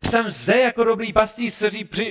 Jsem 0.04 0.30
zde 0.30 0.60
jako 0.60 0.84
dobrý 0.84 1.14
pastýř, 1.14 1.64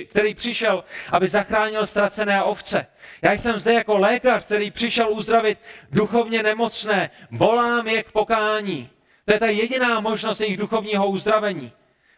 který 0.09 0.33
přišel, 0.33 0.83
aby 1.11 1.27
zachránil 1.27 1.85
ztracené 1.85 2.43
ovce. 2.43 2.87
Já 3.21 3.31
jsem 3.31 3.59
zde 3.59 3.73
jako 3.73 3.97
lékař, 3.97 4.45
který 4.45 4.71
přišel 4.71 5.09
uzdravit 5.09 5.59
duchovně 5.91 6.43
nemocné. 6.43 7.09
Volám 7.31 7.87
je 7.87 8.03
k 8.03 8.11
pokání. 8.11 8.89
To 9.25 9.33
je 9.33 9.39
ta 9.39 9.45
jediná 9.45 9.99
možnost 9.99 10.41
jejich 10.41 10.57
duchovního 10.57 11.07
uzdravení. 11.07 11.71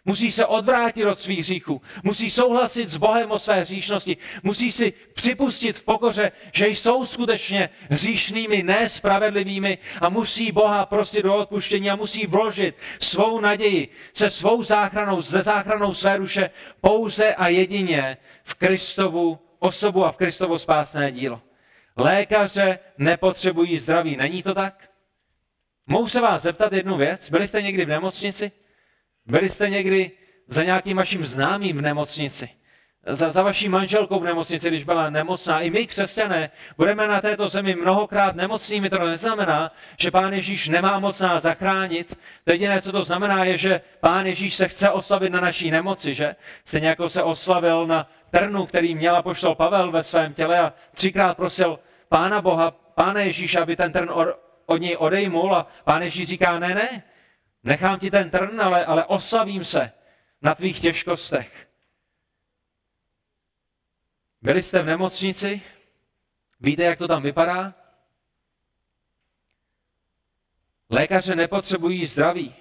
Musí 0.05 0.31
se 0.31 0.45
odvrátit 0.45 1.05
od 1.05 1.19
svých 1.19 1.39
hříchů. 1.39 1.81
Musí 2.03 2.29
souhlasit 2.29 2.89
s 2.89 2.97
Bohem 2.97 3.31
o 3.31 3.39
své 3.39 3.61
hříšnosti. 3.61 4.17
Musí 4.43 4.71
si 4.71 4.93
připustit 5.13 5.77
v 5.77 5.83
pokoře, 5.83 6.31
že 6.53 6.67
jsou 6.67 7.05
skutečně 7.05 7.69
hříšnými, 7.89 8.63
nespravedlivými 8.63 9.77
a 10.01 10.09
musí 10.09 10.51
Boha 10.51 10.85
prostě 10.85 11.23
do 11.23 11.35
odpuštění 11.35 11.89
a 11.89 11.95
musí 11.95 12.27
vložit 12.27 12.75
svou 12.99 13.39
naději 13.39 13.87
se 14.13 14.29
svou 14.29 14.63
záchranou, 14.63 15.21
ze 15.21 15.41
záchranou 15.41 15.93
své 15.93 16.17
duše 16.17 16.49
pouze 16.81 17.35
a 17.35 17.47
jedině 17.47 18.17
v 18.43 18.53
Kristovu 18.53 19.39
osobu 19.59 20.05
a 20.05 20.11
v 20.11 20.17
Kristovo 20.17 20.59
spásné 20.59 21.11
dílo. 21.11 21.41
Lékaře 21.97 22.79
nepotřebují 22.97 23.79
zdraví, 23.79 24.17
není 24.17 24.43
to 24.43 24.53
tak? 24.53 24.89
Mohu 25.87 26.07
se 26.07 26.21
vás 26.21 26.41
zeptat 26.41 26.73
jednu 26.73 26.97
věc? 26.97 27.29
Byli 27.29 27.47
jste 27.47 27.61
někdy 27.61 27.85
v 27.85 27.89
nemocnici? 27.89 28.51
Byli 29.25 29.49
jste 29.49 29.69
někdy 29.69 30.11
za 30.47 30.63
nějakým 30.63 30.97
vaším 30.97 31.25
známým 31.25 31.77
v 31.77 31.81
nemocnici? 31.81 32.49
Za, 33.05 33.31
za 33.31 33.43
vaší 33.43 33.69
manželkou 33.69 34.19
v 34.19 34.23
nemocnici, 34.23 34.67
když 34.67 34.83
byla 34.83 35.09
nemocná. 35.09 35.59
I 35.59 35.69
my, 35.69 35.87
křesťané, 35.87 36.51
budeme 36.77 37.07
na 37.07 37.21
této 37.21 37.49
zemi 37.49 37.75
mnohokrát 37.75 38.35
nemocnými. 38.35 38.89
To 38.89 38.99
neznamená, 38.99 39.71
že 39.97 40.11
Pán 40.11 40.33
Ježíš 40.33 40.67
nemá 40.67 40.99
moc 40.99 41.19
nás 41.19 41.43
zachránit. 41.43 42.17
To 42.43 42.51
jediné, 42.51 42.81
co 42.81 42.91
to 42.91 43.03
znamená, 43.03 43.43
je, 43.43 43.57
že 43.57 43.81
Pán 43.99 44.25
Ježíš 44.25 44.55
se 44.55 44.67
chce 44.67 44.89
oslavit 44.89 45.33
na 45.33 45.39
naší 45.39 45.71
nemoci, 45.71 46.13
že? 46.13 46.35
Stejně 46.65 46.87
jako 46.87 47.09
se 47.09 47.23
oslavil 47.23 47.87
na 47.87 48.09
trnu, 48.31 48.65
který 48.65 48.95
měla 48.95 49.21
poštol 49.21 49.55
Pavel 49.55 49.91
ve 49.91 50.03
svém 50.03 50.33
těle 50.33 50.59
a 50.59 50.73
třikrát 50.93 51.37
prosil 51.37 51.79
Pána 52.09 52.41
Boha, 52.41 52.71
Pána 52.71 53.21
Ježíš, 53.21 53.55
aby 53.55 53.75
ten 53.75 53.91
trn 53.91 54.09
od 54.65 54.77
něj 54.77 54.95
odejmul 54.99 55.55
a 55.55 55.67
Pán 55.83 56.01
Ježíš 56.01 56.27
říká, 56.27 56.59
ne, 56.59 56.75
ne, 56.75 57.03
Nechám 57.63 57.99
ti 57.99 58.11
ten 58.11 58.29
trn, 58.29 58.61
ale, 58.61 58.85
ale 58.85 59.05
oslavím 59.05 59.65
se 59.65 59.91
na 60.41 60.55
tvých 60.55 60.79
těžkostech. 60.79 61.67
Byli 64.41 64.61
jste 64.61 64.81
v 64.81 64.85
nemocnici? 64.85 65.61
Víte, 66.59 66.83
jak 66.83 66.97
to 66.97 67.07
tam 67.07 67.23
vypadá? 67.23 67.73
Lékaře 70.89 71.35
nepotřebují 71.35 72.05
zdraví. 72.05 72.55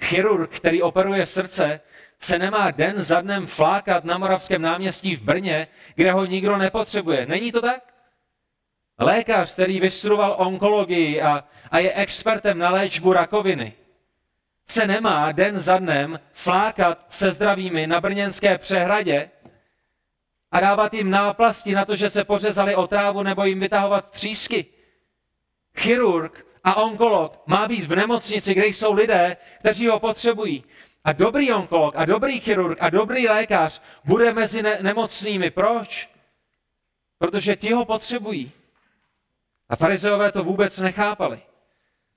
Chirurg, 0.00 0.56
který 0.56 0.82
operuje 0.82 1.26
srdce, 1.26 1.80
se 2.18 2.38
nemá 2.38 2.70
den 2.70 3.02
za 3.02 3.20
dnem 3.20 3.46
flákat 3.46 4.04
na 4.04 4.18
Moravském 4.18 4.62
náměstí 4.62 5.16
v 5.16 5.22
Brně, 5.22 5.68
kde 5.94 6.12
ho 6.12 6.24
nikdo 6.24 6.56
nepotřebuje. 6.56 7.26
Není 7.26 7.52
to 7.52 7.60
tak? 7.60 7.94
Lékař, 8.98 9.52
který 9.52 9.80
vystudoval 9.80 10.36
onkologii 10.38 11.22
a, 11.22 11.44
a 11.70 11.78
je 11.78 11.92
expertem 11.92 12.58
na 12.58 12.70
léčbu 12.70 13.12
rakoviny, 13.12 13.72
se 14.66 14.86
nemá 14.86 15.32
den 15.32 15.58
za 15.58 15.78
dnem 15.78 16.20
flákat 16.32 17.06
se 17.08 17.32
zdravými 17.32 17.86
na 17.86 18.00
brněnské 18.00 18.58
přehradě 18.58 19.30
a 20.52 20.60
dávat 20.60 20.94
jim 20.94 21.10
náplasti 21.10 21.74
na 21.74 21.84
to, 21.84 21.96
že 21.96 22.10
se 22.10 22.24
pořezali 22.24 22.74
o 22.74 22.86
trávu 22.86 23.22
nebo 23.22 23.44
jim 23.44 23.60
vytahovat 23.60 24.10
třísky. 24.10 24.66
Chirurg 25.76 26.46
a 26.64 26.74
onkolog 26.74 27.42
má 27.46 27.68
být 27.68 27.84
v 27.84 27.96
nemocnici, 27.96 28.54
kde 28.54 28.66
jsou 28.66 28.92
lidé, 28.92 29.36
kteří 29.60 29.88
ho 29.88 30.00
potřebují. 30.00 30.64
A 31.04 31.12
dobrý 31.12 31.52
onkolog 31.52 31.94
a 31.96 32.04
dobrý 32.04 32.40
chirurg 32.40 32.78
a 32.80 32.90
dobrý 32.90 33.28
lékař 33.28 33.82
bude 34.04 34.32
mezi 34.32 34.62
ne- 34.62 34.78
nemocnými. 34.82 35.50
Proč? 35.50 36.08
Protože 37.18 37.56
ti 37.56 37.72
ho 37.72 37.84
potřebují. 37.84 38.52
A 39.68 39.76
farizeové 39.76 40.32
to 40.32 40.44
vůbec 40.44 40.78
nechápali. 40.78 41.42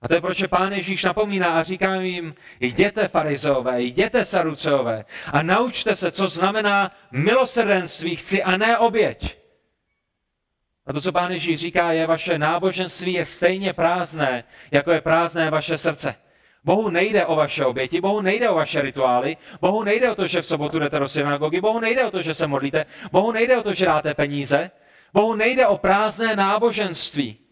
A 0.02 0.08
to 0.08 0.14
je 0.14 0.22
proč 0.22 0.44
pán 0.50 0.74
Ježíš 0.74 1.04
napomíná 1.04 1.48
a 1.48 1.64
říká 1.64 1.96
jim, 1.96 2.36
jděte 2.60 3.08
farizeové, 3.08 3.82
jděte 3.82 4.26
saruceové 4.26 5.06
a 5.34 5.44
naučte 5.44 5.96
se, 5.96 6.12
co 6.12 6.28
znamená 6.28 6.92
milosrdenství 7.12 8.16
chci 8.16 8.44
a 8.44 8.58
ne 8.58 8.78
oběť. 8.78 9.38
A 10.86 10.94
to, 10.94 11.02
co 11.02 11.12
pán 11.12 11.32
Ježíš 11.32 11.60
říká, 11.60 11.92
je, 11.92 12.08
vaše 12.08 12.38
náboženství 12.38 13.14
je 13.14 13.26
stejně 13.26 13.74
prázdné, 13.74 14.44
jako 14.72 14.92
je 14.92 15.02
prázdné 15.02 15.50
vaše 15.50 15.78
srdce. 15.78 16.16
Bohu 16.64 16.90
nejde 16.90 17.26
o 17.26 17.36
vaše 17.36 17.66
oběti, 17.66 18.02
Bohu 18.02 18.22
nejde 18.22 18.50
o 18.50 18.56
vaše 18.56 18.82
rituály, 18.82 19.38
Bohu 19.62 19.84
nejde 19.84 20.12
o 20.12 20.16
to, 20.16 20.28
že 20.28 20.42
v 20.42 20.46
sobotu 20.46 20.80
jdete 20.80 21.00
do 21.00 21.10
synagogy, 21.10 21.62
Bohu 21.62 21.80
nejde 21.80 22.06
o 22.06 22.12
to, 22.12 22.22
že 22.22 22.34
se 22.34 22.48
modlíte, 22.48 22.86
Bohu 23.12 23.32
nejde 23.32 23.58
o 23.58 23.64
to, 23.64 23.74
že 23.74 23.86
dáte 23.86 24.14
peníze, 24.14 24.72
Bohu 25.14 25.36
nejde 25.36 25.68
o 25.68 25.78
prázdné 25.78 26.36
náboženství. 26.36 27.47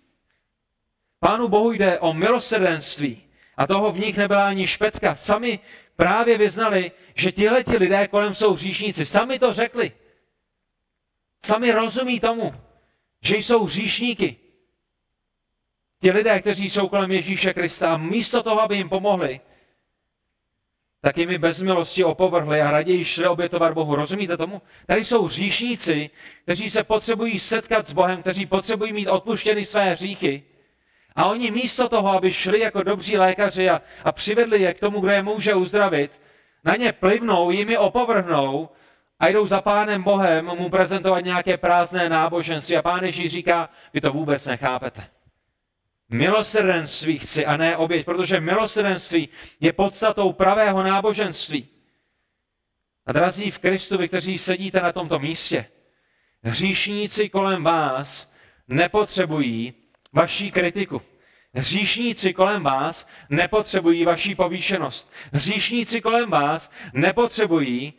Pánu 1.26 1.48
Bohu 1.48 1.72
jde 1.72 2.00
o 2.00 2.14
milosrdenství 2.14 3.24
a 3.58 3.68
toho 3.68 3.92
v 3.92 4.00
nich 4.00 4.18
nebyla 4.18 4.48
ani 4.48 4.68
špetka. 4.68 5.16
Sami 5.16 5.60
právě 5.96 6.38
vyznali, 6.38 6.92
že 7.16 7.32
tihleti 7.32 7.78
lidé 7.78 8.08
kolem 8.08 8.34
jsou 8.34 8.54
hříšníci. 8.54 9.06
Sami 9.06 9.40
to 9.40 9.54
řekli. 9.54 9.92
Sami 11.46 11.72
rozumí 11.72 12.20
tomu, 12.20 12.54
že 13.22 13.38
jsou 13.38 13.66
hříšníky. 13.66 14.36
Ti 16.02 16.12
lidé, 16.12 16.40
kteří 16.42 16.70
jsou 16.70 16.88
kolem 16.88 17.12
Ježíše 17.12 17.54
Krista 17.54 17.94
a 17.94 17.98
místo 17.98 18.44
toho, 18.44 18.62
aby 18.62 18.76
jim 18.76 18.90
pomohli, 18.90 19.40
tak 21.02 21.18
jimi 21.18 21.38
bez 21.38 21.62
milosti 21.62 22.04
opovrhli 22.04 22.62
a 22.62 22.72
raději 22.72 23.06
šli 23.06 23.28
obětovat 23.28 23.74
Bohu. 23.74 23.96
Rozumíte 23.96 24.38
tomu? 24.38 24.62
Tady 24.86 25.06
jsou 25.06 25.24
hříšníci, 25.24 26.10
kteří 26.44 26.70
se 26.70 26.84
potřebují 26.84 27.40
setkat 27.40 27.88
s 27.88 27.94
Bohem, 27.94 28.22
kteří 28.22 28.46
potřebují 28.46 28.94
mít 28.94 29.08
odpuštěny 29.08 29.66
své 29.66 29.94
hříchy 29.94 30.44
a 31.16 31.26
oni 31.26 31.52
místo 31.52 31.90
toho, 31.90 32.10
aby 32.10 32.34
šli 32.34 32.60
jako 32.60 32.84
dobří 32.84 33.18
lékaři 33.18 33.70
a, 33.70 33.82
a 34.04 34.12
přivedli 34.12 34.62
je 34.62 34.74
k 34.74 34.80
tomu, 34.80 35.00
kdo 35.00 35.12
je 35.12 35.24
může 35.24 35.54
uzdravit, 35.54 36.22
na 36.64 36.76
ně 36.76 36.92
plivnou, 36.92 37.52
jimi 37.52 37.78
opovrhnou 37.78 38.70
a 39.20 39.28
jdou 39.28 39.46
za 39.46 39.62
pánem 39.62 40.04
Bohem 40.04 40.46
mu 40.46 40.70
prezentovat 40.70 41.20
nějaké 41.20 41.58
prázdné 41.58 42.10
náboženství. 42.10 42.78
A 42.78 42.82
pán 42.82 43.04
Ježíš 43.04 43.32
říká, 43.32 43.70
vy 43.94 44.02
to 44.02 44.12
vůbec 44.12 44.46
nechápete. 44.46 45.08
Milosrdenství 46.10 47.20
chci 47.20 47.46
a 47.46 47.58
ne 47.58 47.78
oběť, 47.78 48.06
protože 48.06 48.40
milosrdenství 48.40 49.30
je 49.60 49.74
podstatou 49.74 50.34
pravého 50.34 50.84
náboženství. 50.84 51.68
A 53.06 53.12
drazí 53.12 53.52
v 53.52 53.60
Kristu, 53.60 53.98
vy, 53.98 54.08
kteří 54.08 54.38
sedíte 54.38 54.82
na 54.82 54.92
tomto 54.92 55.20
místě, 55.20 55.66
hříšníci 56.44 57.30
kolem 57.30 57.64
vás 57.64 58.32
nepotřebují 58.68 59.85
vaší 60.16 60.52
kritiku. 60.52 61.02
Hříšníci 61.54 62.34
kolem 62.34 62.64
vás 62.64 63.08
nepotřebují 63.30 64.06
vaší 64.06 64.36
povýšenost. 64.36 65.12
Hříšníci 65.34 66.02
kolem 66.02 66.30
vás 66.30 66.72
nepotřebují, 66.94 67.94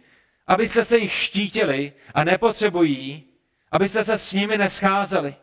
abyste 0.47 0.85
se 0.85 0.99
jich 0.99 1.13
štítili 1.13 1.93
a 2.15 2.25
nepotřebují, 2.25 3.25
abyste 3.73 4.05
se 4.05 4.19
s 4.19 4.33
nimi 4.33 4.59
nescházeli. 4.59 5.35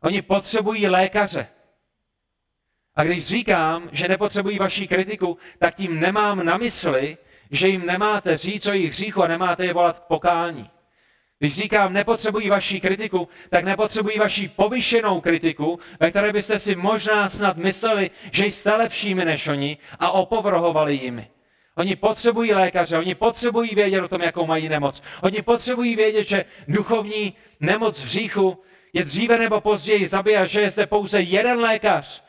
Oni 0.00 0.22
potřebují 0.22 0.88
lékaře. 0.88 1.46
A 2.96 3.04
když 3.04 3.26
říkám, 3.26 3.88
že 3.92 4.08
nepotřebují 4.08 4.58
vaší 4.58 4.88
kritiku, 4.88 5.38
tak 5.58 5.74
tím 5.74 6.00
nemám 6.00 6.44
na 6.44 6.56
mysli, 6.56 7.18
že 7.50 7.68
jim 7.68 7.86
nemáte 7.86 8.36
říct 8.36 8.66
o 8.66 8.72
jejich 8.72 8.92
hříchu 8.92 9.22
a 9.22 9.28
nemáte 9.28 9.66
je 9.66 9.72
volat 9.72 9.98
k 9.98 10.02
pokání. 10.02 10.70
Když 11.38 11.54
říkám, 11.54 11.92
nepotřebují 11.92 12.48
vaši 12.50 12.80
kritiku, 12.80 13.28
tak 13.50 13.64
nepotřebují 13.64 14.18
vaši 14.18 14.48
povyšenou 14.48 15.20
kritiku, 15.20 15.78
ve 16.00 16.10
které 16.10 16.32
byste 16.32 16.58
si 16.58 16.76
možná 16.76 17.28
snad 17.28 17.56
mysleli, 17.56 18.10
že 18.32 18.46
jste 18.46 18.76
lepšími 18.76 19.24
než 19.24 19.48
oni 19.48 19.78
a 19.98 20.10
opovrhovali 20.10 20.94
jimi. 20.94 21.28
Oni 21.76 21.96
potřebují 21.96 22.54
lékaře, 22.54 22.98
oni 22.98 23.14
potřebují 23.14 23.74
vědět 23.74 24.02
o 24.02 24.08
tom, 24.08 24.22
jakou 24.22 24.46
mají 24.46 24.68
nemoc. 24.68 25.02
Oni 25.22 25.42
potřebují 25.42 25.96
vědět, 25.96 26.24
že 26.24 26.44
duchovní 26.68 27.34
nemoc 27.60 28.00
v 28.00 28.06
říchu 28.06 28.62
je 28.92 29.04
dříve 29.04 29.38
nebo 29.38 29.60
později 29.60 30.08
zabije, 30.08 30.48
že 30.48 30.60
je 30.60 30.70
zde 30.70 30.86
pouze 30.86 31.20
jeden 31.20 31.58
lékař, 31.58 32.23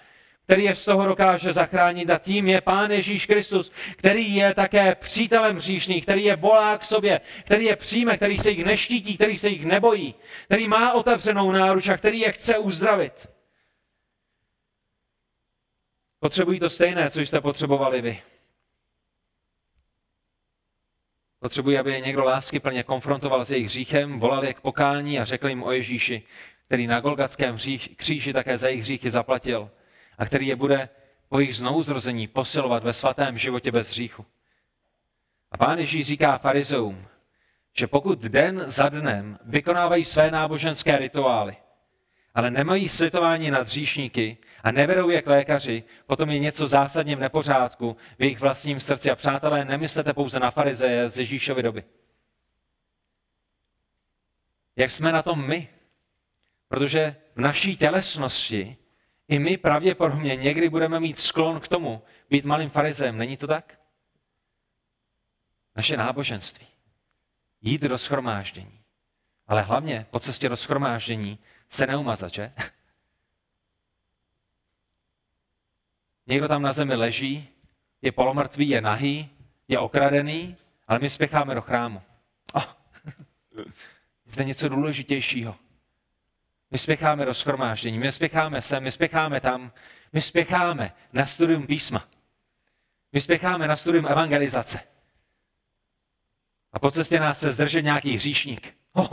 který 0.45 0.63
je 0.63 0.75
z 0.75 0.85
toho 0.85 1.05
dokáže 1.05 1.53
zachránit 1.53 2.09
a 2.09 2.17
tím 2.17 2.47
je 2.47 2.61
Pán 2.61 2.91
Ježíš 2.91 3.25
Kristus, 3.25 3.71
který 3.95 4.35
je 4.35 4.53
také 4.53 4.95
přítelem 4.95 5.55
hříšných, 5.55 6.03
který 6.03 6.23
je 6.23 6.35
volá 6.35 6.77
k 6.77 6.83
sobě, 6.83 7.21
který 7.43 7.65
je 7.65 7.75
přijme, 7.75 8.17
který 8.17 8.37
se 8.37 8.49
jich 8.49 8.65
neštítí, 8.65 9.15
který 9.15 9.37
se 9.37 9.49
jich 9.49 9.65
nebojí, 9.65 10.15
který 10.45 10.67
má 10.67 10.93
otevřenou 10.93 11.51
náruč 11.51 11.87
a 11.89 11.97
který 11.97 12.19
je 12.19 12.31
chce 12.31 12.57
uzdravit. 12.57 13.27
Potřebují 16.19 16.59
to 16.59 16.69
stejné, 16.69 17.11
co 17.11 17.21
jste 17.21 17.41
potřebovali 17.41 18.01
vy. 18.01 18.21
Potřebují, 21.39 21.77
aby 21.77 21.91
je 21.91 21.99
někdo 21.99 22.23
lásky 22.23 22.59
plně 22.59 22.83
konfrontoval 22.83 23.45
s 23.45 23.51
jejich 23.51 23.65
hříchem, 23.65 24.19
volal 24.19 24.45
je 24.45 24.53
k 24.53 24.61
pokání 24.61 25.19
a 25.19 25.25
řekl 25.25 25.49
jim 25.49 25.63
o 25.63 25.71
Ježíši, 25.71 26.23
který 26.65 26.87
na 26.87 26.99
Golgatském 26.99 27.57
kříži 27.95 28.33
také 28.33 28.57
za 28.57 28.67
jejich 28.67 28.81
hříchy 28.81 29.09
zaplatil 29.09 29.71
a 30.17 30.25
který 30.25 30.47
je 30.47 30.55
bude 30.55 30.89
po 31.29 31.39
jejich 31.39 31.55
znouzrození 31.55 32.27
posilovat 32.27 32.83
ve 32.83 32.93
svatém 32.93 33.37
životě 33.37 33.71
bez 33.71 33.89
hříchu. 33.89 34.25
A 35.51 35.57
pán 35.57 35.79
Ježíš 35.79 36.07
říká 36.07 36.37
farizeům, 36.37 37.07
že 37.73 37.87
pokud 37.87 38.19
den 38.19 38.63
za 38.65 38.89
dnem 38.89 39.39
vykonávají 39.43 40.03
své 40.03 40.31
náboženské 40.31 40.97
rituály, 40.97 41.55
ale 42.33 42.51
nemají 42.51 42.89
slitování 42.89 43.51
nad 43.51 43.67
hříšníky 43.67 44.37
a 44.63 44.71
nevedou 44.71 45.09
je 45.09 45.21
k 45.21 45.27
lékaři, 45.27 45.83
potom 46.05 46.29
je 46.29 46.39
něco 46.39 46.67
zásadně 46.67 47.15
v 47.15 47.19
nepořádku 47.19 47.97
v 48.19 48.23
jejich 48.23 48.39
vlastním 48.39 48.79
srdci. 48.79 49.11
A 49.11 49.15
přátelé, 49.15 49.65
nemyslete 49.65 50.13
pouze 50.13 50.39
na 50.39 50.51
farizeje 50.51 51.09
z 51.09 51.17
Ježíšovy 51.17 51.63
doby. 51.63 51.83
Jak 54.75 54.91
jsme 54.91 55.11
na 55.11 55.21
tom 55.21 55.47
my? 55.47 55.69
Protože 56.67 57.15
v 57.35 57.41
naší 57.41 57.77
tělesnosti 57.77 58.77
i 59.27 59.39
my 59.39 59.57
pravděpodobně 59.57 60.35
někdy 60.35 60.69
budeme 60.69 60.99
mít 60.99 61.19
sklon 61.19 61.59
k 61.59 61.67
tomu 61.67 62.03
být 62.29 62.45
malým 62.45 62.69
farizem. 62.69 63.17
Není 63.17 63.37
to 63.37 63.47
tak? 63.47 63.79
Naše 65.75 65.97
náboženství. 65.97 66.67
Jít 67.61 67.81
do 67.81 67.97
schromáždění. 67.97 68.81
Ale 69.47 69.61
hlavně 69.61 70.05
po 70.09 70.19
cestě 70.19 70.49
do 70.49 70.57
schromáždění 70.57 71.39
se 71.69 71.87
neumazat, 71.87 72.33
že? 72.33 72.53
Někdo 76.27 76.47
tam 76.47 76.61
na 76.61 76.73
zemi 76.73 76.95
leží, 76.95 77.49
je 78.01 78.11
polomrtvý, 78.11 78.69
je 78.69 78.81
nahý, 78.81 79.29
je 79.67 79.79
okradený, 79.79 80.57
ale 80.87 80.99
my 80.99 81.09
spěcháme 81.09 81.55
do 81.55 81.61
chrámu. 81.61 82.01
Oh. 82.53 82.65
Zde 84.25 84.43
něco 84.43 84.69
důležitějšího. 84.69 85.55
My 86.75 86.79
spěcháme 86.79 87.25
do 87.25 87.33
schromáždění, 87.33 87.99
my 87.99 88.11
spěcháme 88.11 88.61
sem, 88.61 88.83
my 88.83 88.91
spěcháme 88.91 89.41
tam, 89.41 89.71
my 90.13 90.21
spěcháme 90.21 90.91
na 91.13 91.25
studium 91.25 91.67
písma. 91.67 92.07
My 93.11 93.21
spěcháme 93.21 93.67
na 93.67 93.75
studium 93.75 94.07
evangelizace. 94.07 94.79
A 96.73 96.79
po 96.79 96.91
cestě 96.91 97.19
nás 97.19 97.39
se 97.39 97.51
zdržet 97.51 97.81
nějaký 97.81 98.15
hříšník. 98.15 98.77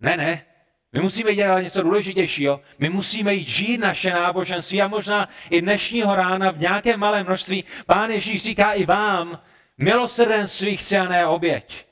Ne, 0.00 0.16
ne. 0.16 0.46
My 0.92 1.00
musíme 1.00 1.34
dělat 1.34 1.60
něco 1.60 1.82
důležitějšího. 1.82 2.60
My 2.78 2.88
musíme 2.88 3.34
jít 3.34 3.48
žít 3.48 3.78
naše 3.78 4.10
náboženství 4.10 4.82
a 4.82 4.88
možná 4.88 5.28
i 5.50 5.62
dnešního 5.62 6.14
rána 6.14 6.50
v 6.50 6.58
nějakém 6.58 7.00
malém 7.00 7.26
množství. 7.26 7.64
Pán 7.86 8.10
Ježíš 8.10 8.42
říká 8.42 8.72
i 8.72 8.86
vám, 8.86 9.42
milosrdenství 9.78 10.76
chci 10.76 10.98
a 10.98 11.08
ne 11.08 11.26
oběť. 11.26 11.89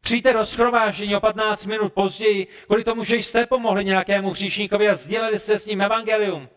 Přijďte 0.00 0.32
do 0.32 0.46
schromáždění 0.46 1.16
o 1.16 1.20
15 1.20 1.64
minut 1.64 1.92
později, 1.92 2.46
kvůli 2.66 2.84
tomu, 2.84 3.04
že 3.04 3.16
jste 3.16 3.46
pomohli 3.46 3.84
nějakému 3.84 4.30
hříšníkovi 4.30 4.88
a 4.88 4.94
sdělili 4.94 5.38
jste 5.38 5.58
s 5.58 5.66
ním 5.66 5.80
evangelium. 5.80 6.48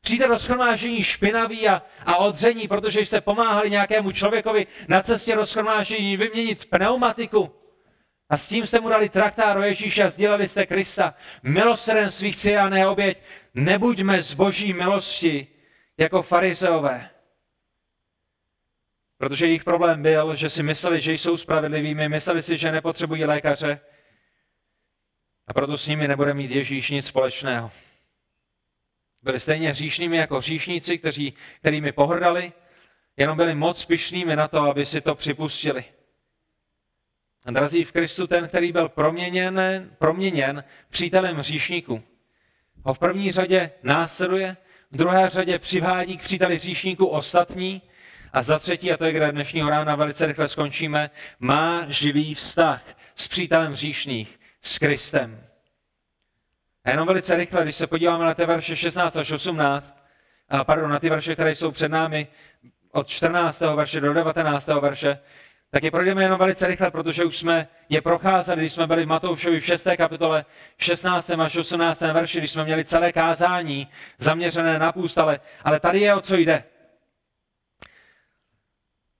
Přijďte 0.00 0.28
do 0.28 0.38
schromáždění 0.38 1.04
špinaví 1.04 1.68
a, 1.68 1.82
a 2.06 2.16
odření, 2.16 2.68
protože 2.68 3.00
jste 3.00 3.20
pomáhali 3.20 3.70
nějakému 3.70 4.12
člověkovi 4.12 4.66
na 4.88 5.02
cestě 5.02 5.36
do 5.36 5.46
schromáždění 5.46 6.16
vyměnit 6.16 6.66
pneumatiku. 6.66 7.50
A 8.30 8.36
s 8.36 8.48
tím 8.48 8.66
jste 8.66 8.80
mu 8.80 8.88
dali 8.88 9.08
traktár 9.08 9.56
o 9.56 9.62
Ježíše 9.62 10.02
a 10.02 10.10
sdělili 10.10 10.48
jste 10.48 10.66
Krista. 10.66 11.14
Milosrdenství 11.42 12.32
chci 12.32 12.56
a 12.56 12.68
ne 12.68 12.88
oběť. 12.88 13.18
Nebuďme 13.54 14.22
z 14.22 14.34
boží 14.34 14.72
milosti 14.72 15.46
jako 15.98 16.22
farizeové. 16.22 17.10
Protože 19.18 19.46
jejich 19.46 19.64
problém 19.64 20.02
byl, 20.02 20.36
že 20.36 20.50
si 20.50 20.62
mysleli, 20.62 21.00
že 21.00 21.12
jsou 21.12 21.36
spravedlivými, 21.36 22.08
mysleli 22.08 22.42
si, 22.42 22.56
že 22.56 22.72
nepotřebují 22.72 23.24
lékaře 23.24 23.80
a 25.46 25.52
proto 25.52 25.78
s 25.78 25.86
nimi 25.86 26.08
nebude 26.08 26.34
mít 26.34 26.50
Ježíš 26.50 26.90
nic 26.90 27.06
společného. 27.06 27.70
Byli 29.22 29.40
stejně 29.40 29.70
hříšnými 29.70 30.16
jako 30.16 30.38
hříšníci, 30.38 30.98
kteří, 30.98 31.34
kterými 31.60 31.92
pohrdali, 31.92 32.52
jenom 33.16 33.36
byli 33.36 33.54
moc 33.54 33.84
pišnými 33.84 34.36
na 34.36 34.48
to, 34.48 34.62
aby 34.62 34.86
si 34.86 35.00
to 35.00 35.14
připustili. 35.14 35.84
A 37.46 37.50
drazí 37.50 37.84
v 37.84 37.92
Kristu 37.92 38.26
ten, 38.26 38.48
který 38.48 38.72
byl 38.72 38.88
proměněn, 38.88 39.60
proměněn 39.98 40.64
přítelem 40.90 41.36
hříšníků. 41.36 42.02
Ho 42.84 42.94
v 42.94 42.98
první 42.98 43.32
řadě 43.32 43.70
následuje, 43.82 44.56
v 44.90 44.96
druhé 44.96 45.28
řadě 45.28 45.58
přivádí 45.58 46.16
k 46.16 46.22
příteli 46.22 46.56
hříšníků 46.56 47.06
ostatní, 47.06 47.82
a 48.36 48.42
za 48.42 48.58
třetí, 48.58 48.92
a 48.92 48.96
to 48.96 49.04
je, 49.04 49.12
kde 49.12 49.32
dnešního 49.32 49.70
rána 49.70 49.94
velice 49.94 50.26
rychle 50.26 50.48
skončíme, 50.48 51.10
má 51.38 51.84
živý 51.88 52.34
vztah 52.34 52.82
s 53.14 53.28
přítelem 53.28 53.72
hříšných, 53.72 54.40
s 54.60 54.78
Kristem. 54.78 55.40
A 56.84 56.90
jenom 56.90 57.06
velice 57.06 57.36
rychle, 57.36 57.62
když 57.62 57.76
se 57.76 57.86
podíváme 57.86 58.24
na 58.24 58.34
ty 58.34 58.46
verše 58.46 58.76
16 58.76 59.16
až 59.16 59.30
18, 59.30 59.96
a 60.48 60.64
pardon, 60.64 60.90
na 60.90 60.98
ty 60.98 61.10
verše, 61.10 61.34
které 61.34 61.54
jsou 61.54 61.70
před 61.70 61.88
námi, 61.88 62.26
od 62.92 63.08
14. 63.08 63.60
verše 63.60 64.00
do 64.00 64.14
19. 64.14 64.66
verše, 64.66 65.18
tak 65.70 65.82
je 65.82 65.90
projdeme 65.90 66.22
jenom 66.22 66.38
velice 66.38 66.66
rychle, 66.66 66.90
protože 66.90 67.24
už 67.24 67.38
jsme 67.38 67.68
je 67.88 68.00
procházeli, 68.00 68.60
když 68.60 68.72
jsme 68.72 68.86
byli 68.86 69.04
v 69.04 69.08
Matoušovi 69.08 69.60
v 69.60 69.64
6. 69.64 69.88
kapitole, 69.96 70.44
16. 70.78 71.30
až 71.30 71.56
18. 71.56 72.00
verši, 72.00 72.38
když 72.38 72.50
jsme 72.50 72.64
měli 72.64 72.84
celé 72.84 73.12
kázání 73.12 73.88
zaměřené 74.18 74.78
na 74.78 74.92
půst, 74.92 75.18
ale, 75.18 75.40
ale 75.64 75.80
tady 75.80 76.00
je 76.00 76.14
o 76.14 76.20
co 76.20 76.36
jde. 76.36 76.64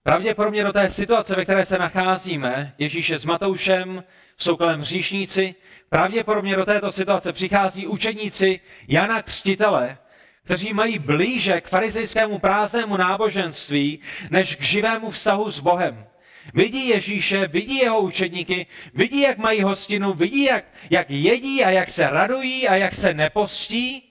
Pravděpodobně 0.06 0.64
do 0.64 0.72
té 0.72 0.90
situace, 0.90 1.36
ve 1.36 1.44
které 1.44 1.64
se 1.64 1.78
nacházíme, 1.78 2.74
Ježíše 2.78 3.18
s 3.18 3.24
Matoušem, 3.24 4.04
jsou 4.36 4.56
kolem 4.56 4.80
hříšníci, 4.80 5.54
pravděpodobně 5.88 6.56
do 6.56 6.64
této 6.64 6.92
situace 6.92 7.32
přichází 7.32 7.86
učedníci 7.86 8.60
Jana 8.88 9.22
Křtitele, 9.22 9.98
kteří 10.44 10.72
mají 10.72 10.98
blíže 10.98 11.60
k 11.60 11.68
farizejskému 11.68 12.38
prázdnému 12.38 12.96
náboženství, 12.96 14.00
než 14.30 14.56
k 14.56 14.62
živému 14.62 15.10
vztahu 15.10 15.50
s 15.50 15.60
Bohem. 15.60 16.06
Vidí 16.54 16.88
Ježíše, 16.88 17.48
vidí 17.48 17.78
jeho 17.78 18.00
učedníky, 18.00 18.66
vidí, 18.94 19.20
jak 19.20 19.38
mají 19.38 19.62
hostinu, 19.62 20.12
vidí, 20.12 20.44
jak, 20.44 20.64
jak 20.90 21.10
jedí 21.10 21.64
a 21.64 21.70
jak 21.70 21.88
se 21.88 22.10
radují 22.10 22.68
a 22.68 22.74
jak 22.74 22.94
se 22.94 23.14
nepostí. 23.14 24.02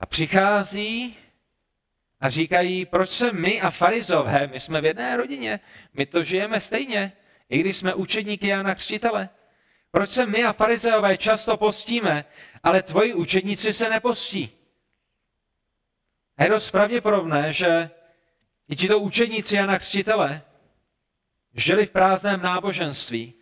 A 0.00 0.06
přichází 0.06 1.16
a 2.24 2.28
říkají, 2.28 2.86
proč 2.86 3.10
se 3.10 3.32
my 3.32 3.60
a 3.60 3.70
farizové, 3.70 4.46
my 4.46 4.60
jsme 4.60 4.80
v 4.80 4.84
jedné 4.84 5.16
rodině, 5.16 5.60
my 5.94 6.06
to 6.06 6.22
žijeme 6.22 6.60
stejně, 6.60 7.12
i 7.48 7.58
když 7.58 7.76
jsme 7.76 7.94
učedníky 7.94 8.48
Jana 8.48 8.74
Křtitele. 8.74 9.28
Proč 9.90 10.10
se 10.10 10.26
my 10.26 10.44
a 10.44 10.52
farizeové 10.52 11.16
často 11.16 11.56
postíme, 11.56 12.24
ale 12.62 12.82
tvoji 12.82 13.14
učedníci 13.14 13.72
se 13.72 13.88
nepostí? 13.90 14.50
A 16.36 16.44
je 16.44 16.50
dost 16.50 16.70
pravděpodobné, 16.70 17.52
že 17.52 17.90
i 18.68 18.76
tito 18.76 18.98
učedníci 18.98 19.56
Jana 19.56 19.78
Křtitele 19.78 20.42
žili 21.54 21.86
v 21.86 21.90
prázdném 21.90 22.42
náboženství, 22.42 23.34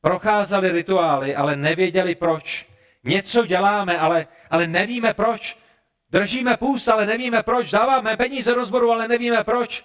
procházeli 0.00 0.70
rituály, 0.70 1.36
ale 1.36 1.56
nevěděli 1.56 2.14
proč. 2.14 2.66
Něco 3.04 3.46
děláme, 3.46 3.98
ale, 3.98 4.26
ale 4.50 4.66
nevíme 4.66 5.14
proč. 5.14 5.65
Držíme 6.16 6.56
půst, 6.56 6.88
ale 6.88 7.06
nevíme 7.06 7.42
proč. 7.42 7.70
Dáváme 7.70 8.16
peníze 8.16 8.54
do 8.54 8.92
ale 8.92 9.08
nevíme 9.08 9.44
proč. 9.44 9.84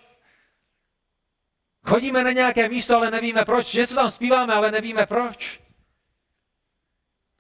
Chodíme 1.86 2.24
na 2.24 2.32
nějaké 2.32 2.70
místo, 2.70 2.98
ale 2.98 3.12
nevíme 3.12 3.46
proč. 3.46 3.74
Něco 3.74 3.96
tam 3.96 4.12
zpíváme, 4.12 4.54
ale 4.54 4.72
nevíme 4.72 5.06
proč. 5.06 5.60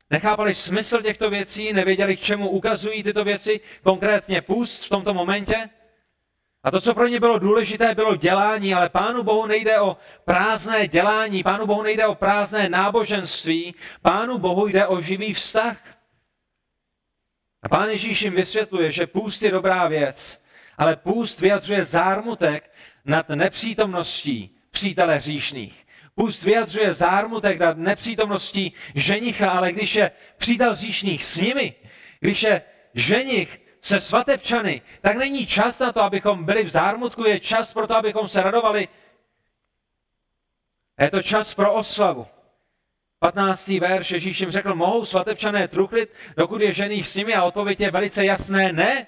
Nechápali 0.10 0.54
smysl 0.54 1.02
těchto 1.02 1.30
věcí, 1.30 1.74
nevěděli, 1.74 2.18
k 2.18 2.22
čemu 2.22 2.50
ukazují 2.50 3.04
tyto 3.04 3.24
věci, 3.24 3.60
konkrétně 3.84 4.42
půst 4.42 4.86
v 4.86 4.90
tomto 4.90 5.14
momentě. 5.14 5.70
A 6.64 6.72
to, 6.72 6.82
co 6.82 6.94
pro 6.94 7.08
ně 7.08 7.20
bylo 7.20 7.40
důležité, 7.40 7.96
bylo 7.96 8.16
dělání, 8.16 8.74
ale 8.74 8.90
Pánu 8.90 9.24
Bohu 9.24 9.46
nejde 9.46 9.80
o 9.80 9.98
prázdné 10.26 10.88
dělání, 10.88 11.44
Pánu 11.44 11.66
Bohu 11.66 11.84
nejde 11.84 12.08
o 12.08 12.16
prázdné 12.16 12.70
náboženství, 12.70 13.76
Pánu 14.02 14.38
Bohu 14.38 14.68
jde 14.68 14.88
o 14.88 15.02
živý 15.02 15.34
vztah. 15.34 15.78
A 17.62 17.70
Pán 17.70 17.90
Ježíš 17.90 18.22
jim 18.22 18.34
vysvětluje, 18.34 18.92
že 18.92 19.08
půst 19.08 19.42
je 19.42 19.52
dobrá 19.52 19.88
věc, 19.88 20.44
ale 20.78 20.96
půst 20.96 21.40
vyjadřuje 21.40 21.86
zármutek 21.86 22.72
nad 23.06 23.30
nepřítomností 23.30 24.58
přítele 24.72 25.18
hříšných. 25.18 25.88
Půst 26.16 26.44
vyjadřuje 26.44 26.94
zármutek 26.94 27.60
nad 27.60 27.78
nepřítomností 27.78 28.74
ženicha, 28.96 29.52
ale 29.52 29.72
když 29.72 29.96
je 29.96 30.12
přítel 30.38 30.74
hříšných 30.74 31.26
s 31.26 31.36
nimi, 31.36 31.76
když 32.20 32.44
je 32.44 32.62
ženich 32.94 33.62
se 33.82 34.00
svatebčany, 34.00 34.82
tak 35.02 35.18
není 35.18 35.48
čas 35.48 35.80
na 35.80 35.92
to, 35.92 36.02
abychom 36.02 36.44
byli 36.44 36.64
v 36.64 36.70
zármutku, 36.70 37.26
je 37.26 37.40
čas 37.40 37.74
pro 37.74 37.88
to, 37.88 37.96
abychom 37.96 38.28
se 38.28 38.42
radovali. 38.42 38.88
Je 41.00 41.10
to 41.10 41.22
čas 41.22 41.54
pro 41.54 41.74
oslavu. 41.74 42.28
15. 43.24 43.68
verš 43.68 44.12
Ježíš 44.12 44.40
jim 44.40 44.52
řekl, 44.52 44.76
mohou 44.76 45.06
svatebčané 45.06 45.68
truklit, 45.68 46.14
dokud 46.38 46.62
je 46.62 46.74
žených 46.74 47.08
s 47.08 47.16
nimi 47.16 47.36
a 47.36 47.44
odpověď 47.44 47.80
je 47.80 47.92
velice 47.92 48.26
jasné, 48.26 48.74
ne. 48.74 49.08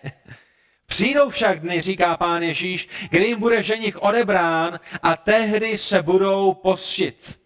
Přijdou 0.86 1.30
však 1.30 1.60
dny, 1.60 1.82
říká 1.82 2.18
pán 2.18 2.44
Ježíš, 2.44 2.90
kdy 3.10 3.26
jim 3.26 3.40
bude 3.40 3.64
ženich 3.64 4.02
odebrán 4.02 4.80
a 5.04 5.16
tehdy 5.16 5.78
se 5.78 6.02
budou 6.02 6.54
postit. 6.54 7.40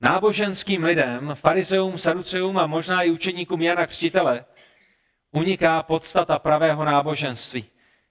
Náboženským 0.00 0.84
lidem, 0.84 1.30
farizeům, 1.34 1.98
saduceům 1.98 2.58
a 2.58 2.66
možná 2.66 3.02
i 3.02 3.10
učeníkům 3.10 3.62
Jana 3.62 3.86
Křtitele 3.86 4.44
uniká 5.32 5.82
podstata 5.82 6.38
pravého 6.38 6.84
náboženství. 6.84 7.64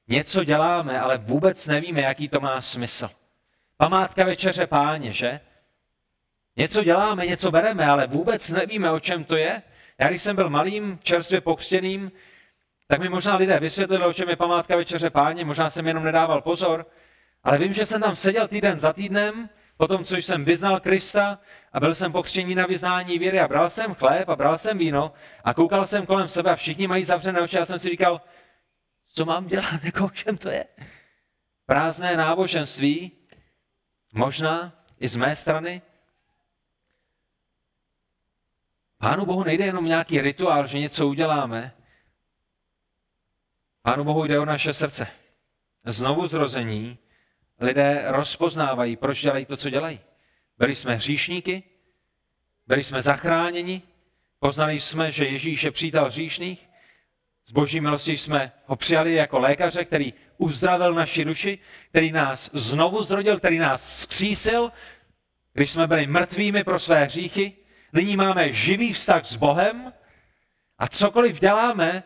Něco 0.08 0.44
děláme, 0.44 1.00
ale 1.00 1.18
vůbec 1.18 1.68
nevíme, 1.68 2.02
jaký 2.02 2.28
to 2.30 2.40
má 2.40 2.62
smysl. 2.62 3.10
Památka 3.78 4.24
večeře 4.26 4.68
páně, 4.68 5.14
že? 5.14 5.40
Něco 6.58 6.84
děláme, 6.84 7.26
něco 7.26 7.52
bereme, 7.52 7.86
ale 7.86 8.08
vůbec 8.08 8.50
nevíme, 8.50 8.92
o 8.92 9.00
čem 9.00 9.24
to 9.24 9.36
je. 9.36 9.62
Já 10.00 10.10
když 10.10 10.22
jsem 10.22 10.36
byl 10.36 10.50
malým, 10.50 11.00
čerstvě 11.04 11.42
pokřtěným, 11.42 12.12
tak 12.88 13.00
mi 13.00 13.10
možná 13.10 13.36
lidé 13.36 13.60
vysvětlili, 13.60 14.06
o 14.06 14.14
čem 14.14 14.30
je 14.30 14.36
památka 14.36 14.76
večeře 14.76 15.10
páně, 15.10 15.46
možná 15.46 15.70
jsem 15.70 15.88
jenom 15.88 16.04
nedával 16.04 16.42
pozor, 16.42 16.86
ale 17.44 17.58
vím, 17.58 17.74
že 17.74 17.86
jsem 17.86 18.02
tam 18.02 18.16
seděl 18.16 18.48
týden 18.48 18.80
za 18.80 18.94
týdnem, 18.94 19.50
potom, 19.78 20.04
co 20.04 20.16
jsem 20.16 20.46
vyznal 20.46 20.80
Krista 20.80 21.40
a 21.74 21.80
byl 21.80 21.96
jsem 21.96 22.12
pokřtění 22.12 22.56
na 22.56 22.66
vyznání 22.66 23.20
víry 23.20 23.40
a 23.40 23.48
bral 23.48 23.70
jsem 23.70 23.94
chléb 23.94 24.30
a 24.30 24.36
bral 24.36 24.58
jsem 24.58 24.78
víno 24.78 25.14
a 25.44 25.54
koukal 25.54 25.86
jsem 25.86 26.06
kolem 26.06 26.28
sebe 26.28 26.52
a 26.52 26.56
všichni 26.56 26.88
mají 26.88 27.04
zavřené 27.04 27.42
oči 27.42 27.60
a 27.60 27.66
jsem 27.66 27.80
si 27.80 27.90
říkal, 27.90 28.22
co 29.14 29.26
mám 29.26 29.48
dělat, 29.48 29.84
jako 29.84 30.06
o 30.06 30.10
čem 30.10 30.38
to 30.38 30.50
je? 30.50 30.66
Prázdné 31.66 32.18
náboženství, 32.18 33.12
možná 34.14 34.74
i 35.00 35.08
z 35.08 35.16
mé 35.16 35.36
strany. 35.36 35.82
Pánu 38.98 39.26
Bohu 39.26 39.44
nejde 39.44 39.66
jenom 39.66 39.86
nějaký 39.86 40.22
rituál, 40.22 40.68
že 40.68 40.80
něco 40.80 41.08
uděláme, 41.08 41.74
Pánu 43.82 44.04
Bohu 44.04 44.26
jde 44.26 44.40
o 44.40 44.46
naše 44.46 44.74
srdce. 44.74 45.08
Znovu 45.86 46.28
zrození 46.28 46.98
lidé 47.60 48.04
rozpoznávají, 48.08 48.96
proč 48.96 49.22
dělají 49.22 49.46
to, 49.46 49.58
co 49.58 49.70
dělají. 49.70 50.00
Byli 50.58 50.76
jsme 50.76 50.96
hříšníky, 50.96 51.64
byli 52.68 52.84
jsme 52.84 53.02
zachráněni, 53.02 53.82
poznali 54.40 54.80
jsme, 54.80 55.12
že 55.12 55.26
Ježíš 55.26 55.64
je 55.64 55.72
přítel 55.72 56.06
hříšných, 56.06 56.70
z 57.46 57.52
boží 57.52 57.82
milosti 57.82 58.18
jsme 58.18 58.52
ho 58.66 58.76
přijali 58.76 59.14
jako 59.14 59.40
lékaře, 59.40 59.86
který 59.86 60.14
uzdravil 60.38 60.94
naši 60.94 61.26
duši, 61.26 61.60
který 61.90 62.12
nás 62.12 62.50
znovu 62.54 63.04
zrodil, 63.04 63.38
který 63.38 63.58
nás 63.58 64.00
skřísil, 64.00 64.72
když 65.54 65.72
jsme 65.72 65.88
byli 65.88 66.08
mrtvými 66.08 66.64
pro 66.64 66.80
své 66.80 67.04
hříchy. 67.04 67.54
Nyní 67.98 68.16
máme 68.16 68.54
živý 68.54 68.94
vztah 68.94 69.26
s 69.26 69.36
Bohem 69.36 69.94
a 70.78 70.88
cokoliv 70.88 71.40
děláme, 71.40 72.04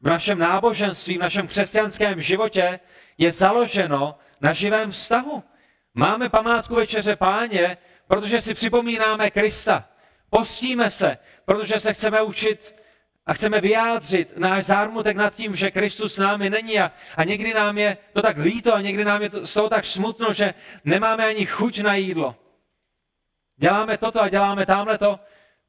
v 0.00 0.08
našem 0.08 0.38
náboženství, 0.38 1.18
v 1.18 1.20
našem 1.20 1.46
křesťanském 1.46 2.22
životě 2.22 2.80
je 3.18 3.30
založeno 3.30 4.18
na 4.40 4.52
živém 4.52 4.90
vztahu. 4.90 5.42
Máme 5.94 6.28
památku 6.28 6.74
večeře 6.74 7.16
páně, 7.16 7.76
protože 8.06 8.40
si 8.40 8.54
připomínáme 8.54 9.30
Krista. 9.30 9.88
Postíme 10.30 10.90
se, 10.90 11.18
protože 11.44 11.80
se 11.80 11.92
chceme 11.92 12.22
učit 12.22 12.76
a 13.26 13.32
chceme 13.32 13.60
vyjádřit 13.60 14.38
náš 14.38 14.64
zármutek 14.64 15.16
nad 15.16 15.34
tím, 15.34 15.56
že 15.56 15.70
Kristus 15.70 16.14
s 16.14 16.18
námi 16.18 16.50
není 16.50 16.80
a, 16.80 16.92
a 17.16 17.24
někdy 17.24 17.54
nám 17.54 17.78
je 17.78 17.96
to 18.12 18.22
tak 18.22 18.36
líto 18.36 18.74
a 18.74 18.80
někdy 18.80 19.04
nám 19.04 19.22
je 19.22 19.30
to, 19.30 19.46
z 19.46 19.54
toho 19.54 19.68
tak 19.68 19.84
smutno, 19.84 20.32
že 20.32 20.54
nemáme 20.84 21.26
ani 21.26 21.46
chuť 21.46 21.80
na 21.80 21.94
jídlo. 21.94 22.47
Děláme 23.60 23.98
toto 23.98 24.22
a 24.22 24.28
děláme 24.28 24.66
tamhle 24.66 24.98
to, 24.98 25.20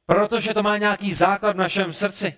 protože 0.06 0.54
to 0.54 0.62
má 0.62 0.78
nějaký 0.78 1.14
základ 1.14 1.56
v 1.56 1.58
našem 1.58 1.92
srdci. 1.92 2.34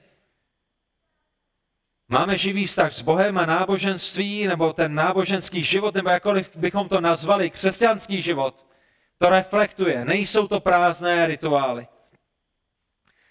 Máme 2.09 2.39
živý 2.39 2.67
vztah 2.67 2.93
s 2.93 3.03
Bohem 3.03 3.39
a 3.39 3.47
náboženství, 3.47 4.47
nebo 4.47 4.73
ten 4.73 4.95
náboženský 4.95 5.65
život, 5.65 5.95
nebo 5.95 6.11
jakkoliv 6.11 6.57
bychom 6.57 6.89
to 6.89 7.01
nazvali, 7.01 7.51
křesťanský 7.51 8.23
život, 8.23 8.67
to 9.19 9.29
reflektuje. 9.29 10.05
Nejsou 10.05 10.49
to 10.49 10.61
prázdné 10.61 11.27
rituály. 11.27 11.87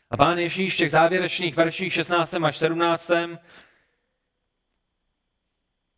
A 0.10 0.18
pán 0.18 0.40
Ježíš 0.40 0.74
v 0.74 0.78
těch 0.78 0.92
závěrečných 0.92 1.56
verších 1.56 1.94
16. 1.94 2.34
až 2.34 2.58
17. 2.58 3.12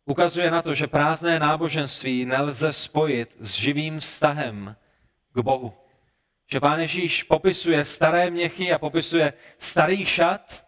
ukazuje 0.04 0.50
na 0.50 0.62
to, 0.62 0.74
že 0.74 0.86
prázdné 0.86 1.38
náboženství 1.38 2.24
nelze 2.24 2.72
spojit 2.72 3.36
s 3.40 3.50
živým 3.50 4.00
vztahem 4.00 4.76
k 5.32 5.38
Bohu. 5.40 5.83
Že 6.52 6.60
pán 6.60 6.80
Ježíš 6.80 7.22
popisuje 7.22 7.84
staré 7.84 8.30
měchy 8.30 8.72
a 8.72 8.78
popisuje 8.78 9.32
starý 9.58 10.06
šat, 10.06 10.64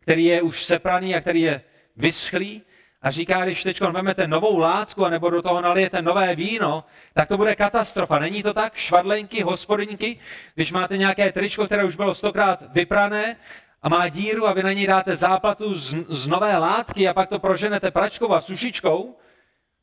který 0.00 0.24
je 0.24 0.42
už 0.42 0.64
sepraný 0.64 1.14
a 1.14 1.20
který 1.20 1.40
je 1.40 1.62
vyschlý 1.96 2.62
a 3.02 3.10
říká, 3.10 3.44
když 3.44 3.62
teď 3.62 3.80
vezmete 3.80 4.26
novou 4.26 4.58
látku 4.58 5.08
nebo 5.08 5.30
do 5.30 5.42
toho 5.42 5.60
nalijete 5.60 6.02
nové 6.02 6.36
víno, 6.36 6.84
tak 7.14 7.28
to 7.28 7.36
bude 7.36 7.54
katastrofa. 7.54 8.18
Není 8.18 8.42
to 8.42 8.54
tak? 8.54 8.76
Švadlenky, 8.76 9.42
hospodinky, 9.42 10.18
když 10.54 10.72
máte 10.72 10.98
nějaké 10.98 11.32
tričko, 11.32 11.66
které 11.66 11.84
už 11.84 11.96
bylo 11.96 12.14
stokrát 12.14 12.62
vyprané 12.72 13.36
a 13.82 13.88
má 13.88 14.08
díru 14.08 14.48
a 14.48 14.52
vy 14.52 14.62
na 14.62 14.72
něj 14.72 14.86
dáte 14.86 15.16
záplatu 15.16 15.78
z, 15.78 15.94
z 16.08 16.26
nové 16.26 16.56
látky 16.56 17.08
a 17.08 17.14
pak 17.14 17.28
to 17.28 17.38
proženete 17.38 17.90
pračkou 17.90 18.32
a 18.32 18.40
sušičkou, 18.40 19.16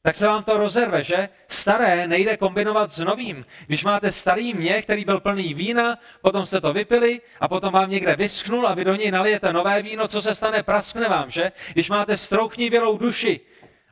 tak 0.05 0.15
se 0.15 0.27
vám 0.27 0.43
to 0.43 0.57
rozerve, 0.57 1.03
že? 1.03 1.29
Staré 1.47 2.07
nejde 2.07 2.37
kombinovat 2.37 2.91
s 2.91 2.97
novým. 2.97 3.45
Když 3.67 3.83
máte 3.83 4.11
starý 4.11 4.53
mě, 4.53 4.81
který 4.81 5.05
byl 5.05 5.19
plný 5.19 5.53
vína, 5.53 5.97
potom 6.21 6.45
jste 6.45 6.61
to 6.61 6.73
vypili 6.73 7.21
a 7.39 7.47
potom 7.47 7.73
vám 7.73 7.89
někde 7.89 8.15
vyschnul 8.15 8.67
a 8.67 8.73
vy 8.73 8.83
do 8.85 8.95
něj 8.95 9.11
nalijete 9.11 9.53
nové 9.53 9.81
víno, 9.81 10.07
co 10.07 10.21
se 10.21 10.35
stane, 10.35 10.63
praskne 10.63 11.09
vám, 11.09 11.31
že? 11.31 11.51
Když 11.73 11.89
máte 11.89 12.17
strouchnivělou 12.17 12.97
duši, 12.97 13.39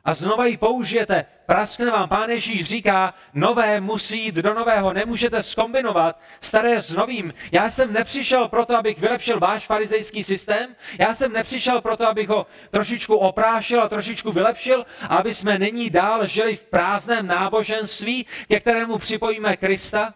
a 0.04 0.14
znova 0.14 0.46
ji 0.46 0.56
použijete, 0.56 1.24
praskne 1.46 1.90
vám. 1.90 2.08
Pán 2.08 2.30
Ježíš 2.30 2.64
říká, 2.64 3.14
nové 3.34 3.80
musí 3.80 4.24
jít 4.24 4.34
do 4.34 4.54
nového, 4.54 4.92
nemůžete 4.92 5.42
skombinovat 5.42 6.20
staré 6.40 6.80
s 6.80 6.90
novým. 6.90 7.34
Já 7.52 7.70
jsem 7.70 7.92
nepřišel 7.92 8.48
proto, 8.48 8.76
abych 8.76 8.98
vylepšil 8.98 9.40
váš 9.40 9.66
farizejský 9.66 10.24
systém, 10.24 10.76
já 10.98 11.14
jsem 11.14 11.32
nepřišel 11.32 11.80
proto, 11.80 12.08
abych 12.08 12.28
ho 12.28 12.46
trošičku 12.70 13.16
oprášil 13.16 13.82
a 13.82 13.88
trošičku 13.88 14.32
vylepšil, 14.32 14.86
aby 15.08 15.34
jsme 15.34 15.58
nyní 15.58 15.90
dál 15.90 16.26
žili 16.26 16.56
v 16.56 16.64
prázdném 16.64 17.26
náboženství, 17.26 18.26
ke 18.48 18.60
kterému 18.60 18.98
připojíme 18.98 19.56
Krista. 19.56 20.14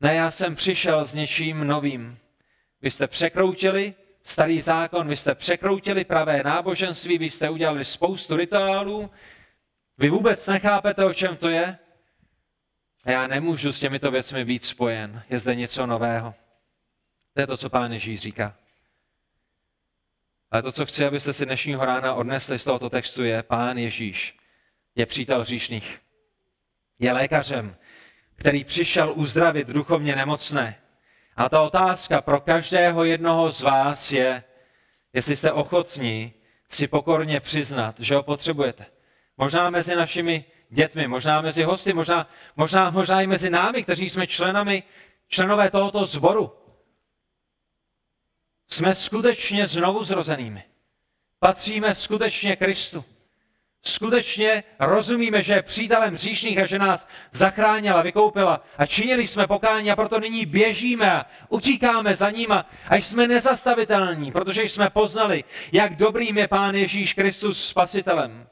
Ne, 0.00 0.14
já 0.14 0.30
jsem 0.30 0.54
přišel 0.54 1.04
s 1.04 1.14
něčím 1.14 1.66
novým. 1.66 2.18
Vy 2.82 2.90
jste 2.90 3.06
překroutili 3.06 3.94
starý 4.24 4.60
zákon, 4.60 5.08
vy 5.08 5.16
jste 5.16 5.34
překroutili 5.34 6.04
pravé 6.04 6.42
náboženství, 6.42 7.18
vy 7.18 7.30
jste 7.30 7.50
udělali 7.50 7.84
spoustu 7.84 8.36
rituálů, 8.36 9.10
vy 9.98 10.10
vůbec 10.10 10.46
nechápete, 10.46 11.04
o 11.04 11.14
čem 11.14 11.36
to 11.36 11.48
je. 11.48 11.78
A 13.04 13.10
já 13.10 13.26
nemůžu 13.26 13.72
s 13.72 13.80
těmito 13.80 14.10
věcmi 14.10 14.44
být 14.44 14.64
spojen. 14.64 15.22
Je 15.30 15.38
zde 15.38 15.54
něco 15.54 15.86
nového. 15.86 16.34
To 17.34 17.40
je 17.40 17.46
to, 17.46 17.56
co 17.56 17.70
pán 17.70 17.92
Ježíš 17.92 18.20
říká. 18.20 18.54
Ale 20.50 20.62
to, 20.62 20.72
co 20.72 20.86
chci, 20.86 21.06
abyste 21.06 21.32
si 21.32 21.46
dnešního 21.46 21.84
rána 21.84 22.14
odnesli 22.14 22.58
z 22.58 22.64
tohoto 22.64 22.90
textu, 22.90 23.24
je 23.24 23.42
pán 23.42 23.78
Ježíš 23.78 24.34
je 24.94 25.06
přítel 25.06 25.40
hříšných. 25.40 26.00
Je 26.98 27.12
lékařem, 27.12 27.76
který 28.36 28.64
přišel 28.64 29.12
uzdravit 29.16 29.68
duchovně 29.68 30.16
nemocné. 30.16 30.81
A 31.36 31.48
ta 31.48 31.62
otázka 31.62 32.20
pro 32.20 32.40
každého 32.40 33.04
jednoho 33.04 33.52
z 33.52 33.60
vás 33.60 34.12
je, 34.12 34.44
jestli 35.12 35.36
jste 35.36 35.52
ochotní 35.52 36.32
si 36.68 36.88
pokorně 36.88 37.40
přiznat, 37.40 38.00
že 38.00 38.14
ho 38.14 38.22
potřebujete. 38.22 38.86
Možná 39.36 39.70
mezi 39.70 39.96
našimi 39.96 40.44
dětmi, 40.68 41.08
možná 41.08 41.40
mezi 41.40 41.62
hosty, 41.62 41.92
možná, 41.92 42.28
možná, 42.56 42.90
možná 42.90 43.22
i 43.22 43.26
mezi 43.26 43.50
námi, 43.50 43.82
kteří 43.82 44.10
jsme 44.10 44.26
členami, 44.26 44.82
členové 45.28 45.70
tohoto 45.70 46.04
zboru. 46.04 46.52
Jsme 48.66 48.94
skutečně 48.94 49.66
znovu 49.66 50.04
zrozenými. 50.04 50.64
Patříme 51.38 51.94
skutečně 51.94 52.56
Kristu. 52.56 53.04
Skutečně 53.82 54.64
rozumíme, 54.80 55.42
že 55.42 55.52
je 55.52 55.62
přítelem 55.62 56.14
hříšných 56.14 56.58
a 56.58 56.66
že 56.66 56.78
nás 56.78 57.08
zachránila, 57.32 58.02
vykoupila 58.02 58.64
a 58.78 58.86
činili 58.86 59.26
jsme 59.26 59.46
pokání 59.46 59.90
a 59.90 59.96
proto 59.96 60.20
nyní 60.20 60.46
běžíme 60.46 61.12
a 61.12 61.26
utíkáme 61.48 62.14
za 62.14 62.30
nima 62.30 62.66
a 62.88 62.96
jsme 62.96 63.28
nezastavitelní, 63.28 64.32
protože 64.32 64.62
jsme 64.62 64.90
poznali, 64.90 65.44
jak 65.72 65.96
dobrým 65.96 66.38
je 66.38 66.48
Pán 66.48 66.74
Ježíš 66.74 67.14
Kristus 67.14 67.66
spasitelem. 67.66 68.46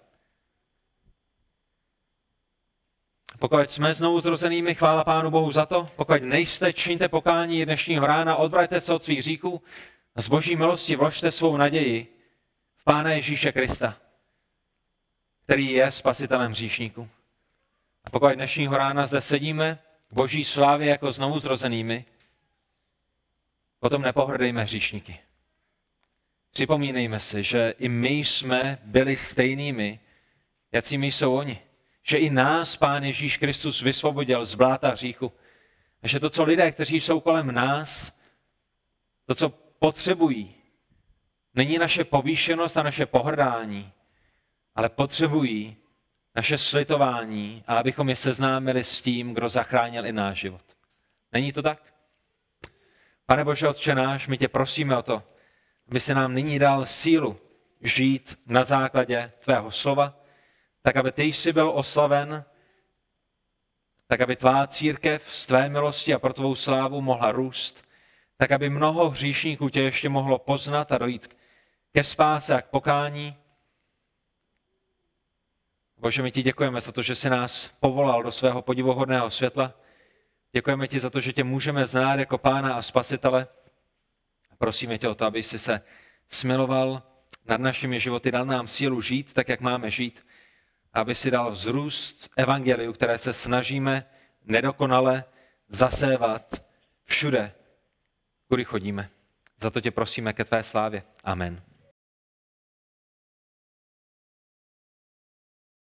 Pokud 3.39 3.71
jsme 3.71 3.95
znovu 3.95 4.21
zrozenými, 4.21 4.75
chvála 4.75 5.05
Pánu 5.05 5.31
Bohu 5.31 5.53
za 5.53 5.67
to. 5.67 5.89
Pokud 5.97 6.23
nejste, 6.23 6.73
čiňte 6.73 7.09
pokání 7.09 7.65
dnešního 7.65 8.07
rána, 8.07 8.37
odvraťte 8.37 8.81
se 8.81 8.93
od 8.93 9.05
svých 9.05 9.23
říků 9.23 9.63
a 10.17 10.23
z 10.23 10.29
boží 10.29 10.57
milosti 10.57 10.97
vložte 10.97 11.31
svou 11.31 11.57
naději 11.57 12.07
v 12.77 12.85
Pána 12.85 13.11
Ježíše 13.11 13.53
Krista 13.53 13.97
který 15.51 15.73
je 15.73 15.91
spasitelem 15.91 16.53
hříšníků. 16.53 17.09
A 18.05 18.11
pokud 18.11 18.33
dnešního 18.35 18.77
rána 18.77 19.07
zde 19.07 19.21
sedíme 19.21 19.79
v 20.11 20.15
boží 20.15 20.45
slávě 20.45 20.89
jako 20.89 21.13
znovu 21.13 21.39
zrozenými, 21.39 22.05
potom 23.81 24.03
nepohrdejme 24.03 24.63
hříšníky. 24.63 25.19
Připomínejme 26.51 27.21
si, 27.21 27.43
že 27.43 27.75
i 27.79 27.89
my 27.89 28.09
jsme 28.09 28.79
byli 28.83 29.17
stejnými, 29.17 30.01
jakými 30.73 31.13
jsou 31.13 31.35
oni. 31.37 31.59
Že 32.03 32.19
i 32.19 32.31
nás 32.31 32.77
Pán 32.77 33.05
Ježíš 33.05 33.37
Kristus 33.37 33.83
vysvobodil 33.83 34.45
z 34.45 34.55
bláta 34.55 34.91
hříchu. 34.91 35.33
A 36.03 36.09
že 36.09 36.21
to, 36.21 36.31
co 36.31 36.45
lidé, 36.45 36.73
kteří 36.73 37.01
jsou 37.01 37.21
kolem 37.21 37.53
nás, 37.53 38.19
to, 39.27 39.35
co 39.35 39.49
potřebují, 39.79 40.55
není 41.55 41.79
naše 41.79 42.05
povýšenost 42.05 42.77
a 42.77 42.83
naše 42.83 43.07
pohrdání, 43.07 43.93
ale 44.75 44.89
potřebují 44.89 45.77
naše 46.35 46.59
slitování 46.59 47.65
a 47.67 47.79
abychom 47.79 48.09
je 48.09 48.17
seznámili 48.17 48.85
s 48.85 49.03
tím, 49.03 49.35
kdo 49.35 49.49
zachránil 49.49 50.07
i 50.07 50.13
náš 50.13 50.39
život. 50.39 50.63
Není 51.33 51.53
to 51.53 51.63
tak? 51.63 51.95
Pane 53.27 53.45
Bože, 53.45 53.69
Otče 53.69 53.95
náš, 53.95 54.29
my 54.29 54.39
tě 54.39 54.49
prosíme 54.49 54.97
o 54.97 55.03
to, 55.03 55.23
aby 55.89 56.01
se 56.01 56.15
nám 56.15 56.35
nyní 56.35 56.59
dal 56.59 56.85
sílu 56.87 57.41
žít 57.81 58.39
na 58.47 58.65
základě 58.65 59.33
tvého 59.39 59.71
slova, 59.71 60.21
tak 60.83 60.97
aby 60.97 61.13
ty 61.13 61.23
jsi 61.23 61.53
byl 61.53 61.71
oslaven, 61.75 62.45
tak 64.07 64.21
aby 64.21 64.37
tvá 64.37 64.67
církev 64.67 65.35
z 65.35 65.47
tvé 65.47 65.69
milosti 65.69 66.15
a 66.15 66.19
pro 66.19 66.33
tvou 66.33 66.55
slávu 66.55 67.01
mohla 67.01 67.33
růst, 67.33 67.85
tak 68.37 68.53
aby 68.53 68.71
mnoho 68.71 69.11
hříšníků 69.11 69.69
tě 69.69 69.83
ještě 69.83 70.09
mohlo 70.09 70.39
poznat 70.39 70.93
a 70.93 70.99
dojít 70.99 71.37
ke 71.93 72.05
spáse 72.05 72.55
a 72.55 72.63
k 72.63 72.67
pokání, 72.67 73.37
Bože, 76.01 76.23
my 76.23 76.31
ti 76.31 76.43
děkujeme 76.43 76.81
za 76.81 76.93
to, 76.93 77.03
že 77.03 77.15
jsi 77.15 77.31
nás 77.31 77.71
povolal 77.81 78.23
do 78.23 78.33
svého 78.33 78.63
podivohodného 78.63 79.31
světla. 79.31 79.75
Děkujeme 80.53 80.89
ti 80.89 81.01
za 81.01 81.11
to, 81.11 81.21
že 81.21 81.33
tě 81.33 81.45
můžeme 81.45 81.87
znát 81.87 82.19
jako 82.19 82.39
pána 82.39 82.75
a 82.75 82.83
spasitele. 82.83 83.47
Prosíme 84.59 84.99
tě 84.99 85.09
o 85.09 85.15
to, 85.15 85.25
aby 85.25 85.43
jsi 85.43 85.59
se 85.59 85.81
smiloval 86.29 87.03
nad 87.47 87.61
našimi 87.61 88.01
životy, 88.01 88.31
dal 88.31 88.47
nám 88.47 88.69
sílu 88.69 89.01
žít 89.01 89.33
tak, 89.33 89.49
jak 89.49 89.61
máme 89.61 89.91
žít, 89.91 90.27
aby 90.93 91.15
si 91.15 91.31
dal 91.31 91.51
vzrůst 91.51 92.29
evangeliu, 92.37 92.93
které 92.93 93.19
se 93.19 93.33
snažíme 93.33 94.07
nedokonale 94.45 95.25
zasévat 95.69 96.63
všude, 97.05 97.53
kudy 98.49 98.65
chodíme. 98.65 99.11
Za 99.61 99.71
to 99.71 99.81
tě 99.81 99.91
prosíme 99.91 100.33
ke 100.33 100.45
tvé 100.45 100.63
slávě. 100.63 101.03
Amen. 101.25 101.70